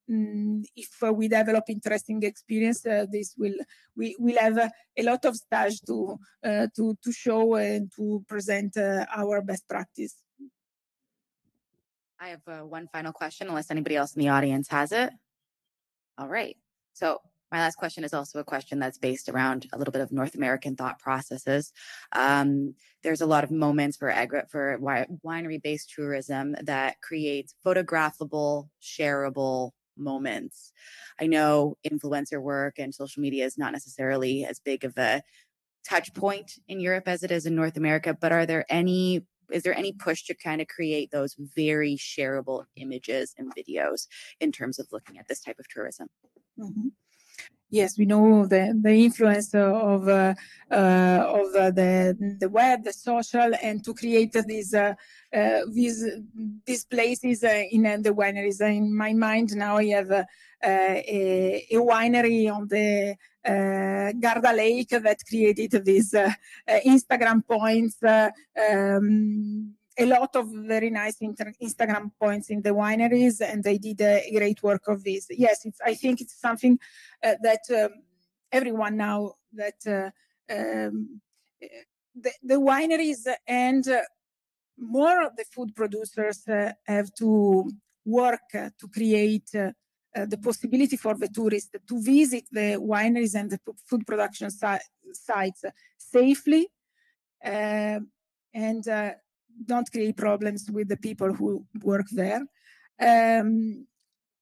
Mm, 0.09 0.63
if 0.75 1.01
uh, 1.01 1.11
we 1.11 1.27
develop 1.27 1.63
interesting 1.67 2.21
experience, 2.21 2.85
uh, 2.85 3.05
this 3.11 3.33
will 3.37 3.55
we 3.97 4.15
will 4.19 4.37
have 4.37 4.57
uh, 4.57 4.69
a 4.97 5.03
lot 5.03 5.25
of 5.25 5.35
stage 5.35 5.81
to 5.87 6.17
uh, 6.45 6.67
to 6.75 6.95
to 7.03 7.11
show 7.11 7.55
and 7.55 7.91
to 7.95 8.23
present 8.27 8.77
uh, 8.77 9.05
our 9.15 9.41
best 9.41 9.67
practice. 9.67 10.15
I 12.19 12.29
have 12.29 12.47
uh, 12.47 12.59
one 12.59 12.87
final 12.93 13.13
question, 13.13 13.47
unless 13.47 13.71
anybody 13.71 13.95
else 13.95 14.15
in 14.15 14.21
the 14.21 14.29
audience 14.29 14.67
has 14.69 14.91
it. 14.91 15.11
All 16.17 16.29
right. 16.29 16.55
So 16.93 17.19
my 17.51 17.59
last 17.59 17.75
question 17.75 18.03
is 18.03 18.13
also 18.13 18.39
a 18.39 18.43
question 18.43 18.79
that's 18.79 18.97
based 18.97 19.29
around 19.29 19.67
a 19.73 19.77
little 19.77 19.91
bit 19.91 20.01
of 20.01 20.11
North 20.11 20.35
American 20.35 20.75
thought 20.75 20.99
processes. 20.99 21.71
Um, 22.11 22.75
there's 23.03 23.21
a 23.21 23.25
lot 23.25 23.43
of 23.43 23.51
moments 23.51 23.97
for 23.97 24.09
agri- 24.09 24.43
for 24.49 24.77
winery 24.79 25.61
based 25.61 25.91
tourism 25.95 26.55
that 26.63 27.01
creates 27.01 27.55
photographable, 27.65 28.69
shareable 28.81 29.71
moments. 29.97 30.71
I 31.19 31.27
know 31.27 31.77
influencer 31.87 32.41
work 32.41 32.79
and 32.79 32.93
social 32.93 33.21
media 33.21 33.45
is 33.45 33.57
not 33.57 33.73
necessarily 33.73 34.45
as 34.45 34.59
big 34.59 34.83
of 34.83 34.97
a 34.97 35.21
touch 35.87 36.13
point 36.13 36.53
in 36.67 36.79
Europe 36.79 37.07
as 37.07 37.23
it 37.23 37.31
is 37.31 37.45
in 37.45 37.55
North 37.55 37.77
America, 37.77 38.15
but 38.19 38.31
are 38.31 38.45
there 38.45 38.65
any 38.69 39.25
is 39.51 39.61
there 39.61 39.77
any 39.77 39.93
push 39.93 40.23
to 40.23 40.33
kind 40.33 40.59
of 40.59 40.67
create 40.67 41.11
those 41.11 41.35
very 41.55 41.95
shareable 41.97 42.65
images 42.75 43.35
and 43.37 43.53
videos 43.55 44.07
in 44.39 44.51
terms 44.51 44.79
of 44.79 44.87
looking 44.91 45.19
at 45.19 45.27
this 45.27 45.39
type 45.39 45.59
of 45.59 45.67
tourism? 45.67 46.07
Mm-hmm. 46.59 46.87
Yes, 47.75 47.97
we 47.97 48.05
know 48.05 48.45
the, 48.47 48.77
the 48.81 48.93
influence 49.07 49.53
of 49.53 50.07
uh, 50.07 50.33
uh, 50.71 51.19
of 51.39 51.47
uh, 51.55 51.71
the 51.71 52.15
the 52.39 52.49
web, 52.49 52.83
the 52.83 52.93
social, 52.93 53.51
and 53.61 53.83
to 53.83 53.93
create 53.93 54.35
these 54.47 54.73
uh, 54.73 54.93
uh 55.33 55.61
these 55.71 55.99
these 56.65 56.85
places 56.85 57.43
uh, 57.43 57.63
in 57.71 57.83
the 58.01 58.13
wineries. 58.21 58.61
In 58.61 58.95
my 58.95 59.13
mind 59.13 59.55
now, 59.55 59.77
I 59.77 59.87
have 59.97 60.11
a, 60.11 60.25
a, 60.63 61.77
winery 61.91 62.51
on 62.51 62.67
the 62.67 63.15
Garda 64.19 64.53
Lake 64.53 64.89
that 64.89 65.19
created 65.29 65.85
these 65.85 66.13
Instagram 66.67 67.45
points. 67.45 67.97
Um, 68.03 69.75
a 69.97 70.05
lot 70.05 70.35
of 70.35 70.49
very 70.51 70.89
nice 70.89 71.17
inter- 71.21 71.53
Instagram 71.61 72.11
points 72.19 72.49
in 72.49 72.61
the 72.61 72.71
wineries, 72.71 73.41
and 73.41 73.63
they 73.63 73.77
did 73.77 74.01
a 74.01 74.29
great 74.31 74.61
work 74.61 74.87
of 74.87 75.03
this. 75.03 75.27
Yes, 75.29 75.65
I 75.85 75.93
think 75.93 76.21
it's 76.21 76.39
something 76.39 76.79
uh, 77.23 77.35
that 77.41 77.61
um, 77.71 78.03
everyone 78.51 78.97
now 78.97 79.33
that 79.53 79.79
uh, 79.87 80.53
um, 80.53 81.21
the, 82.15 82.31
the, 82.43 82.59
vineries 82.59 83.27
and 83.47 83.87
uh, 83.87 84.01
more 84.77 85.23
of 85.23 85.35
the 85.35 85.45
food 85.45 85.75
producers 85.75 86.47
uh, 86.47 86.71
have 86.85 87.13
to 87.15 87.71
work 88.05 88.41
uh, 88.53 88.69
to 88.79 88.87
create 88.87 89.49
uh, 89.55 89.71
the 90.27 90.37
possibility 90.37 90.97
for 90.97 91.15
the 91.15 91.27
tourists 91.27 91.71
to 91.87 92.01
visit 92.01 92.45
the 92.51 92.77
wineries 92.79 93.35
and 93.35 93.51
the 93.51 93.59
food 93.85 94.05
production 94.05 94.49
si- 94.49 94.87
sites 95.13 95.65
safely 95.97 96.67
and 97.41 98.87
don't 99.63 99.91
create 99.91 100.17
problems 100.17 100.69
with 100.71 100.89
the 100.89 100.97
people 100.97 101.33
who 101.33 101.65
work 101.83 102.07
there. 102.11 102.41
Um, 102.99 103.85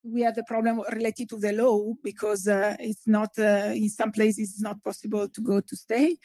we 0.03 0.21
have 0.21 0.35
the 0.35 0.43
problem 0.43 0.81
related 0.91 1.29
to 1.29 1.37
the 1.37 1.53
law 1.53 1.93
because 2.03 2.47
uh, 2.47 2.75
it's 2.79 3.07
not 3.07 3.29
uh, 3.39 3.71
in 3.73 3.89
some 3.89 4.11
places 4.11 4.51
it's 4.51 4.61
not 4.61 4.83
possible 4.83 5.29
to 5.29 5.41
go 5.41 5.61
to 5.61 5.75
stay. 5.75 6.17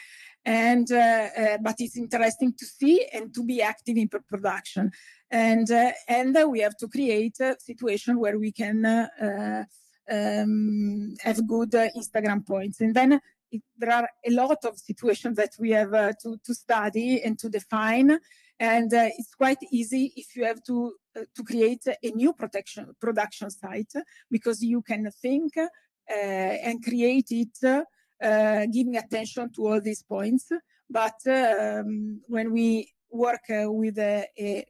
And 0.45 0.91
uh, 0.91 1.29
uh 1.37 1.59
but 1.61 1.77
it's 1.79 1.97
interesting 1.97 2.55
to 2.59 2.67
see 2.67 3.07
and 3.13 3.33
to 3.35 3.45
be 3.45 3.63
active 3.63 3.97
in 3.97 4.09
production. 4.09 4.91
And 5.31 5.71
uh, 5.71 5.93
and 6.09 6.37
we 6.49 6.61
have 6.61 6.77
to 6.79 6.89
create 6.89 7.39
a 7.41 7.57
situation 7.61 8.19
where 8.19 8.39
we 8.39 8.51
can 8.51 8.85
uh, 8.85 9.65
um, 10.11 11.15
have 11.21 11.47
good 11.47 11.71
instagram 11.71 12.47
points. 12.47 12.81
And 12.81 12.95
then 12.95 13.21
it, 13.53 13.63
there 13.77 13.93
are 13.93 14.09
a 14.27 14.31
lot 14.31 14.65
of 14.65 14.79
situations 14.79 15.37
that 15.37 15.53
we 15.59 15.71
have 15.71 15.93
to, 16.19 16.39
to 16.45 16.55
study 16.55 17.23
and 17.23 17.39
to 17.39 17.49
define 17.49 18.19
and 18.61 18.93
uh, 18.93 19.09
it's 19.17 19.35
quite 19.35 19.59
easy 19.71 20.13
if 20.17 20.35
you 20.35 20.45
have 20.45 20.63
to 20.65 20.95
uh, 21.17 21.23
to 21.35 21.43
create 21.45 21.85
a 21.87 22.11
new 22.11 22.33
protection 22.33 22.95
production 23.01 23.51
site 23.51 23.93
because 24.31 24.63
you 24.63 24.83
can 24.83 25.11
think 25.23 25.53
uh, 25.57 25.69
and 26.15 26.83
create 26.83 27.31
it 27.31 27.85
uh, 28.23 28.67
giving 28.73 28.97
attention 28.97 29.51
to 29.53 29.67
all 29.67 29.81
these 29.81 30.03
points 30.03 30.51
but 30.91 31.15
um, 31.27 32.21
when 32.27 32.53
we 32.53 32.93
work 33.11 33.41
uh, 33.51 33.71
with 33.71 33.99
a, 33.99 34.27
a, 34.39 34.65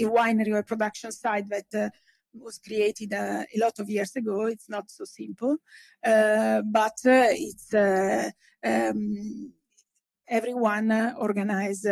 a, 0.00 0.04
winery 0.04 0.52
or 0.52 0.58
a 0.58 0.62
production 0.64 1.10
site 1.10 1.48
that 1.48 1.66
uh, 1.74 1.88
was 2.34 2.58
created 2.58 3.12
a 3.12 3.46
lot 3.56 3.78
of 3.78 3.88
years 3.88 4.14
ago. 4.16 4.46
It's 4.46 4.68
not 4.68 4.90
so 4.90 5.04
simple, 5.04 5.56
but 6.02 6.98
it's 7.04 7.74
um, 8.62 9.52
everyone 10.30 10.90
organized 11.18 11.86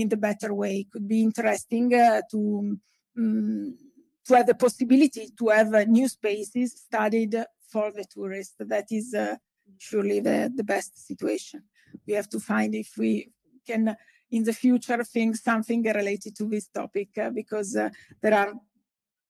in 0.00 0.08
the 0.08 0.16
better 0.16 0.54
way. 0.54 0.80
It 0.80 0.90
could 0.92 1.08
be 1.08 1.22
interesting 1.22 1.94
uh, 1.94 2.22
to 2.30 2.78
um, 3.16 3.78
to 4.26 4.36
have 4.36 4.46
the 4.46 4.54
possibility 4.54 5.28
to 5.38 5.48
have 5.48 5.74
uh, 5.74 5.84
new 5.84 6.06
spaces 6.06 6.72
studied 6.86 7.34
for 7.72 7.90
the 7.90 8.04
tourists. 8.04 8.56
That 8.58 8.86
is 8.90 9.14
uh, 9.14 9.36
surely 9.78 10.20
the, 10.20 10.52
the 10.54 10.64
best 10.64 11.06
situation. 11.06 11.62
We 12.06 12.12
have 12.14 12.28
to 12.30 12.40
find 12.40 12.74
if 12.74 12.92
we 12.98 13.32
can 13.66 13.96
in 14.30 14.44
the 14.44 14.52
future 14.52 15.02
think 15.04 15.36
something 15.36 15.82
related 15.82 16.36
to 16.36 16.44
this 16.44 16.68
topic 16.68 17.08
uh, 17.16 17.30
because 17.30 17.74
uh, 17.76 17.88
there 18.20 18.34
are 18.34 18.52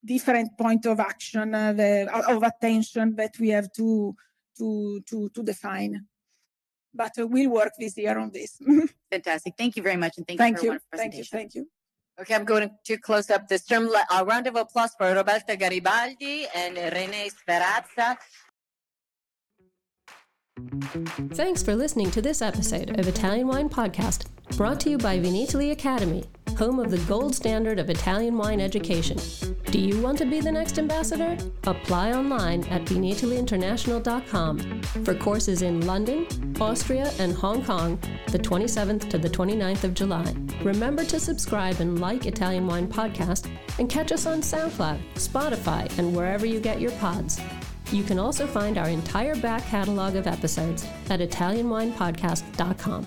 different 0.05 0.57
point 0.59 0.87
of 0.87 0.99
action 0.99 1.55
uh, 1.55 1.73
the, 1.73 2.09
of 2.29 2.43
attention 2.43 3.15
that 3.15 3.39
we 3.39 3.51
have 3.51 3.71
to 3.73 4.15
to 4.57 5.01
to 5.09 5.29
to 5.31 5.43
define 5.43 6.05
but 6.99 7.13
uh, 7.19 7.27
we'll 7.27 7.51
work 7.51 7.73
this 7.79 7.97
year 7.97 8.19
on 8.19 8.31
this. 8.31 8.61
Fantastic. 9.11 9.55
Thank 9.57 9.77
you 9.77 9.83
very 9.83 9.97
much. 9.97 10.19
And 10.19 10.27
thank, 10.27 10.39
thank 10.39 10.63
you 10.63 10.73
you. 10.73 10.81
Thank 10.95 11.15
you. 11.17 11.25
Thank 11.25 11.55
you. 11.55 11.67
Okay, 12.21 12.35
I'm 12.35 12.45
going 12.45 12.69
to 12.85 12.99
close 12.99 13.31
up 13.31 13.47
this 13.47 13.65
term. 13.65 13.89
A 14.13 14.25
round 14.25 14.49
of 14.49 14.57
applause 14.57 14.93
for 14.99 15.07
Roberta 15.15 15.57
Garibaldi 15.57 16.47
and 16.55 16.77
Renee 16.77 17.31
Sferazza. 17.39 18.17
Thanks 21.35 21.63
for 21.63 21.77
listening 21.77 22.11
to 22.11 22.21
this 22.21 22.43
episode 22.43 22.99
of 22.99 23.07
Italian 23.07 23.47
Wine 23.47 23.69
Podcast, 23.69 24.27
brought 24.57 24.81
to 24.81 24.91
you 24.91 24.99
by 24.99 25.21
Vinitaly 25.21 25.71
Academy, 25.71 26.25
home 26.59 26.81
of 26.81 26.91
the 26.91 26.99
gold 27.07 27.35
standard 27.35 27.79
of 27.79 27.89
Italian 27.89 28.37
wine 28.37 28.61
education. 28.61 29.17
Do 29.67 29.79
you 29.79 30.03
want 30.03 30.19
to 30.19 30.27
be 30.27 30.41
the 30.41 30.51
next 30.51 30.77
ambassador? 30.79 31.39
Apply 31.65 32.13
online 32.13 32.65
at 32.65 32.85
vinitalyinternational.com 32.85 34.83
for 35.05 35.15
courses 35.15 35.63
in 35.63 35.87
London, 35.87 36.27
Austria, 36.61 37.13
and 37.21 37.33
Hong 37.33 37.65
Kong 37.65 37.99
the 38.27 38.39
27th 38.39 39.09
to 39.09 39.19
the 39.19 39.31
29th 39.31 39.85
of 39.85 39.95
July. 39.95 40.35
Remember 40.63 41.05
to 41.05 41.21
subscribe 41.21 41.81
and 41.81 42.01
like 42.01 42.27
Italian 42.27 42.67
Wine 42.67 42.89
Podcast 42.89 43.49
and 43.79 43.89
catch 43.89 44.11
us 44.11 44.27
on 44.27 44.41
SoundCloud, 44.41 44.99
Spotify, 45.15 45.97
and 45.99 46.15
wherever 46.15 46.45
you 46.45 46.61
get 46.61 46.81
your 46.81 46.93
pods. 46.93 47.41
You 47.93 48.03
can 48.03 48.19
also 48.19 48.47
find 48.47 48.77
our 48.77 48.89
entire 48.89 49.37
back 49.37 49.65
catalog 49.67 50.17
of 50.17 50.27
episodes 50.27 50.87
at 51.09 51.21
ItalianWinePodcast.com. 51.21 53.07